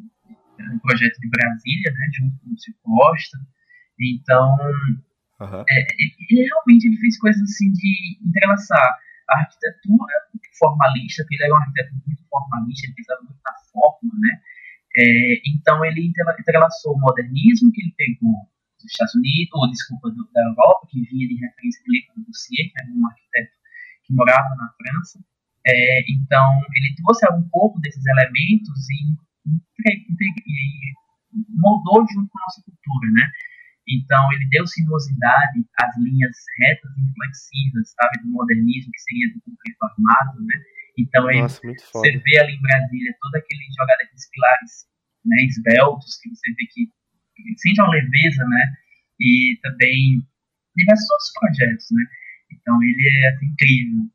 do 0.73 0.81
projeto 0.81 1.19
de 1.21 1.29
Brasília, 1.29 1.91
né, 1.93 2.09
junto 2.19 2.39
com 2.39 2.47
o 2.47 2.51
Lúcio 2.53 2.75
Costa. 2.83 3.39
Então, 4.01 4.57
Aham. 5.41 5.65
é, 5.69 5.87
ele 6.31 6.45
realmente 6.49 6.87
ele 6.87 6.97
fez 6.97 7.19
coisas 7.19 7.43
assim 7.43 7.73
de 7.73 8.19
entrelaçar 8.27 8.99
a 9.29 9.39
arquitetura 9.39 10.15
formalista, 10.59 11.23
porque 11.23 11.37
ele 11.37 11.45
era 11.45 11.55
um 11.55 11.59
arquiteto 11.59 11.93
muito 12.07 12.23
formalista, 12.29 12.87
ele 12.87 12.95
pensava 12.95 13.21
muito 13.23 13.41
na 13.45 13.55
forma, 13.73 14.13
né? 14.19 14.41
É, 14.97 15.41
então 15.47 15.85
ele 15.85 16.07
entrela- 16.09 16.37
entrelaçou 16.39 16.95
o 16.95 17.01
modernismo 17.01 17.71
que 17.73 17.81
ele 17.83 17.95
pegou 17.97 18.49
dos 18.81 18.91
Estados 18.91 19.15
Unidos, 19.15 19.51
ou 19.55 19.71
desculpa, 19.71 20.11
do- 20.11 20.29
da 20.33 20.43
Europa, 20.43 20.89
que 20.91 21.01
vinha 21.03 21.29
de 21.29 21.35
referência 21.35 21.83
de 21.85 21.93
Le 21.93 22.07
Corbusier, 22.07 22.67
que 22.73 22.83
era 22.83 22.91
um 22.91 23.07
arquiteto 23.07 23.53
que 24.05 24.15
morava 24.15 24.49
na 24.57 24.73
França. 24.75 25.21
É, 25.67 26.01
então 26.11 26.59
ele 26.75 26.95
trouxe 26.97 27.27
um 27.33 27.47
pouco 27.51 27.79
desses 27.81 28.05
elementos 28.07 28.89
e, 28.91 29.15
entre- 29.47 30.43
e 30.47 30.95
moldou 31.61 32.05
junto 32.11 32.29
com 32.29 32.39
a 32.39 32.43
nossa 32.43 32.63
cultura, 32.65 33.13
né? 33.13 33.31
Então, 33.91 34.33
ele 34.33 34.47
deu 34.51 34.67
sinuosidade 34.67 35.67
às 35.83 35.97
linhas 35.99 36.37
retas 36.61 36.91
e 36.97 37.01
inflexivas, 37.03 37.91
sabe, 37.91 38.23
do 38.23 38.29
modernismo, 38.31 38.93
que 38.93 39.03
seria 39.03 39.35
do 39.35 39.41
conflito 39.41 39.83
armado, 39.83 40.47
né? 40.47 40.55
Então, 40.97 41.27
Nossa, 41.27 41.61
você 41.61 42.19
vê 42.19 42.39
ali 42.39 42.55
em 42.55 42.63
Brasília 42.63 43.15
toda 43.21 43.39
aquele 43.39 43.65
jogada 43.75 43.99
daqueles 43.99 44.31
pilares 44.31 44.73
né, 45.25 45.37
esbeltos, 45.43 46.19
que 46.23 46.29
você 46.29 46.51
vê 46.53 46.67
que, 46.71 46.87
que 46.87 47.59
sente 47.59 47.81
uma 47.81 47.91
leveza, 47.91 48.45
né? 48.45 48.63
E 49.19 49.59
também 49.63 50.23
diversos 50.77 51.11
outros 51.11 51.33
projetos, 51.35 51.87
né? 51.91 52.05
Então, 52.53 52.79
ele 52.83 53.09
é 53.11 53.29
assim, 53.35 53.47
incrível, 53.47 54.07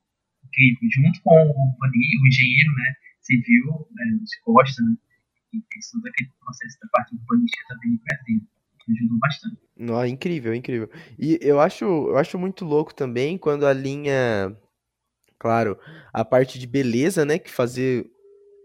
incrível. 0.45 0.89
Junto 1.03 1.21
com 1.21 1.35
o, 1.35 1.77
o 1.83 2.27
engenheiro, 2.27 2.71
né, 2.75 2.93
civil, 3.19 3.87
né, 3.91 4.05
de 4.23 4.39
Costa, 4.41 4.81
né? 4.83 4.95
E 5.53 5.63
fez 5.71 5.89
todo 5.91 6.07
aquele 6.07 6.29
processo 6.39 6.77
da 6.79 6.87
parte 6.91 7.15
urbanística 7.15 7.67
também 7.67 7.99
Brasília 7.99 8.54
ajudou 8.91 9.19
bastante. 9.19 9.57
Não, 9.77 10.01
é 10.01 10.07
incrível, 10.07 10.53
é 10.53 10.55
incrível. 10.55 10.89
E 11.19 11.37
eu 11.41 11.59
acho, 11.59 11.85
eu 11.85 12.17
acho 12.17 12.37
muito 12.39 12.63
louco 12.63 12.93
também 12.93 13.37
quando 13.37 13.65
a 13.65 13.73
linha, 13.73 14.55
claro, 15.37 15.77
a 16.13 16.23
parte 16.23 16.57
de 16.57 16.67
beleza, 16.67 17.25
né, 17.25 17.37
que 17.37 17.51
fazer 17.51 18.09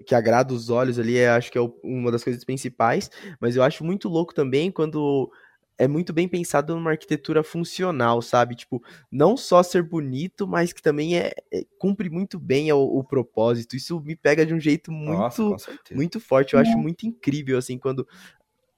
que 0.06 0.14
agrada 0.14 0.54
os 0.54 0.70
olhos 0.70 0.98
ali, 0.98 1.18
é, 1.18 1.28
acho 1.28 1.52
que 1.52 1.58
é 1.58 1.72
uma 1.84 2.10
das 2.10 2.24
coisas 2.24 2.42
principais, 2.42 3.10
mas 3.38 3.54
eu 3.54 3.62
acho 3.62 3.84
muito 3.84 4.08
louco 4.08 4.34
também 4.34 4.70
quando 4.70 5.30
é 5.80 5.88
muito 5.88 6.12
bem 6.12 6.28
pensado 6.28 6.74
numa 6.74 6.90
arquitetura 6.90 7.42
funcional, 7.42 8.20
sabe? 8.20 8.54
Tipo, 8.54 8.82
não 9.10 9.34
só 9.34 9.62
ser 9.62 9.82
bonito, 9.82 10.46
mas 10.46 10.74
que 10.74 10.82
também 10.82 11.16
é, 11.16 11.32
é 11.50 11.64
cumpre 11.78 12.10
muito 12.10 12.38
bem 12.38 12.70
o, 12.70 12.78
o, 12.78 13.02
propósito. 13.02 13.74
Isso 13.74 13.98
me 13.98 14.14
pega 14.14 14.44
de 14.44 14.52
um 14.52 14.60
jeito 14.60 14.92
muito, 14.92 15.50
Nossa, 15.50 15.78
muito 15.90 16.20
forte. 16.20 16.52
Eu 16.52 16.60
acho 16.60 16.76
muito 16.76 17.06
incrível, 17.06 17.56
assim, 17.56 17.78
quando 17.78 18.06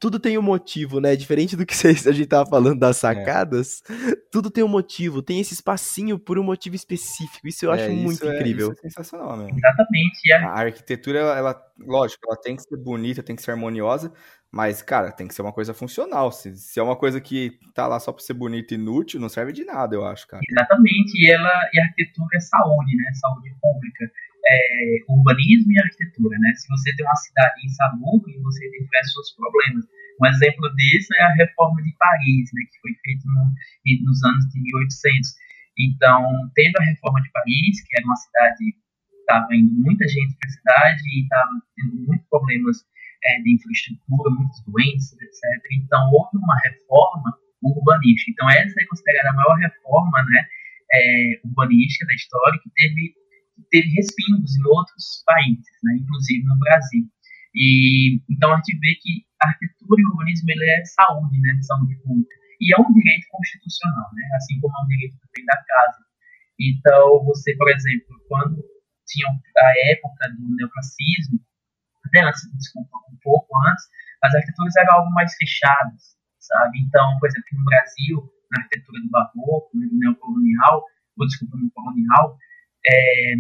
tudo 0.03 0.19
tem 0.19 0.37
um 0.37 0.43
motivo, 0.43 1.01
né? 1.01 1.15
Diferente 1.15 1.55
do 1.55 1.65
que 1.65 1.75
a 1.87 2.13
gente 2.13 2.27
tava 2.27 2.45
falando 2.51 2.81
das 2.81 2.97
é. 2.97 3.01
sacadas, 3.01 3.85
é. 3.89 4.17
tudo 4.33 4.51
tem 4.51 4.65
um 4.65 4.69
motivo, 4.69 5.23
tem 5.23 5.39
esse 5.39 5.55
espacinho 5.55 6.19
por 6.19 6.41
um 6.41 6.43
motivo 6.43 6.75
específico. 6.75 7.47
Isso 7.47 7.65
eu 7.65 7.73
é, 7.73 7.77
acho 7.77 7.95
muito 7.95 8.29
é, 8.29 8.35
incrível. 8.35 8.73
É 8.73 8.75
sensacional, 8.75 9.37
mesmo. 9.37 9.57
Exatamente. 9.57 10.33
A 10.33 10.59
arquitetura, 10.59 11.21
ela, 11.21 11.57
lógico, 11.79 12.21
ela 12.27 12.37
tem 12.37 12.57
que 12.57 12.63
ser 12.63 12.77
bonita, 12.77 13.23
tem 13.23 13.37
que 13.37 13.43
ser 13.43 13.53
harmoniosa, 13.53 14.13
mas, 14.51 14.83
cara, 14.83 15.13
tem 15.13 15.29
que 15.29 15.37
ser 15.37 15.43
uma 15.43 15.53
coisa 15.53 15.73
funcional. 15.73 16.33
Se, 16.33 16.57
se 16.57 16.81
é 16.81 16.83
uma 16.83 16.97
coisa 16.97 17.21
que 17.21 17.61
tá 17.73 17.87
lá 17.87 18.01
só 18.01 18.11
pra 18.11 18.25
ser 18.25 18.35
bonita 18.35 18.75
e 18.75 18.77
inútil, 18.77 19.21
não 19.21 19.29
serve 19.29 19.53
de 19.53 19.65
nada, 19.65 19.95
eu 19.95 20.05
acho, 20.05 20.27
cara. 20.27 20.43
Exatamente. 20.51 21.13
E, 21.15 21.31
ela, 21.31 21.71
e 21.73 21.79
a 21.79 21.85
arquitetura 21.85 22.29
é 22.35 22.41
saúde, 22.41 22.97
né? 22.97 23.05
Saúde 23.21 23.55
pública 23.63 24.11
é, 24.47 24.99
urbanismo 25.09 25.73
e 25.73 25.79
arquitetura, 25.79 26.39
né? 26.39 26.53
Se 26.55 26.69
você 26.69 26.95
tem 26.97 27.07
uma 27.07 27.17
cidade 27.17 27.67
insalubre, 27.67 28.39
você 28.43 28.71
tem 28.71 28.83
diversos 28.83 29.35
problemas. 29.37 29.85
Um 30.21 30.27
exemplo 30.27 30.75
disso 30.77 31.09
é 31.17 31.23
a 31.23 31.35
reforma 31.35 31.83
de 31.83 31.95
Paris, 31.99 32.51
né, 32.53 32.63
que 32.71 32.81
foi 32.81 32.93
feita 33.05 33.25
no, 33.27 33.51
nos 34.07 34.23
anos 34.25 34.45
de 34.51 34.61
1800. 34.61 35.31
Então, 35.79 36.23
teve 36.55 36.73
a 36.79 36.85
reforma 36.85 37.21
de 37.23 37.31
Paris, 37.33 37.81
que 37.81 37.97
era 37.97 38.07
uma 38.07 38.17
cidade 38.17 38.77
estava 39.23 39.55
indo 39.55 39.73
muita 39.73 40.07
gente 40.07 40.37
para 40.37 40.49
a 40.49 40.53
cidade 40.53 41.03
e 41.15 41.23
estava 41.23 41.51
tendo 41.77 41.97
muitos 42.07 42.27
problemas 42.29 42.77
é, 43.25 43.41
de 43.41 43.55
infraestrutura, 43.55 44.31
muitas 44.35 44.61
doenças, 44.67 45.17
etc. 45.23 45.41
Então, 45.73 46.11
houve 46.13 46.37
uma 46.37 46.57
reforma 46.67 47.39
urbanística. 47.63 48.31
Então, 48.33 48.51
essa 48.51 48.75
é 48.81 48.87
considerada 48.87 49.31
a 49.31 49.35
maior 49.35 49.57
reforma 49.57 50.23
né, 50.25 50.47
é, 50.93 51.41
urbanística 51.45 52.07
da 52.07 52.15
história 52.15 52.61
que 52.63 52.71
teve 52.75 53.15
teve 53.71 53.89
respingos 53.95 54.57
em 54.57 54.65
outros 54.67 55.23
países, 55.27 55.67
né, 55.83 55.97
inclusive 56.01 56.45
no 56.45 56.59
Brasil. 56.59 57.05
E 57.55 58.21
então 58.31 58.53
a 58.53 58.57
gente 58.57 58.79
vê 58.79 58.95
que 59.01 59.25
a 59.43 59.49
arquitetura 59.49 60.01
e 60.01 60.05
o 60.05 60.11
urbanismo 60.11 60.51
ele 60.51 60.71
é 60.71 60.85
saúde, 60.85 61.41
né, 61.41 61.59
saúde 61.63 61.97
pública. 62.03 62.35
E 62.61 62.73
é 62.73 62.79
um 62.79 62.93
direito 62.93 63.27
constitucional, 63.31 64.09
né, 64.15 64.23
assim 64.37 64.59
como 64.61 64.73
é 64.77 64.85
um 64.85 64.89
direito 64.89 65.17
também 65.19 65.45
da 65.47 65.57
casa. 65.57 66.01
Então, 66.61 67.25
você, 67.25 67.57
por 67.57 67.69
exemplo, 67.69 68.17
quando 68.29 68.63
tinha 69.07 69.29
a 69.29 69.73
época 69.93 70.31
do 70.39 70.57
neoclassicismo, 70.57 71.41
até 72.07 72.23
antes, 72.23 72.43
desculpa, 72.57 72.99
um 73.11 73.19
pouco 73.23 73.51
antes, 73.69 73.85
as 74.23 74.35
arquiteturas 74.35 74.77
eram 74.77 74.95
algo 74.95 75.11
mais 75.13 75.35
fechadas, 75.35 76.17
sabe? 76.39 76.79
Então, 76.81 77.19
por 77.19 77.29
exemplo, 77.29 77.49
no 77.53 77.65
Brasil, 77.65 78.33
na 78.51 78.63
arquitetura 78.63 79.01
do 79.03 79.11
barroco, 79.11 79.71
no 79.75 79.99
neocolonial, 79.99 80.85
ou 81.19 81.27
desculpa, 81.27 81.57
no 81.57 81.71
colonial, 81.73 82.39
é, 82.87 83.35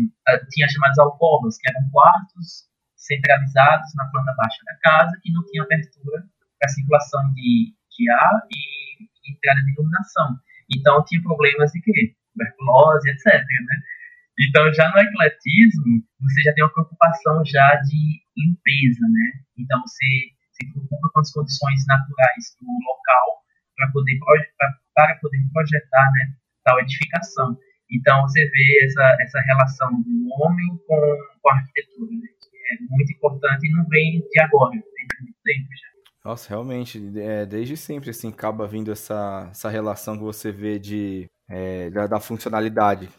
tinha 0.50 0.68
chamadas 0.68 0.98
alcovas, 0.98 1.56
que 1.58 1.70
eram 1.70 1.88
quartos 1.90 2.70
centralizados 2.96 3.90
na 3.96 4.06
planta 4.10 4.34
baixa 4.36 4.58
da 4.64 4.76
casa, 4.78 5.18
que 5.22 5.32
não 5.32 5.44
tinha 5.46 5.64
abertura 5.64 6.22
para 6.58 6.68
circulação 6.68 7.32
de, 7.34 7.74
de 7.90 8.10
ar 8.10 8.46
e, 8.50 9.30
entrada 9.30 9.62
de 9.62 9.72
iluminação. 9.72 10.38
Então 10.74 11.04
tinha 11.04 11.22
problemas 11.22 11.70
de 11.72 11.80
quê? 11.80 12.14
Tuberculose, 12.32 13.10
etc. 13.10 13.34
Né? 13.34 13.76
Então 14.48 14.72
já 14.72 14.90
no 14.90 14.98
ecletismo, 14.98 16.02
você 16.20 16.42
já 16.42 16.54
tem 16.54 16.64
uma 16.64 16.72
preocupação 16.72 17.44
já 17.44 17.76
de 17.82 18.22
limpeza, 18.36 19.04
né? 19.10 19.42
Então 19.58 19.80
você 19.82 20.06
se 20.52 20.72
preocupa 20.72 21.10
com 21.12 21.20
as 21.20 21.32
condições 21.32 21.84
naturais 21.86 22.56
do 22.60 22.66
local 22.66 23.42
para 23.76 23.90
poder, 23.92 24.18
poder 25.20 25.42
projetar 25.52 26.10
né, 26.12 26.34
tal 26.64 26.80
edificação. 26.80 27.58
Então 27.92 28.22
você 28.22 28.44
vê 28.44 28.84
essa, 28.84 29.16
essa 29.20 29.40
relação 29.42 29.90
do 30.02 30.28
homem 30.40 30.66
com, 30.86 31.18
com 31.42 31.50
a 31.50 31.54
arquitetura, 31.54 32.10
né? 32.10 32.28
que 32.40 32.56
é 32.56 32.96
muito 32.96 33.12
importante 33.12 33.66
e 33.66 33.72
não 33.72 33.86
vem 33.88 34.20
de 34.20 34.40
agora, 34.40 34.70
vem 34.70 34.80
de 34.80 35.24
muito 35.24 35.38
tempo 35.44 35.68
já. 35.70 35.92
Nossa, 36.24 36.48
realmente, 36.48 37.02
é, 37.16 37.44
desde 37.44 37.76
sempre 37.76 38.10
assim 38.10 38.28
acaba 38.28 38.66
vindo 38.66 38.92
essa, 38.92 39.48
essa 39.50 39.68
relação 39.68 40.16
que 40.16 40.22
você 40.22 40.52
vê 40.52 40.78
de 40.78 41.28
é, 41.48 41.90
da, 41.90 42.06
da, 42.06 42.20
funcionalidade, 42.20 43.10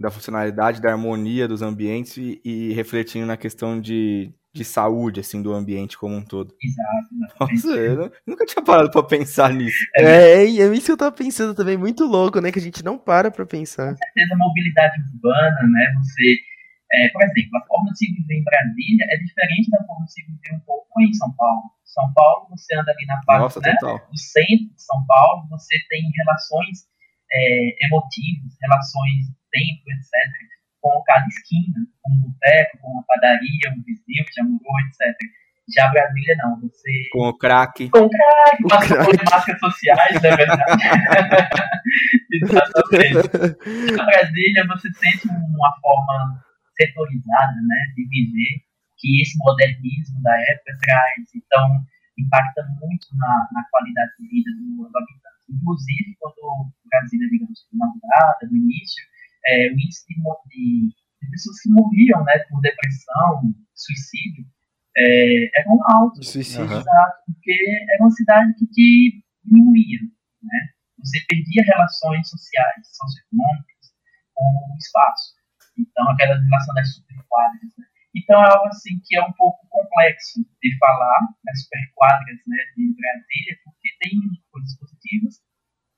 da 0.00 0.10
funcionalidade, 0.10 0.80
da 0.80 0.92
harmonia 0.92 1.48
dos 1.48 1.62
ambientes 1.62 2.16
e, 2.16 2.40
e 2.44 2.72
refletindo 2.72 3.26
na 3.26 3.36
questão 3.36 3.80
de, 3.80 4.32
de 4.54 4.64
saúde, 4.64 5.18
assim, 5.18 5.42
do 5.42 5.52
ambiente 5.52 5.98
como 5.98 6.14
um 6.14 6.24
todo. 6.24 6.54
Exato. 6.62 7.08
Nossa, 7.40 7.74
eu 7.74 8.12
nunca 8.24 8.46
tinha 8.46 8.62
parado 8.64 8.88
pra 8.88 9.02
pensar 9.02 9.52
nisso. 9.52 9.76
É, 9.96 10.02
é, 10.02 10.44
é 10.44 10.66
isso 10.72 10.86
que 10.86 10.92
eu 10.92 10.96
tava 10.96 11.10
pensando 11.10 11.54
também, 11.54 11.76
muito 11.76 12.04
louco, 12.04 12.40
né, 12.40 12.52
que 12.52 12.60
a 12.60 12.62
gente 12.62 12.84
não 12.84 12.96
para 12.96 13.32
pra 13.32 13.44
pensar. 13.44 13.90
Com 13.90 13.98
certeza, 13.98 14.34
a 14.34 14.38
mobilidade 14.38 14.94
urbana, 15.12 15.62
né, 15.66 15.92
você, 15.98 16.38
é, 16.92 17.08
por 17.08 17.22
exemplo, 17.24 17.58
a 17.58 17.66
forma 17.66 17.90
de 17.90 17.98
se 17.98 18.06
viver 18.14 18.38
em 18.38 18.44
Brasília 18.44 19.04
é 19.10 19.16
diferente 19.18 19.70
da 19.70 19.84
forma 19.84 20.04
de 20.06 20.12
se 20.12 20.22
viver 20.22 20.54
um 20.54 20.60
pouco 20.60 21.00
em 21.02 21.12
São 21.14 21.32
Paulo. 21.34 21.74
São 21.84 22.12
Paulo, 22.14 22.46
você 22.50 22.78
anda 22.78 22.92
ali 22.92 23.06
na 23.06 23.20
parte 23.26 23.42
Nossa, 23.42 23.60
né, 23.60 23.74
do 23.82 24.18
centro 24.18 24.70
de 24.70 24.82
São 24.82 25.04
Paulo, 25.06 25.48
você 25.50 25.74
tem 25.90 26.02
relações 26.14 26.86
é, 27.32 27.86
emotivas, 27.86 28.54
relações 28.62 29.34
tempo, 29.50 29.82
etc 29.90 30.54
com 30.84 31.02
cada 31.06 31.26
esquina, 31.26 31.80
com 32.02 32.12
um 32.12 32.20
boteco, 32.20 32.78
com 32.82 32.90
uma 32.92 33.04
padaria, 33.08 33.72
um 33.72 33.80
vizinho 33.80 34.24
que 34.28 34.34
já 34.36 34.44
mudou, 34.44 34.76
etc. 34.84 35.16
Já 35.74 35.88
Brasília 35.88 36.36
não, 36.44 36.60
você. 36.60 36.92
Com 37.10 37.28
o 37.28 37.38
crack. 37.38 37.88
Com 37.88 38.04
o 38.04 38.10
crack, 38.10 38.68
passa 38.68 38.96
por 39.00 39.16
máscaras 39.16 39.60
sociais, 39.60 40.22
é 40.22 40.36
verdade? 40.36 40.76
Exatamente. 42.36 43.96
Na 43.96 44.04
Brasília 44.04 44.66
você 44.68 44.92
sente 44.92 45.24
uma 45.28 45.72
forma 45.80 46.44
setorizada, 46.76 47.56
né, 47.64 47.80
de 47.96 48.04
viver, 48.04 48.60
que 48.98 49.22
esse 49.22 49.38
modernismo 49.38 50.20
da 50.20 50.36
época 50.52 50.76
traz. 50.84 51.32
Então, 51.34 51.64
impacta 52.18 52.60
muito 52.76 53.08
na, 53.16 53.48
na 53.56 53.64
qualidade 53.72 54.12
de 54.20 54.28
vida 54.28 54.50
do, 54.52 54.84
do 54.84 54.98
habitante. 54.98 55.48
Inclusive, 55.48 56.12
quando 56.20 56.68
Brasília, 56.92 57.28
digamos, 57.30 57.64
foi 57.64 57.72
inaugurada, 57.72 58.44
no 58.52 58.56
início, 58.58 59.13
é, 59.46 59.68
o 59.68 59.72
índice 59.72 60.04
de, 60.08 60.14
de, 60.16 61.30
pessoas 61.30 61.60
que 61.60 61.70
morriam 61.70 62.24
né, 62.24 62.38
por 62.48 62.60
depressão, 62.60 63.54
suicídio, 63.74 64.44
é, 64.96 65.60
eram 65.60 65.78
altos. 65.92 66.30
Suicídio. 66.30 66.78
Exato, 66.78 67.16
porque 67.26 67.52
era 67.90 68.02
uma 68.02 68.10
cidade 68.10 68.52
que 68.74 69.22
diminuía. 69.44 70.00
Né? 70.42 70.58
Você 70.98 71.20
perdia 71.28 71.64
relações 71.64 72.28
sociais, 72.28 72.86
socioeconômicas 72.88 73.92
com 74.34 74.44
o 74.44 74.76
espaço. 74.78 75.34
Então, 75.76 76.08
aquela 76.10 76.38
relação 76.38 76.74
das 76.74 76.94
superquadras. 76.94 77.70
Né? 77.76 77.86
Então, 78.14 78.40
é 78.42 78.48
algo 78.48 78.68
assim 78.68 79.00
que 79.04 79.16
é 79.16 79.22
um 79.22 79.32
pouco 79.32 79.66
complexo 79.68 80.40
de 80.62 80.78
falar 80.78 81.18
das 81.44 81.62
superquadras 81.64 82.38
né, 82.46 82.58
de 82.76 82.94
Brasília, 82.94 83.58
porque 83.64 83.90
tem 84.00 84.20
coisas 84.50 84.78
positivas, 84.78 85.42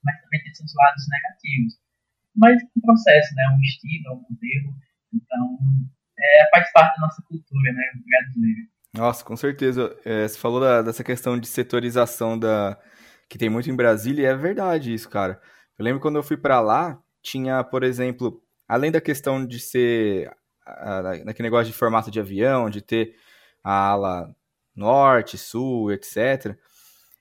mas 0.03 0.21
também 0.23 0.43
tem 0.43 0.55
seus 0.55 0.73
lados 0.75 1.05
negativos 1.11 1.86
mas 2.37 2.63
um 2.77 2.81
processo, 2.81 3.35
né? 3.35 3.43
Um 3.57 3.61
estilo, 3.63 4.15
um 4.15 4.25
modelo. 4.31 4.75
Então, 5.13 5.59
é, 6.19 6.49
faz 6.51 6.73
parte 6.73 6.97
da 6.97 7.07
nossa 7.07 7.23
cultura, 7.23 7.73
né? 7.73 7.83
Brasileira. 8.05 8.69
Nossa, 8.95 9.25
com 9.25 9.37
certeza. 9.37 9.97
É, 10.05 10.27
você 10.27 10.39
falou 10.39 10.61
da, 10.61 10.83
dessa 10.83 11.05
questão 11.05 11.39
de 11.39 11.47
setorização 11.47 12.39
da 12.39 12.79
que 13.29 13.39
tem 13.39 13.51
muito 13.51 13.69
em 13.69 13.77
Brasília 13.77 14.23
e 14.23 14.27
é 14.27 14.37
verdade 14.37 14.95
isso, 14.95 15.09
cara. 15.09 15.41
Eu 15.79 15.85
lembro 15.85 16.01
quando 16.01 16.17
eu 16.17 16.23
fui 16.23 16.37
para 16.37 16.61
lá, 16.61 16.99
tinha, 17.23 17.63
por 17.65 17.83
exemplo, 17.83 18.41
além 18.69 18.93
da 18.93 19.01
questão 19.01 19.45
de 19.45 19.59
ser 19.59 20.31
naquele 21.25 21.47
negócio 21.47 21.73
de 21.73 21.79
formato 21.79 22.11
de 22.11 22.21
avião, 22.21 22.69
de 22.71 22.81
ter 22.81 23.15
a 23.63 23.91
ala 23.91 24.35
norte, 24.75 25.39
sul, 25.39 25.93
etc. 25.93 26.57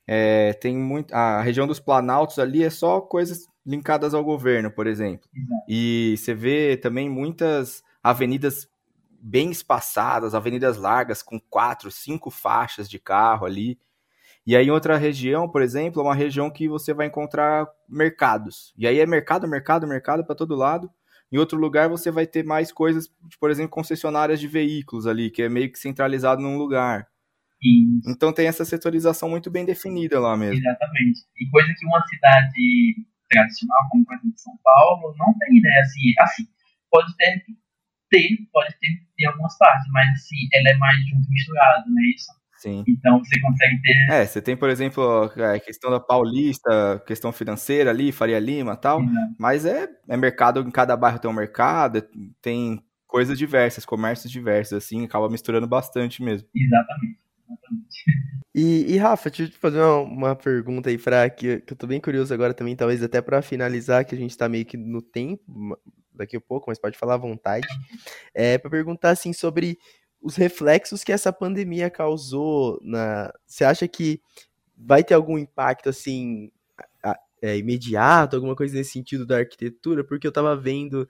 é, 0.06 0.52
tem 0.52 0.76
muito. 0.76 1.12
A 1.12 1.40
região 1.42 1.66
dos 1.66 1.80
Planaltos 1.80 2.38
ali 2.38 2.62
é 2.62 2.70
só 2.70 3.00
coisas 3.00 3.48
linkadas 3.64 4.14
ao 4.14 4.22
governo, 4.24 4.70
por 4.70 4.86
exemplo. 4.86 5.28
Exato. 5.34 5.62
E 5.68 6.14
você 6.16 6.34
vê 6.34 6.76
também 6.76 7.10
muitas 7.10 7.82
avenidas 8.02 8.68
bem 9.20 9.50
espaçadas, 9.50 10.34
avenidas 10.34 10.76
largas 10.76 11.22
com 11.22 11.40
quatro, 11.40 11.90
cinco 11.90 12.30
faixas 12.30 12.88
de 12.88 12.98
carro 12.98 13.44
ali. 13.44 13.78
E 14.46 14.54
aí, 14.54 14.68
em 14.68 14.70
outra 14.70 14.96
região, 14.96 15.48
por 15.48 15.60
exemplo, 15.60 16.00
é 16.00 16.04
uma 16.04 16.14
região 16.14 16.48
que 16.48 16.68
você 16.68 16.94
vai 16.94 17.08
encontrar 17.08 17.66
mercados. 17.88 18.72
E 18.78 18.86
aí 18.86 19.00
é 19.00 19.06
mercado, 19.06 19.48
mercado, 19.48 19.88
mercado 19.88 20.24
para 20.24 20.36
todo 20.36 20.54
lado. 20.54 20.88
Em 21.32 21.38
outro 21.38 21.58
lugar, 21.58 21.88
você 21.88 22.12
vai 22.12 22.24
ter 22.24 22.44
mais 22.44 22.70
coisas, 22.70 23.10
por 23.40 23.50
exemplo, 23.50 23.70
concessionárias 23.70 24.38
de 24.38 24.46
veículos 24.46 25.08
ali, 25.08 25.28
que 25.28 25.42
é 25.42 25.48
meio 25.48 25.72
que 25.72 25.78
centralizado 25.80 26.40
num 26.40 26.56
lugar. 26.56 27.08
Isso. 27.62 28.10
Então 28.10 28.32
tem 28.32 28.46
essa 28.46 28.64
setorização 28.64 29.28
muito 29.28 29.50
bem 29.50 29.64
definida 29.64 30.20
lá 30.20 30.36
mesmo. 30.36 30.58
Exatamente. 30.58 31.20
E 31.40 31.50
coisa 31.50 31.72
que 31.78 31.86
uma 31.86 32.06
cidade 32.06 32.94
tradicional, 33.30 33.78
como 33.90 34.04
por 34.04 34.14
exemplo 34.14 34.38
São 34.38 34.56
Paulo, 34.62 35.14
não 35.18 35.34
tem 35.38 35.58
ideia 35.58 35.80
assim. 35.80 36.12
Assim, 36.20 36.44
pode 36.90 37.16
ter, 37.16 37.44
ter 38.10 38.28
pode 38.52 38.74
ter 38.78 38.88
em 39.18 39.26
algumas 39.26 39.56
partes, 39.58 39.86
mas 39.92 40.08
assim, 40.10 40.36
ela 40.52 40.70
é 40.70 40.78
mais 40.78 40.98
junto 41.08 41.28
misturado, 41.30 41.84
não 41.88 42.02
é 42.02 42.06
isso? 42.14 42.46
Sim. 42.58 42.84
Então 42.88 43.18
você 43.18 43.40
consegue 43.40 43.80
ter. 43.82 44.12
É, 44.12 44.26
você 44.26 44.40
tem, 44.40 44.56
por 44.56 44.70
exemplo, 44.70 45.24
a 45.24 45.60
questão 45.60 45.90
da 45.90 46.00
Paulista, 46.00 47.02
questão 47.06 47.30
financeira 47.32 47.90
ali, 47.90 48.12
Faria 48.12 48.38
Lima 48.38 48.76
tal. 48.76 49.02
Exato. 49.02 49.34
Mas 49.38 49.64
é, 49.66 49.86
é 50.08 50.16
mercado, 50.16 50.60
em 50.60 50.70
cada 50.70 50.96
bairro 50.96 51.18
tem 51.18 51.30
um 51.30 51.34
mercado, 51.34 52.02
tem 52.40 52.82
coisas 53.06 53.38
diversas, 53.38 53.84
comércios 53.84 54.32
diversos, 54.32 54.72
assim, 54.72 55.04
acaba 55.04 55.28
misturando 55.28 55.66
bastante 55.66 56.22
mesmo. 56.22 56.48
Exatamente. 56.54 57.25
E, 58.54 58.94
e, 58.94 58.96
Rafa, 58.96 59.28
deixa 59.28 59.44
eu 59.44 59.50
te 59.50 59.58
fazer 59.58 59.80
uma, 59.80 60.00
uma 60.00 60.36
pergunta 60.36 60.88
aí 60.88 60.96
para 60.96 61.28
que, 61.28 61.60
que 61.60 61.72
eu 61.72 61.76
tô 61.76 61.86
bem 61.86 62.00
curioso 62.00 62.32
agora 62.32 62.54
também, 62.54 62.74
talvez 62.74 63.02
até 63.02 63.20
para 63.20 63.42
finalizar, 63.42 64.04
que 64.04 64.14
a 64.14 64.18
gente 64.18 64.36
tá 64.36 64.48
meio 64.48 64.64
que 64.64 64.76
no 64.76 65.02
tempo 65.02 65.78
daqui 66.14 66.36
a 66.36 66.40
pouco, 66.40 66.70
mas 66.70 66.78
pode 66.78 66.96
falar 66.96 67.14
à 67.14 67.18
vontade. 67.18 67.66
É 68.34 68.56
para 68.56 68.70
perguntar 68.70 69.10
assim 69.10 69.32
sobre 69.32 69.78
os 70.20 70.36
reflexos 70.36 71.04
que 71.04 71.12
essa 71.12 71.32
pandemia 71.32 71.90
causou 71.90 72.80
na, 72.82 73.32
você 73.46 73.64
acha 73.64 73.86
que 73.86 74.20
vai 74.76 75.04
ter 75.04 75.14
algum 75.14 75.38
impacto 75.38 75.90
assim 75.90 76.50
é, 77.42 77.58
imediato, 77.58 78.36
alguma 78.36 78.56
coisa 78.56 78.74
nesse 78.74 78.92
sentido 78.92 79.26
da 79.26 79.38
arquitetura? 79.38 80.02
Porque 80.02 80.26
eu 80.26 80.32
tava 80.32 80.56
vendo 80.56 81.06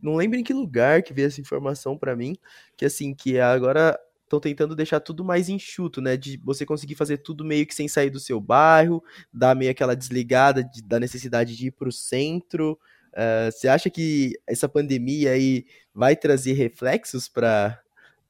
não 0.00 0.16
lembro 0.16 0.38
em 0.38 0.44
que 0.44 0.52
lugar 0.52 1.02
que 1.02 1.14
veio 1.14 1.26
essa 1.26 1.40
informação 1.40 1.96
para 1.96 2.14
mim, 2.14 2.36
que 2.76 2.84
assim, 2.84 3.14
que 3.14 3.40
agora 3.40 3.98
estão 4.24 4.40
tentando 4.40 4.74
deixar 4.74 5.00
tudo 5.00 5.24
mais 5.24 5.48
enxuto, 5.48 6.00
né? 6.00 6.16
De 6.16 6.38
você 6.42 6.66
conseguir 6.66 6.94
fazer 6.94 7.18
tudo 7.18 7.44
meio 7.44 7.66
que 7.66 7.74
sem 7.74 7.86
sair 7.88 8.10
do 8.10 8.20
seu 8.20 8.40
bairro, 8.40 9.02
dar 9.32 9.54
meio 9.54 9.70
aquela 9.70 9.94
desligada 9.94 10.64
de, 10.64 10.82
da 10.82 10.98
necessidade 10.98 11.56
de 11.56 11.68
ir 11.68 11.70
para 11.70 11.88
o 11.88 11.92
centro. 11.92 12.78
Uh, 13.12 13.52
você 13.52 13.68
acha 13.68 13.88
que 13.88 14.32
essa 14.46 14.68
pandemia 14.68 15.32
aí 15.32 15.64
vai 15.94 16.16
trazer 16.16 16.54
reflexos 16.54 17.28
para 17.28 17.80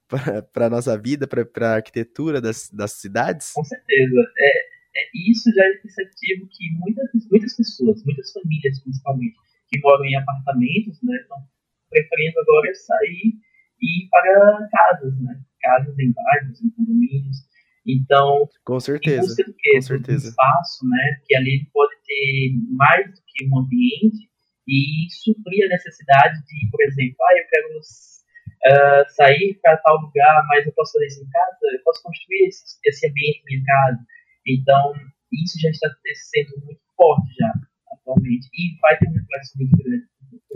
para 0.52 0.66
a 0.66 0.70
nossa 0.70 0.96
vida, 0.98 1.26
para 1.26 1.46
a 1.68 1.74
arquitetura 1.76 2.40
das, 2.40 2.70
das 2.70 2.92
cidades? 2.92 3.52
Com 3.52 3.64
certeza. 3.64 4.20
É, 4.38 4.74
é, 4.96 5.08
isso 5.30 5.50
já 5.54 5.64
é 5.64 5.76
perceptível 5.78 6.46
que 6.50 6.70
muitas, 6.78 7.10
muitas 7.30 7.56
pessoas, 7.56 8.04
muitas 8.04 8.30
famílias 8.32 8.80
principalmente, 8.82 9.36
que 9.68 9.80
moram 9.80 10.04
em 10.04 10.16
apartamentos, 10.16 11.02
né, 11.02 11.16
estão 11.20 11.38
preferindo 11.90 12.38
agora 12.40 12.74
sair 12.74 13.34
e 13.80 14.04
ir 14.04 14.08
para 14.08 14.68
casas, 14.70 15.20
né? 15.20 15.40
Casas 15.64 15.98
em 15.98 16.12
bairros, 16.12 16.62
em 16.62 16.70
condomínios. 16.70 17.38
Então, 17.86 18.48
com 18.64 18.80
certeza, 18.80 19.34
do 19.36 19.54
quê? 19.58 19.74
Com 19.74 19.82
certeza. 19.82 20.26
Um 20.26 20.30
espaço, 20.30 20.88
né? 20.88 21.20
Que 21.26 21.36
ali 21.36 21.50
ele 21.54 21.70
pode 21.72 21.94
ter 22.06 22.52
mais 22.70 23.06
do 23.06 23.20
que 23.26 23.46
um 23.46 23.58
ambiente 23.58 24.28
e 24.68 25.06
suprir 25.22 25.66
a 25.66 25.68
necessidade 25.68 26.40
de, 26.46 26.70
por 26.70 26.80
exemplo, 26.82 27.16
ah, 27.20 27.38
eu 27.38 27.44
quero 27.50 27.68
uh, 27.78 29.04
sair 29.14 29.58
para 29.62 29.76
tal 29.78 30.00
lugar, 30.00 30.44
mas 30.48 30.66
eu 30.66 30.72
posso 30.72 30.92
fazer 30.92 31.06
isso 31.06 31.22
em 31.22 31.28
casa, 31.28 31.58
eu 31.72 31.82
posso 31.84 32.02
construir 32.02 32.48
esse, 32.48 32.78
esse 32.86 33.06
ambiente 33.06 33.40
em 33.40 33.56
minha 33.56 33.64
casa. 33.64 33.98
Então, 34.46 34.94
isso 35.32 35.60
já 35.60 35.68
está 35.68 35.88
sendo 36.32 36.64
muito 36.64 36.80
forte 36.96 37.28
já, 37.38 37.52
atualmente, 37.92 38.48
e 38.54 38.78
vai 38.80 38.96
ter 38.98 39.08
um 39.08 39.12
reflexo 39.12 39.58
muito 39.58 39.76
grande. 39.76 40.04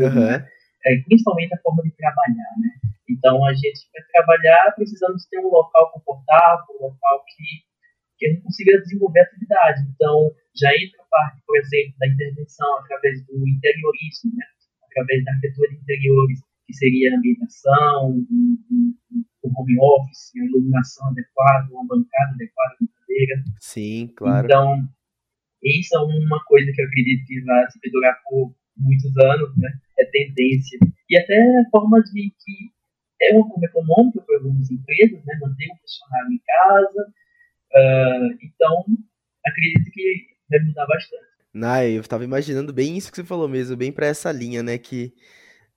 Uhum. 0.00 0.26
Né? 0.26 0.48
É, 0.86 0.96
principalmente 1.04 1.52
a 1.54 1.60
forma 1.60 1.82
de 1.82 1.90
trabalhar, 1.92 2.54
né? 2.60 2.87
Então, 3.08 3.44
a 3.44 3.54
gente 3.54 3.88
vai 3.92 4.02
trabalhar 4.12 4.72
precisando 4.74 5.16
ter 5.30 5.38
um 5.40 5.48
local 5.48 5.92
confortável, 5.92 6.66
um 6.80 6.86
local 6.86 7.24
que, 7.24 7.44
que 8.18 8.26
a 8.26 8.30
gente 8.30 8.42
consiga 8.42 8.80
desenvolver 8.80 9.20
atividade. 9.20 9.80
Então, 9.94 10.30
já 10.54 10.70
entra 10.74 11.02
a 11.02 11.06
parte, 11.10 11.42
por 11.46 11.56
exemplo, 11.56 11.94
da 11.98 12.08
intervenção 12.08 12.78
através 12.78 13.24
do 13.26 13.48
interiorismo, 13.48 14.32
né? 14.36 14.44
através 14.90 15.24
da 15.24 15.32
arquitetura 15.32 15.68
de 15.70 15.76
interiores, 15.76 16.40
que 16.66 16.74
seria 16.74 17.12
a 17.12 17.16
ambientação, 17.16 18.26
um 18.70 19.52
home 19.56 19.78
office, 19.80 20.32
uma 20.36 20.46
iluminação 20.46 21.08
adequada, 21.08 21.68
uma 21.72 21.86
bancada 21.86 22.34
adequada, 22.34 22.76
uma 22.80 22.88
cadeira. 23.00 23.44
Sim, 23.60 24.12
claro. 24.14 24.46
Então, 24.46 24.88
isso 25.62 25.96
é 25.96 26.00
uma 26.00 26.44
coisa 26.44 26.70
que 26.72 26.80
eu 26.80 26.86
acredito 26.86 27.26
que 27.26 27.40
vai 27.42 27.70
se 27.70 27.80
perdurar 27.80 28.20
por 28.28 28.54
muitos 28.76 29.16
anos, 29.16 29.56
né? 29.56 29.70
É 29.98 30.04
tendência. 30.04 30.78
E 31.10 31.18
até 31.18 31.36
a 31.36 31.70
forma 31.70 32.00
de 32.02 32.30
que 32.30 32.77
é 33.20 33.32
uma 33.34 33.48
forma 33.48 33.66
econômica 33.66 34.20
para 34.22 34.36
algumas 34.36 34.70
empresas, 34.70 35.24
né, 35.24 35.38
manter 35.40 35.66
o 35.72 35.76
funcionário 35.80 36.32
em 36.32 36.40
casa. 36.46 37.12
Uh, 37.70 38.38
então, 38.42 38.84
acredito 39.44 39.90
que 39.92 40.26
vai 40.50 40.60
mudar 40.60 40.86
bastante. 40.86 41.28
Nah, 41.52 41.84
eu 41.84 42.00
estava 42.00 42.24
imaginando 42.24 42.72
bem 42.72 42.96
isso 42.96 43.10
que 43.10 43.16
você 43.16 43.24
falou 43.24 43.48
mesmo, 43.48 43.76
bem 43.76 43.90
para 43.90 44.06
essa 44.06 44.30
linha, 44.30 44.62
né, 44.62 44.78
que 44.78 45.12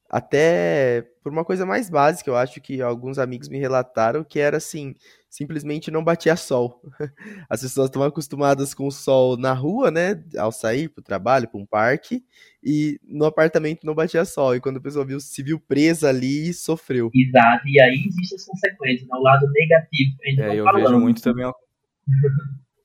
até 0.09 1.07
por 1.23 1.31
uma 1.31 1.45
coisa 1.45 1.65
mais 1.65 1.89
básica, 1.89 2.29
eu 2.29 2.35
acho 2.35 2.59
que 2.59 2.81
alguns 2.81 3.17
amigos 3.17 3.47
me 3.47 3.57
relataram 3.57 4.23
que 4.23 4.39
era 4.39 4.57
assim, 4.57 4.93
simplesmente 5.32 5.89
não 5.89 6.03
batia 6.03 6.36
sol. 6.36 6.82
As 7.49 7.61
pessoas 7.61 7.88
estão 7.88 8.03
acostumadas 8.03 8.73
com 8.73 8.86
o 8.86 8.91
sol 8.91 9.38
na 9.38 9.53
rua, 9.53 9.89
né, 9.89 10.21
ao 10.38 10.51
sair 10.51 10.89
para 10.89 10.99
o 10.99 11.03
trabalho, 11.03 11.47
para 11.47 11.59
um 11.59 11.65
parque, 11.65 12.21
e 12.61 12.99
no 13.01 13.23
apartamento 13.23 13.86
não 13.86 13.95
batia 13.95 14.25
sol. 14.25 14.53
E 14.53 14.59
quando 14.59 14.77
a 14.77 14.82
pessoa 14.82 15.05
viu, 15.05 15.21
se 15.21 15.41
viu 15.41 15.57
presa 15.57 16.09
ali, 16.09 16.53
sofreu. 16.53 17.09
Exato, 17.15 17.65
e 17.65 17.82
aí 17.82 18.03
existem 18.05 18.36
as 18.36 18.45
consequências, 18.45 19.07
né? 19.07 19.15
o 19.15 19.21
lado 19.21 19.47
negativo. 19.53 20.17
É, 20.21 20.59
eu 20.59 20.65
falando. 20.65 20.84
vejo 20.84 20.99
muito 20.99 21.21
também. 21.21 21.49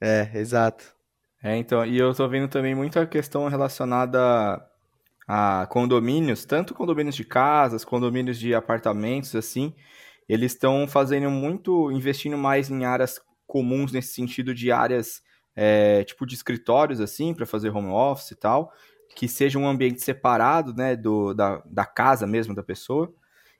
é, 0.01 0.31
exato. 0.35 0.95
É, 1.43 1.57
então, 1.57 1.85
e 1.85 1.99
eu 1.99 2.15
tô 2.15 2.29
vendo 2.29 2.49
também 2.49 2.77
muita 2.77 3.05
questão 3.07 3.49
relacionada 3.49 4.65
a 5.27 5.67
condomínios, 5.67 6.45
tanto 6.45 6.75
condomínios 6.75 7.17
de 7.17 7.25
casas, 7.25 7.85
condomínios 7.85 8.39
de 8.39 8.55
apartamentos, 8.55 9.35
assim, 9.35 9.75
eles 10.29 10.53
estão 10.53 10.87
fazendo 10.89 11.31
muito, 11.31 11.91
investindo 11.93 12.37
mais 12.37 12.71
em 12.71 12.85
áreas 12.85 13.21
comuns 13.47 13.93
nesse 13.93 14.13
sentido 14.13 14.55
de 14.55 14.73
áreas 14.73 15.23
é, 15.55 16.05
tipo 16.05 16.27
de 16.27 16.35
escritórios, 16.35 17.01
assim, 17.01 17.33
para 17.33 17.47
fazer 17.47 17.71
home 17.71 17.89
office 17.89 18.33
e 18.33 18.37
tal, 18.37 18.73
que 19.15 19.27
seja 19.27 19.59
um 19.59 19.67
ambiente 19.67 20.03
separado, 20.03 20.75
né, 20.75 20.95
do, 20.95 21.33
da, 21.33 21.63
da 21.65 21.87
casa 21.87 22.27
mesmo 22.27 22.55
da 22.55 22.63
pessoa. 22.63 23.13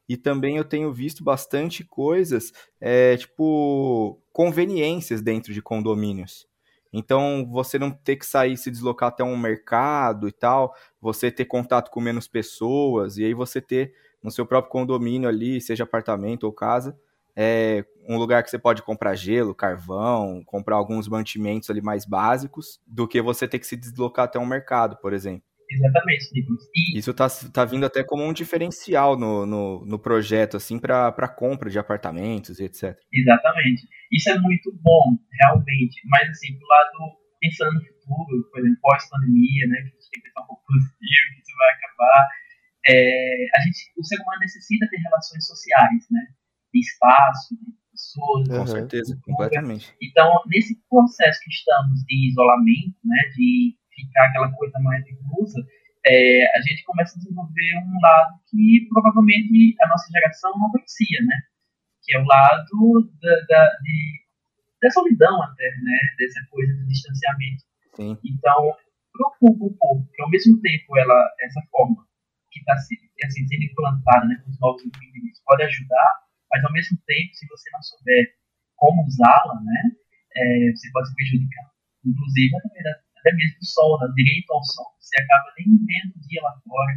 E 0.09 0.17
também 0.17 0.57
eu 0.57 0.65
tenho 0.65 0.93
visto 0.93 1.25
bastante 1.25 1.83
coisas, 1.83 2.53
é, 2.81 3.17
tipo, 3.17 4.21
conveniências 4.33 5.23
dentro 5.23 5.53
de 5.53 5.63
condomínios. 5.63 6.47
Então, 6.93 7.47
você 7.51 7.79
não 7.79 7.91
ter 7.91 8.17
que 8.17 8.25
sair, 8.25 8.57
se 8.57 8.71
deslocar 8.71 9.09
até 9.09 9.25
um 9.25 9.37
mercado 9.37 10.29
e 10.29 10.33
tal, 10.33 10.75
você 11.01 11.31
ter 11.31 11.45
contato 11.47 11.91
com 11.91 12.01
menos 12.01 12.29
pessoas, 12.29 13.19
e 13.19 13.25
aí 13.25 13.35
você 13.35 13.61
ter 13.61 13.95
no 14.27 14.33
seu 14.33 14.45
próprio 14.45 14.73
condomínio 14.73 15.29
ali, 15.29 15.61
seja 15.61 15.85
apartamento 15.85 16.45
ou 16.45 16.53
casa, 16.53 16.99
é 17.37 17.85
um 18.09 18.19
lugar 18.19 18.43
que 18.43 18.51
você 18.51 18.59
pode 18.59 18.83
comprar 18.83 19.15
gelo, 19.15 19.55
carvão, 19.55 20.43
comprar 20.45 20.75
alguns 20.75 21.07
mantimentos 21.07 21.71
ali 21.71 21.81
mais 21.81 22.05
básicos, 22.05 22.81
do 22.85 23.07
que 23.07 23.23
você 23.23 23.47
ter 23.47 23.61
que 23.61 23.67
se 23.67 23.77
deslocar 23.77 24.25
até 24.25 24.37
um 24.39 24.47
mercado, 24.47 24.97
por 24.97 25.13
exemplo. 25.13 25.45
Exatamente, 25.71 26.33
Nicolas. 26.33 26.63
E... 26.75 26.99
Isso 26.99 27.11
está 27.13 27.29
tá 27.53 27.65
vindo 27.65 27.87
até 27.87 28.03
como 28.03 28.25
um 28.25 28.33
diferencial 28.33 29.17
no, 29.17 29.47
no, 29.47 29.85
no 29.87 29.99
projeto, 29.99 30.57
assim, 30.57 30.79
para 30.79 31.29
compra 31.29 31.71
de 31.71 31.79
apartamentos 31.79 32.59
e 32.59 32.65
etc. 32.65 32.99
Exatamente. 33.13 33.87
Isso 34.11 34.31
é 34.31 34.39
muito 34.39 34.73
bom, 34.83 35.17
realmente. 35.41 36.01
Mas, 36.09 36.29
assim, 36.31 36.59
do 36.59 36.67
lado, 36.67 37.17
pensando 37.41 37.75
no 37.75 37.81
futuro, 37.81 38.51
por 38.51 38.61
exemplo, 38.61 38.79
pós-pandemia, 38.81 39.67
né, 39.69 39.77
que 39.77 39.83
a 39.83 39.91
gente 39.91 40.11
tem 40.11 40.21
que 40.21 40.29
pensar 40.29 40.43
um 40.43 40.47
pouco 40.47 40.63
positivo, 40.67 41.35
que 41.35 41.43
isso 41.43 41.57
vai 41.59 41.71
acabar, 41.75 42.29
é, 42.89 43.47
a 43.57 43.61
gente, 43.63 43.93
o 43.97 44.05
ser 44.05 44.17
humano 44.23 44.41
necessita 44.41 44.87
ter 44.89 44.99
relações 44.99 45.47
sociais, 45.47 46.07
né? 46.11 46.23
De 46.73 46.81
espaço, 46.81 47.55
de 47.55 47.73
pessoas. 47.91 48.49
Com 48.49 48.67
certeza, 48.67 49.19
completamente. 49.23 49.95
Então, 50.01 50.31
nesse 50.47 50.79
processo 50.89 51.41
que 51.43 51.51
estamos 51.51 52.05
de 52.05 52.29
isolamento, 52.31 52.97
né, 53.05 53.23
de 53.35 53.75
ficar 53.95 54.27
aquela 54.27 54.53
coisa 54.53 54.79
mais 54.81 55.05
reclusa, 55.05 55.67
é, 56.07 56.57
a 56.57 56.61
gente 56.61 56.85
começa 56.85 57.17
a 57.17 57.19
desenvolver 57.19 57.73
um 57.83 58.01
lado 58.01 58.39
que 58.51 58.87
provavelmente 58.91 59.75
a 59.83 59.89
nossa 59.89 60.07
geração 60.13 60.53
não 60.59 60.71
conhecia, 60.71 61.21
né? 61.23 61.37
Que 62.05 62.17
é 62.17 62.21
o 62.21 62.25
lado 62.25 63.11
da, 63.21 63.35
da, 63.49 63.77
de, 63.83 64.23
da 64.81 64.91
solidão 64.91 65.43
até, 65.43 65.69
né? 65.83 65.99
Dessa 66.19 66.41
coisa 66.51 66.73
do 66.75 66.87
distanciamento. 66.87 67.65
Sim. 67.97 68.19
Então, 68.23 68.77
preocupa 69.13 69.65
um 69.65 69.77
pouco, 69.77 70.09
que 70.15 70.23
ao 70.23 70.31
mesmo 70.31 70.61
tempo 70.61 70.97
ela, 70.99 71.35
essa 71.41 71.61
forma 71.73 72.06
que 72.57 72.73
está 72.73 72.73
assim, 73.27 73.47
sendo 73.47 73.65
implantada 73.65 74.27
né, 74.27 74.41
com 74.45 74.51
os 74.51 74.59
novos 74.61 74.85
indivíduos 74.85 75.43
pode 75.45 75.63
ajudar, 75.63 76.11
mas 76.51 76.65
ao 76.65 76.73
mesmo 76.73 76.99
tempo, 77.07 77.35
se 77.35 77.47
você 77.47 77.71
não 77.73 77.83
souber 77.83 78.35
como 78.77 79.05
usá-la, 79.07 79.61
né, 79.63 79.83
é, 80.37 80.73
você 80.73 80.91
pode 80.93 81.09
se 81.09 81.15
prejudicar. 81.15 81.71
Inclusive, 82.05 82.57
até 83.19 83.33
mesmo 83.35 83.59
o 83.61 83.67
sol, 83.67 84.01
né, 84.01 84.09
direito 84.15 84.51
ao 84.53 84.63
sol. 84.63 84.87
Você 85.01 85.21
acaba 85.21 85.53
nem 85.59 85.67
vendo 85.79 86.17
o 86.17 86.21
dia 86.29 86.43
lá 86.43 86.61
fora. 86.65 86.93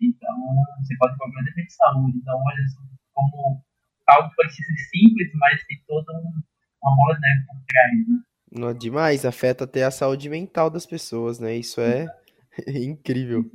Então, 0.00 0.36
você 0.80 0.96
pode 0.96 1.12
ter 1.12 1.18
problema 1.18 1.50
de 1.54 1.72
saúde. 1.72 2.18
Então, 2.18 2.36
olha 2.36 2.64
como 3.12 3.64
algo 4.08 4.30
pode 4.34 4.54
ser 4.54 4.64
simples, 4.90 5.30
mas 5.34 5.64
tem 5.64 5.78
toda 5.86 6.12
uma 6.12 6.96
bola 6.96 7.14
de 7.14 7.20
neve 7.20 7.46
por 7.46 7.64
trás, 7.66 8.08
né? 8.08 8.22
Não, 8.54 8.74
demais, 8.74 9.24
afeta 9.24 9.64
até 9.64 9.84
a 9.84 9.90
saúde 9.90 10.28
mental 10.28 10.68
das 10.68 10.84
pessoas, 10.84 11.38
né? 11.38 11.56
Isso 11.56 11.80
é 11.80 12.06
incrível. 12.84 13.50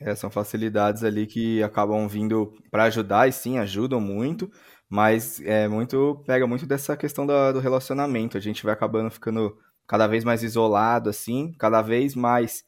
É, 0.00 0.14
são 0.14 0.30
facilidades 0.30 1.02
ali 1.02 1.26
que 1.26 1.62
acabam 1.62 2.06
vindo 2.08 2.52
para 2.70 2.84
ajudar 2.84 3.28
e 3.28 3.32
sim, 3.32 3.58
ajudam 3.58 4.00
muito, 4.00 4.50
mas 4.88 5.40
é 5.40 5.66
muito 5.68 6.22
pega 6.26 6.46
muito 6.46 6.66
dessa 6.66 6.96
questão 6.96 7.26
da, 7.26 7.52
do 7.52 7.58
relacionamento. 7.60 8.36
A 8.36 8.40
gente 8.40 8.64
vai 8.64 8.72
acabando 8.74 9.10
ficando 9.10 9.56
cada 9.86 10.06
vez 10.06 10.22
mais 10.24 10.42
isolado, 10.42 11.10
assim, 11.10 11.52
cada 11.58 11.82
vez 11.82 12.14
mais 12.14 12.64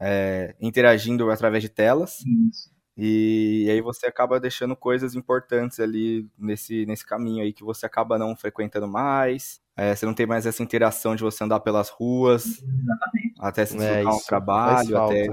é, 0.00 0.54
interagindo 0.60 1.30
através 1.30 1.62
de 1.62 1.68
telas. 1.68 2.18
Isso. 2.50 2.70
E, 2.96 3.64
e 3.66 3.70
aí 3.70 3.80
você 3.80 4.06
acaba 4.06 4.40
deixando 4.40 4.74
coisas 4.76 5.14
importantes 5.14 5.78
ali 5.78 6.28
nesse, 6.36 6.84
nesse 6.86 7.06
caminho 7.06 7.44
aí 7.44 7.52
que 7.52 7.62
você 7.62 7.86
acaba 7.86 8.18
não 8.18 8.36
frequentando 8.36 8.88
mais. 8.88 9.60
É, 9.76 9.94
você 9.94 10.04
não 10.04 10.14
tem 10.14 10.26
mais 10.26 10.46
essa 10.46 10.62
interação 10.62 11.14
de 11.14 11.22
você 11.22 11.44
andar 11.44 11.60
pelas 11.60 11.88
ruas, 11.88 12.44
Exatamente. 12.46 13.34
até 13.38 13.64
se 13.66 13.76
É, 13.76 14.02
deslocar 14.02 14.12
um 14.12 14.16
isso 14.16 14.26
trabalho, 14.26 14.98
até 14.98 15.28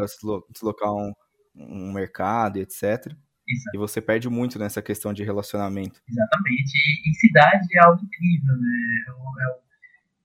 deslocar 0.52 0.94
um, 0.94 1.14
um 1.56 1.92
mercado, 1.92 2.58
etc. 2.58 3.16
Isso. 3.48 3.70
E 3.74 3.78
você 3.78 4.02
perde 4.02 4.28
muito 4.30 4.58
nessa 4.58 4.82
questão 4.82 5.14
de 5.14 5.24
relacionamento. 5.24 6.02
Exatamente. 6.10 6.74
E, 6.74 7.10
e 7.10 7.14
cidade 7.14 7.68
é 7.78 7.80
algo 7.86 8.04
incrível, 8.04 8.58
né? 8.58 9.06
É 9.08 9.12
o, 9.12 9.40
é 9.40 9.48
o, 9.54 9.58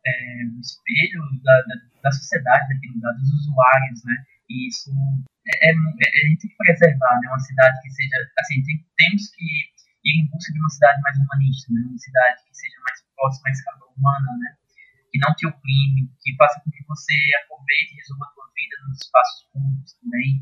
é 0.06 0.44
espelho 0.60 1.20
da, 1.42 1.56
da, 1.62 1.74
da 2.02 2.12
sociedade 2.12 2.80
lugar, 2.94 3.12
dos 3.14 3.30
usuários, 3.30 4.04
né? 4.04 4.16
E 4.48 4.68
isso 4.68 4.90
é, 5.46 5.68
é, 5.68 5.72
é- 5.72 6.24
a 6.24 6.28
gente 6.28 6.40
tem 6.40 6.50
que 6.50 6.56
preservar, 6.56 7.20
né? 7.20 7.28
Uma 7.28 7.38
cidade 7.40 7.76
que 7.82 7.90
seja, 7.90 8.16
assim, 8.38 8.62
tem, 8.64 8.86
temos 8.96 9.28
que 9.36 9.44
ir 10.04 10.24
em 10.24 10.26
busca 10.28 10.52
de 10.52 10.58
uma 10.58 10.70
cidade 10.70 11.00
mais 11.02 11.16
humanista, 11.18 11.72
né? 11.72 11.80
Uma 11.84 11.98
cidade 11.98 12.42
que 12.48 12.56
seja 12.56 12.76
mais 12.80 13.04
próxima 13.14 13.48
à 13.48 13.52
escala 13.52 13.84
humana, 13.96 14.30
né? 14.40 14.56
Que 15.12 15.18
não 15.18 15.34
te 15.34 15.46
oprime, 15.46 16.08
que 16.22 16.34
faça 16.36 16.60
com 16.64 16.70
que 16.70 16.84
você 16.88 17.14
aproveite 17.44 17.92
e 17.92 17.96
resolva 18.00 18.24
a 18.24 18.32
sua 18.32 18.48
vida 18.56 18.76
nos 18.88 18.96
espaços 18.96 19.44
públicos 19.52 19.92
também. 20.00 20.40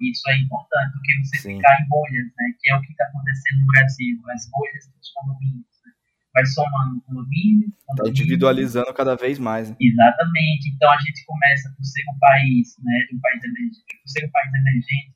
Isso 0.00 0.22
é 0.30 0.36
importante 0.38 0.92
do 0.94 1.02
que 1.02 1.12
você 1.24 1.36
Sim. 1.38 1.56
ficar 1.56 1.76
em 1.80 1.88
bolhas, 1.88 2.26
né? 2.26 2.54
Que 2.58 2.70
é 2.72 2.76
o 2.76 2.80
que 2.80 2.90
está 2.92 3.04
acontecendo 3.04 3.60
no 3.60 3.66
Brasil, 3.66 4.16
as 4.32 4.48
bolhas 4.50 4.88
dos 4.96 5.10
condomínios. 5.12 5.66
Né? 5.84 5.92
Vai 6.32 6.46
somando 6.46 7.00
condomínio, 7.02 7.68
Tá 7.70 7.76
condomínio. 7.86 8.10
individualizando 8.10 8.94
cada 8.94 9.14
vez 9.16 9.38
mais. 9.38 9.68
né? 9.70 9.76
Exatamente. 9.80 10.70
Então 10.74 10.90
a 10.90 10.98
gente 10.98 11.24
começa 11.26 11.68
por 11.76 11.84
ser 11.84 12.02
um 12.08 12.18
país, 12.18 12.76
né, 12.82 12.96
um 13.12 13.20
país 13.20 13.44
emergente, 13.44 13.78
por 14.02 14.08
ser 14.08 14.24
um 14.26 14.30
país 14.30 14.54
emergente, 14.54 15.14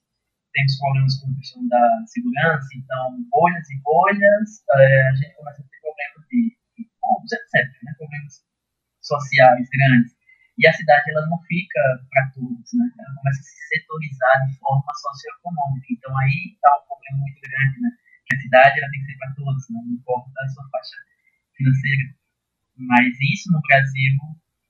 temos 0.54 0.78
problemas 0.78 1.18
com 1.18 1.30
a 1.30 1.34
questão 1.34 1.66
da 1.68 1.84
segurança, 2.06 2.68
então 2.76 3.24
bolhas 3.30 3.68
e 3.70 3.80
bolhas, 3.82 4.62
eh, 4.78 5.08
a 5.08 5.14
gente 5.14 5.34
começa 5.34 5.62
a 5.62 5.64
ter 5.64 5.80
problemas 5.82 6.28
de, 6.30 6.56
de 6.78 6.82
etc, 7.34 7.82
né, 7.82 7.92
problemas 7.98 8.34
sociais 9.02 9.68
grandes. 9.72 10.13
E 10.56 10.66
a 10.68 10.72
cidade 10.72 11.10
ela 11.10 11.26
não 11.26 11.38
fica 11.42 11.80
para 12.10 12.30
todos, 12.30 12.68
né? 12.74 12.86
Ela 12.86 13.14
começa 13.16 13.40
a 13.40 13.42
se 13.42 13.56
setorizar 13.74 14.46
de 14.46 14.58
forma 14.58 14.92
socioeconômica. 14.94 15.86
Então 15.90 16.16
aí 16.18 16.54
está 16.54 16.70
um 16.78 16.86
problema 16.86 17.18
muito 17.18 17.40
grande, 17.42 17.80
né? 17.82 17.90
Que 18.26 18.36
a 18.36 18.40
cidade 18.40 18.78
ela 18.78 18.90
tem 18.90 19.00
que 19.00 19.06
ser 19.06 19.18
para 19.18 19.34
todos, 19.34 19.62
né? 19.70 19.80
não 19.82 19.94
importa 19.94 20.30
a 20.30 20.48
sua 20.48 20.64
faixa 20.70 20.96
financeira. 21.58 22.04
Mas 22.78 23.14
isso 23.34 23.50
no 23.50 23.60
Brasil, 23.66 24.14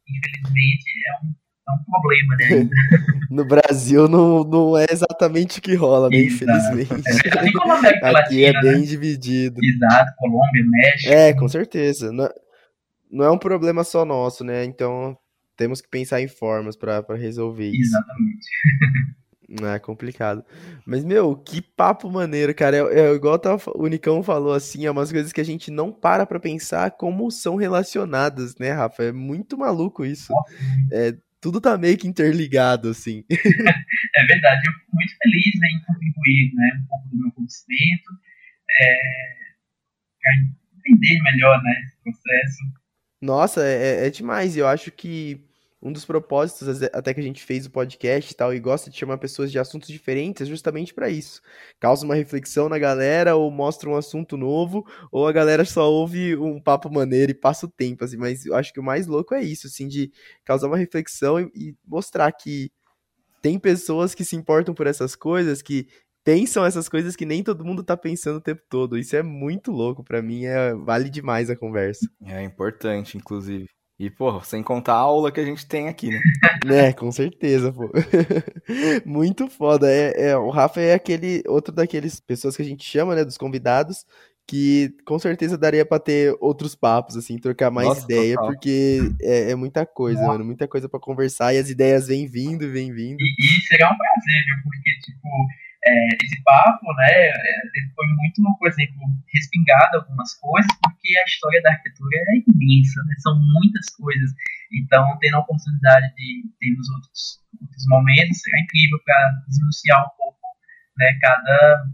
infelizmente, 0.09 0.89
é 1.05 1.13
um, 1.21 1.29
é 1.69 1.73
um 1.73 1.85
problema, 1.85 2.37
né? 2.37 2.49
No 3.31 3.45
Brasil 3.45 4.07
não, 4.07 4.45
não 4.45 4.79
é 4.79 4.87
exatamente 4.89 5.59
o 5.59 5.63
que 5.63 5.75
rola, 5.75 6.09
né? 6.09 6.17
Exato. 6.17 6.79
Infelizmente. 6.79 7.29
É. 7.29 7.39
Assim 7.41 7.53
como 7.53 7.73
a 7.73 7.79
América 7.79 8.11
Aqui 8.11 8.45
é 8.45 8.53
Latina, 8.53 8.63
né? 8.63 8.73
bem 8.73 8.85
dividido. 8.85 9.61
Exato, 9.63 10.13
Colômbia, 10.17 10.65
México. 10.67 11.13
É, 11.13 11.35
com 11.35 11.49
certeza. 11.49 12.13
Não, 12.13 12.29
não 13.11 13.25
é 13.25 13.31
um 13.31 13.39
problema 13.39 13.83
só 13.83 14.05
nosso, 14.05 14.45
né? 14.45 14.65
Então 14.65 15.19
temos 15.57 15.81
que 15.81 15.89
pensar 15.89 16.21
em 16.21 16.29
formas 16.29 16.77
pra 16.77 17.03
resolver 17.17 17.69
isso. 17.71 17.97
Exatamente. 17.97 18.47
É 19.63 19.79
complicado. 19.79 20.43
Mas, 20.87 21.05
meu, 21.05 21.37
que 21.37 21.61
papo 21.61 22.11
maneiro, 22.11 22.55
cara. 22.55 22.77
É, 22.79 23.01
é 23.11 23.15
igual 23.15 23.39
fa- 23.59 23.73
o 23.75 23.87
Nicão 23.87 24.23
falou 24.23 24.55
assim, 24.55 24.87
é 24.87 24.91
umas 24.91 25.13
coisas 25.13 25.33
que 25.33 25.41
a 25.41 25.45
gente 25.45 25.71
não 25.71 25.93
para 25.93 26.25
pra 26.27 26.41
pensar 26.41 26.91
como 26.93 27.31
são 27.31 27.55
relacionadas, 27.55 28.57
né, 28.59 28.73
Rafa? 28.73 29.05
É 29.05 29.13
muito 29.13 29.57
maluco 29.59 30.05
isso. 30.05 30.33
É, 30.91 31.15
tudo 31.41 31.61
tá 31.61 31.77
meio 31.77 31.97
que 31.99 32.09
interligado, 32.09 32.89
assim. 32.89 33.23
É 34.17 34.27
verdade, 34.27 34.63
eu 34.67 34.73
fico 34.73 34.91
muito 34.95 35.13
feliz 35.23 35.61
né, 35.61 35.69
em 35.69 35.81
contribuir 35.85 36.55
né, 36.55 36.81
um 36.83 36.87
pouco 36.87 37.09
do 37.11 37.17
meu 37.19 37.33
conhecimento, 37.33 38.11
é, 38.81 38.95
para 40.23 40.33
entender 40.91 41.23
melhor 41.23 41.63
né, 41.63 41.73
esse 41.85 41.97
processo. 42.03 42.63
Nossa, 43.25 43.67
é, 43.67 44.07
é 44.07 44.11
demais. 44.11 44.55
E 44.55 44.59
eu 44.59 44.67
acho 44.67 44.93
que 44.93 45.41
um 45.83 45.91
dos 45.93 46.05
propósitos, 46.05 46.83
até 46.93 47.15
que 47.15 47.21
a 47.21 47.23
gente 47.23 47.43
fez 47.43 47.65
o 47.65 47.71
podcast 47.71 48.31
e 48.31 48.37
tal, 48.37 48.53
e 48.55 48.61
gosta 48.61 48.91
de 48.91 48.99
chamar 48.99 49.17
pessoas 49.17 49.51
de 49.51 49.59
assuntos 49.59 49.89
diferentes, 49.89 50.43
é 50.43 50.45
justamente 50.45 50.93
pra 50.93 51.09
isso. 51.09 51.41
Causa 51.81 52.05
uma 52.05 52.15
reflexão 52.15 52.69
na 52.69 52.79
galera, 52.79 53.35
ou 53.35 53.51
mostra 53.51 53.89
um 53.89 53.97
assunto 53.97 54.37
novo, 54.37 54.87
ou 55.11 55.27
a 55.27 55.33
galera 55.33 55.65
só 55.65 55.91
ouve 55.91 56.37
um 56.37 56.61
papo 56.61 56.91
maneiro 56.93 57.33
e 57.33 57.35
passa 57.35 57.65
o 57.65 57.71
tempo, 57.71 58.05
assim. 58.05 58.19
Mas 58.19 58.45
eu 58.45 58.55
acho 58.55 58.73
que 58.75 58.81
o 58.81 58.85
mais 58.85 59.07
louco 59.07 59.35
é 59.35 59.43
isso, 59.43 59.67
assim, 59.69 59.89
de 59.89 60.13
causar 60.45 60.67
uma 60.67 60.77
reflexão 60.77 61.41
e, 61.41 61.51
e 61.55 61.75
mostrar 61.87 62.31
que 62.31 62.71
tem 63.41 63.59
pessoas 63.59 64.15
que 64.15 64.25
se 64.25 64.37
importam 64.37 64.75
por 64.75 64.87
essas 64.87 65.15
coisas, 65.17 65.63
que 65.63 65.87
pensam 66.25 66.65
essas 66.65 66.89
coisas 66.89 67.15
que 67.15 67.27
nem 67.27 67.43
todo 67.45 67.65
mundo 67.65 67.85
tá 67.85 67.97
pensando 67.97 68.39
o 68.39 68.41
tempo 68.41 68.63
todo. 68.69 68.99
Isso 68.99 69.15
é 69.15 69.23
muito 69.23 69.71
louco 69.71 70.03
pra 70.03 70.23
mim, 70.23 70.45
é, 70.47 70.75
vale 70.75 71.11
demais 71.11 71.51
a 71.51 71.57
conversa. 71.57 72.09
É 72.25 72.43
importante, 72.43 73.17
inclusive. 73.17 73.69
E, 73.97 74.11
pô, 74.11 74.43
sem 74.43 74.61
contar 74.61 74.95
a 74.95 74.99
aula 74.99 75.31
que 75.31 75.39
a 75.39 75.45
gente 75.45 75.65
tem 75.67 75.87
aqui, 75.87 76.11
né? 76.11 76.21
Né, 76.65 76.93
com 76.95 77.13
certeza, 77.13 77.73
pô. 77.73 77.93
Muito 79.07 79.49
foda. 79.49 79.89
É, 79.89 80.31
é, 80.31 80.37
o 80.37 80.51
Rafa 80.51 80.81
é 80.81 80.95
aquele 80.95 81.45
outro 81.47 81.73
daqueles 81.73 82.19
pessoas 82.19 82.57
que 82.57 82.63
a 82.63 82.65
gente 82.65 82.85
chama, 82.85 83.15
né, 83.15 83.25
dos 83.25 83.39
convidados, 83.39 84.05
que 84.49 84.93
com 85.07 85.17
certeza 85.19 85.57
daria 85.57 85.87
pra 85.87 86.01
ter 86.01 86.37
outros 86.41 86.75
papos, 86.75 87.17
assim, 87.17 87.39
trocar 87.39 87.71
mais 87.71 87.89
Nossa, 87.89 88.05
ideia, 88.05 88.35
total. 88.35 88.51
porque 88.51 89.13
é, 89.23 89.53
é 89.53 89.55
muita 89.55 89.87
coisa, 89.87 90.21
mano, 90.27 90.45
muita 90.45 90.67
coisa 90.67 90.89
pra 90.89 90.99
conversar 90.99 91.55
e 91.55 91.59
as 91.59 91.71
ideias 91.71 92.09
vêm 92.09 92.27
vindo, 92.27 92.71
vêm 92.71 92.93
vindo. 92.93 93.21
E, 93.21 93.35
e 93.39 93.61
será 93.69 93.87
um 93.87 93.97
prazer, 93.97 94.45
viu? 94.45 94.63
Porque, 94.65 94.91
tipo, 95.05 95.29
é, 95.87 96.09
esse 96.25 96.43
papo, 96.43 96.87
né, 96.97 97.29
é, 97.29 97.35
foi 97.95 98.07
muito, 98.17 98.59
por 98.59 98.69
exemplo, 98.69 98.97
respingado 99.33 99.99
algumas 99.99 100.35
coisas, 100.35 100.71
porque 100.83 101.17
a 101.19 101.25
história 101.25 101.61
da 101.63 101.73
arquitetura 101.73 102.17
é 102.17 102.37
imensa, 102.49 103.03
né? 103.05 103.15
São 103.19 103.39
muitas 103.39 103.91
coisas. 103.97 104.31
Então, 104.73 105.05
tendo 105.21 105.37
a 105.37 105.41
oportunidade 105.41 106.15
de 106.17 106.49
termos 106.59 106.89
outros, 106.91 107.41
outros 107.61 107.85
momentos, 107.89 108.41
será 108.41 108.61
incrível 108.61 108.99
para 109.05 109.45
desmiuçar 109.47 110.01
um 110.07 110.17
pouco, 110.17 110.41
né, 110.97 111.19
cada, 111.21 111.85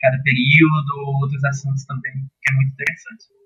cada 0.00 0.22
período, 0.22 1.20
outros 1.22 1.42
assuntos 1.44 1.84
também, 1.86 2.12
que 2.12 2.52
é 2.52 2.54
muito 2.54 2.72
interessante. 2.72 3.36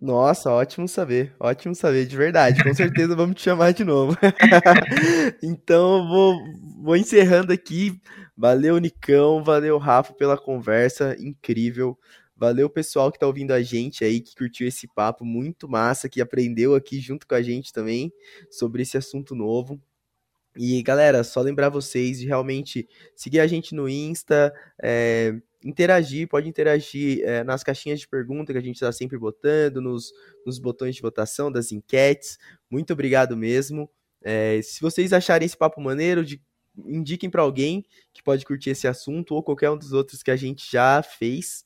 Nossa, 0.00 0.50
ótimo 0.50 0.86
saber, 0.86 1.34
ótimo 1.40 1.74
saber, 1.74 2.06
de 2.06 2.16
verdade. 2.16 2.62
Com 2.62 2.74
certeza 2.74 3.16
vamos 3.16 3.36
te 3.36 3.42
chamar 3.42 3.72
de 3.72 3.82
novo. 3.82 4.16
então, 5.42 6.06
vou, 6.06 6.38
vou 6.82 6.96
encerrando 6.96 7.50
aqui. 7.52 7.98
Valeu, 8.36 8.78
Nicão, 8.78 9.42
valeu, 9.42 9.78
Rafa, 9.78 10.12
pela 10.12 10.36
conversa 10.36 11.16
incrível. 11.18 11.98
Valeu, 12.36 12.68
pessoal 12.68 13.10
que 13.10 13.18
tá 13.18 13.26
ouvindo 13.26 13.52
a 13.52 13.62
gente 13.62 14.04
aí, 14.04 14.20
que 14.20 14.34
curtiu 14.34 14.68
esse 14.68 14.86
papo 14.86 15.24
muito 15.24 15.66
massa, 15.66 16.08
que 16.08 16.20
aprendeu 16.20 16.74
aqui 16.74 17.00
junto 17.00 17.26
com 17.26 17.34
a 17.34 17.40
gente 17.40 17.72
também 17.72 18.12
sobre 18.50 18.82
esse 18.82 18.98
assunto 18.98 19.34
novo. 19.34 19.80
E, 20.54 20.82
galera, 20.82 21.24
só 21.24 21.40
lembrar 21.40 21.70
vocês 21.70 22.18
de 22.18 22.26
realmente 22.26 22.86
seguir 23.14 23.40
a 23.40 23.46
gente 23.46 23.74
no 23.74 23.88
Insta, 23.88 24.52
é, 24.82 25.34
interagir, 25.64 26.28
pode 26.28 26.48
interagir 26.48 27.22
é, 27.24 27.42
nas 27.42 27.62
caixinhas 27.62 28.00
de 28.00 28.08
pergunta 28.08 28.52
que 28.52 28.58
a 28.58 28.62
gente 28.62 28.76
está 28.76 28.92
sempre 28.92 29.18
botando, 29.18 29.80
nos, 29.80 30.12
nos 30.44 30.58
botões 30.58 30.94
de 30.94 31.02
votação 31.02 31.50
das 31.50 31.72
enquetes. 31.72 32.38
Muito 32.70 32.92
obrigado 32.92 33.34
mesmo. 33.36 33.90
É, 34.22 34.60
se 34.62 34.80
vocês 34.80 35.12
acharem 35.12 35.46
esse 35.46 35.56
papo 35.56 35.80
maneiro, 35.80 36.24
de- 36.24 36.42
indiquem 36.84 37.30
para 37.30 37.42
alguém 37.42 37.84
que 38.12 38.22
pode 38.22 38.44
curtir 38.44 38.70
esse 38.70 38.86
assunto 38.86 39.34
ou 39.34 39.42
qualquer 39.42 39.70
um 39.70 39.78
dos 39.78 39.92
outros 39.92 40.22
que 40.22 40.30
a 40.30 40.36
gente 40.36 40.70
já 40.70 41.02
fez. 41.02 41.64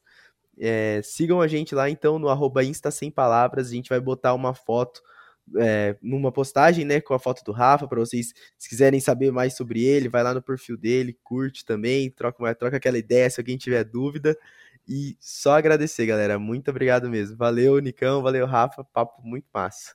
É, 0.59 1.01
sigam 1.03 1.41
a 1.41 1.49
gente 1.49 1.75
lá 1.75 1.89
então 1.89 2.19
no 2.19 2.29
arroba 2.29 2.63
Insta 2.63 2.91
Sem 2.91 3.11
Palavras. 3.11 3.69
A 3.69 3.73
gente 3.73 3.89
vai 3.89 4.01
botar 4.01 4.35
uma 4.35 4.55
foto 4.55 5.03
é, 5.57 5.97
numa 6.03 6.31
postagem, 6.31 6.85
né, 6.85 7.01
com 7.01 7.15
a 7.15 7.19
foto 7.19 7.43
do 7.45 7.53
Rafa, 7.53 7.89
para 7.89 7.99
vocês, 7.99 8.33
se 8.57 8.69
quiserem 8.69 9.01
saber 9.01 9.33
mais 9.33 9.57
sobre 9.57 9.83
ele, 9.83 10.09
vai 10.09 10.23
lá 10.23 10.33
no 10.33 10.43
perfil 10.43 10.77
dele, 10.77 11.19
curte 11.25 11.65
também, 11.65 12.11
troca, 12.11 12.55
troca 12.55 12.77
aquela 12.77 12.99
ideia 12.99 13.29
se 13.29 13.41
alguém 13.41 13.57
tiver 13.57 13.85
dúvida. 13.85 14.37
E 14.89 15.17
só 15.21 15.57
agradecer, 15.57 16.07
galera. 16.07 16.39
Muito 16.39 16.71
obrigado 16.71 17.09
mesmo. 17.09 17.37
Valeu, 17.37 17.79
Nicão, 17.79 18.23
valeu, 18.23 18.47
Rafa. 18.47 18.83
Papo 18.83 19.23
muito 19.23 19.47
massa. 19.53 19.95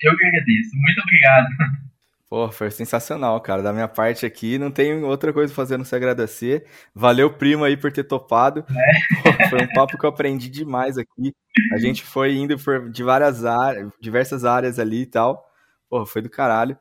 Eu 0.00 0.16
que 0.16 0.26
agradeço. 0.26 0.70
Muito 0.74 1.00
obrigado. 1.02 1.46
Pô, 2.28 2.50
foi 2.50 2.70
sensacional, 2.72 3.40
cara. 3.40 3.62
Da 3.62 3.72
minha 3.72 3.86
parte 3.86 4.26
aqui, 4.26 4.58
não 4.58 4.70
tem 4.70 5.04
outra 5.04 5.32
coisa 5.32 5.54
fazendo 5.54 5.84
se 5.84 5.94
agradecer. 5.94 6.66
Valeu, 6.92 7.32
primo, 7.32 7.62
aí, 7.64 7.76
por 7.76 7.92
ter 7.92 8.02
topado. 8.04 8.64
É. 8.68 9.22
Pô, 9.22 9.48
foi 9.50 9.62
um 9.62 9.72
papo 9.72 9.96
que 9.96 10.04
eu 10.04 10.10
aprendi 10.10 10.48
demais 10.48 10.98
aqui. 10.98 11.32
A 11.72 11.78
gente 11.78 12.02
foi 12.04 12.34
indo 12.36 12.58
por 12.58 12.90
de 12.90 13.02
várias 13.04 13.44
áreas, 13.44 13.90
diversas 14.00 14.44
áreas 14.44 14.78
ali 14.80 15.02
e 15.02 15.06
tal. 15.06 15.44
Pô, 15.88 16.04
foi 16.04 16.20
do 16.20 16.28
caralho. 16.28 16.76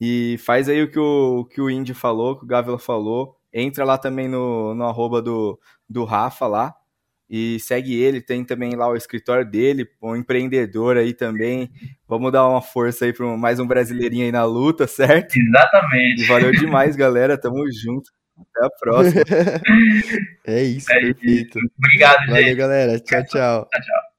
E 0.00 0.36
faz 0.38 0.68
aí 0.68 0.82
o 0.82 0.90
que 0.90 0.98
o, 0.98 1.44
que 1.46 1.60
o 1.60 1.70
Indy 1.70 1.94
falou, 1.94 2.38
que 2.38 2.44
o 2.44 2.48
Gávila 2.48 2.78
falou. 2.78 3.36
Entra 3.52 3.84
lá 3.84 3.96
também 3.98 4.28
no, 4.28 4.74
no 4.74 4.84
arroba 4.84 5.22
do, 5.22 5.58
do 5.88 6.04
Rafa 6.04 6.46
lá 6.46 6.74
e 7.34 7.58
segue 7.58 7.98
ele, 7.98 8.20
tem 8.20 8.44
também 8.44 8.76
lá 8.76 8.86
o 8.86 8.94
escritório 8.94 9.50
dele, 9.50 9.88
um 10.02 10.14
empreendedor 10.14 10.98
aí 10.98 11.14
também. 11.14 11.70
Vamos 12.06 12.30
dar 12.30 12.46
uma 12.46 12.60
força 12.60 13.06
aí 13.06 13.12
para 13.14 13.26
mais 13.38 13.58
um 13.58 13.66
brasileirinho 13.66 14.26
aí 14.26 14.30
na 14.30 14.44
luta, 14.44 14.86
certo? 14.86 15.34
Exatamente. 15.34 16.24
E 16.24 16.26
valeu 16.26 16.52
demais, 16.52 16.94
galera. 16.94 17.40
Tamo 17.40 17.64
junto. 17.72 18.10
Até 18.38 18.66
a 18.66 18.70
próxima. 18.78 19.22
é 20.46 20.62
isso, 20.62 20.92
é 20.92 21.00
perfeito. 21.00 21.58
Isso. 21.58 21.70
Obrigado, 21.78 22.26
Valeu, 22.26 22.44
gente. 22.44 22.54
galera. 22.54 23.00
Tchau, 23.00 23.24
tchau. 23.24 23.68
Tchau, 23.72 23.80
tchau. 23.80 24.11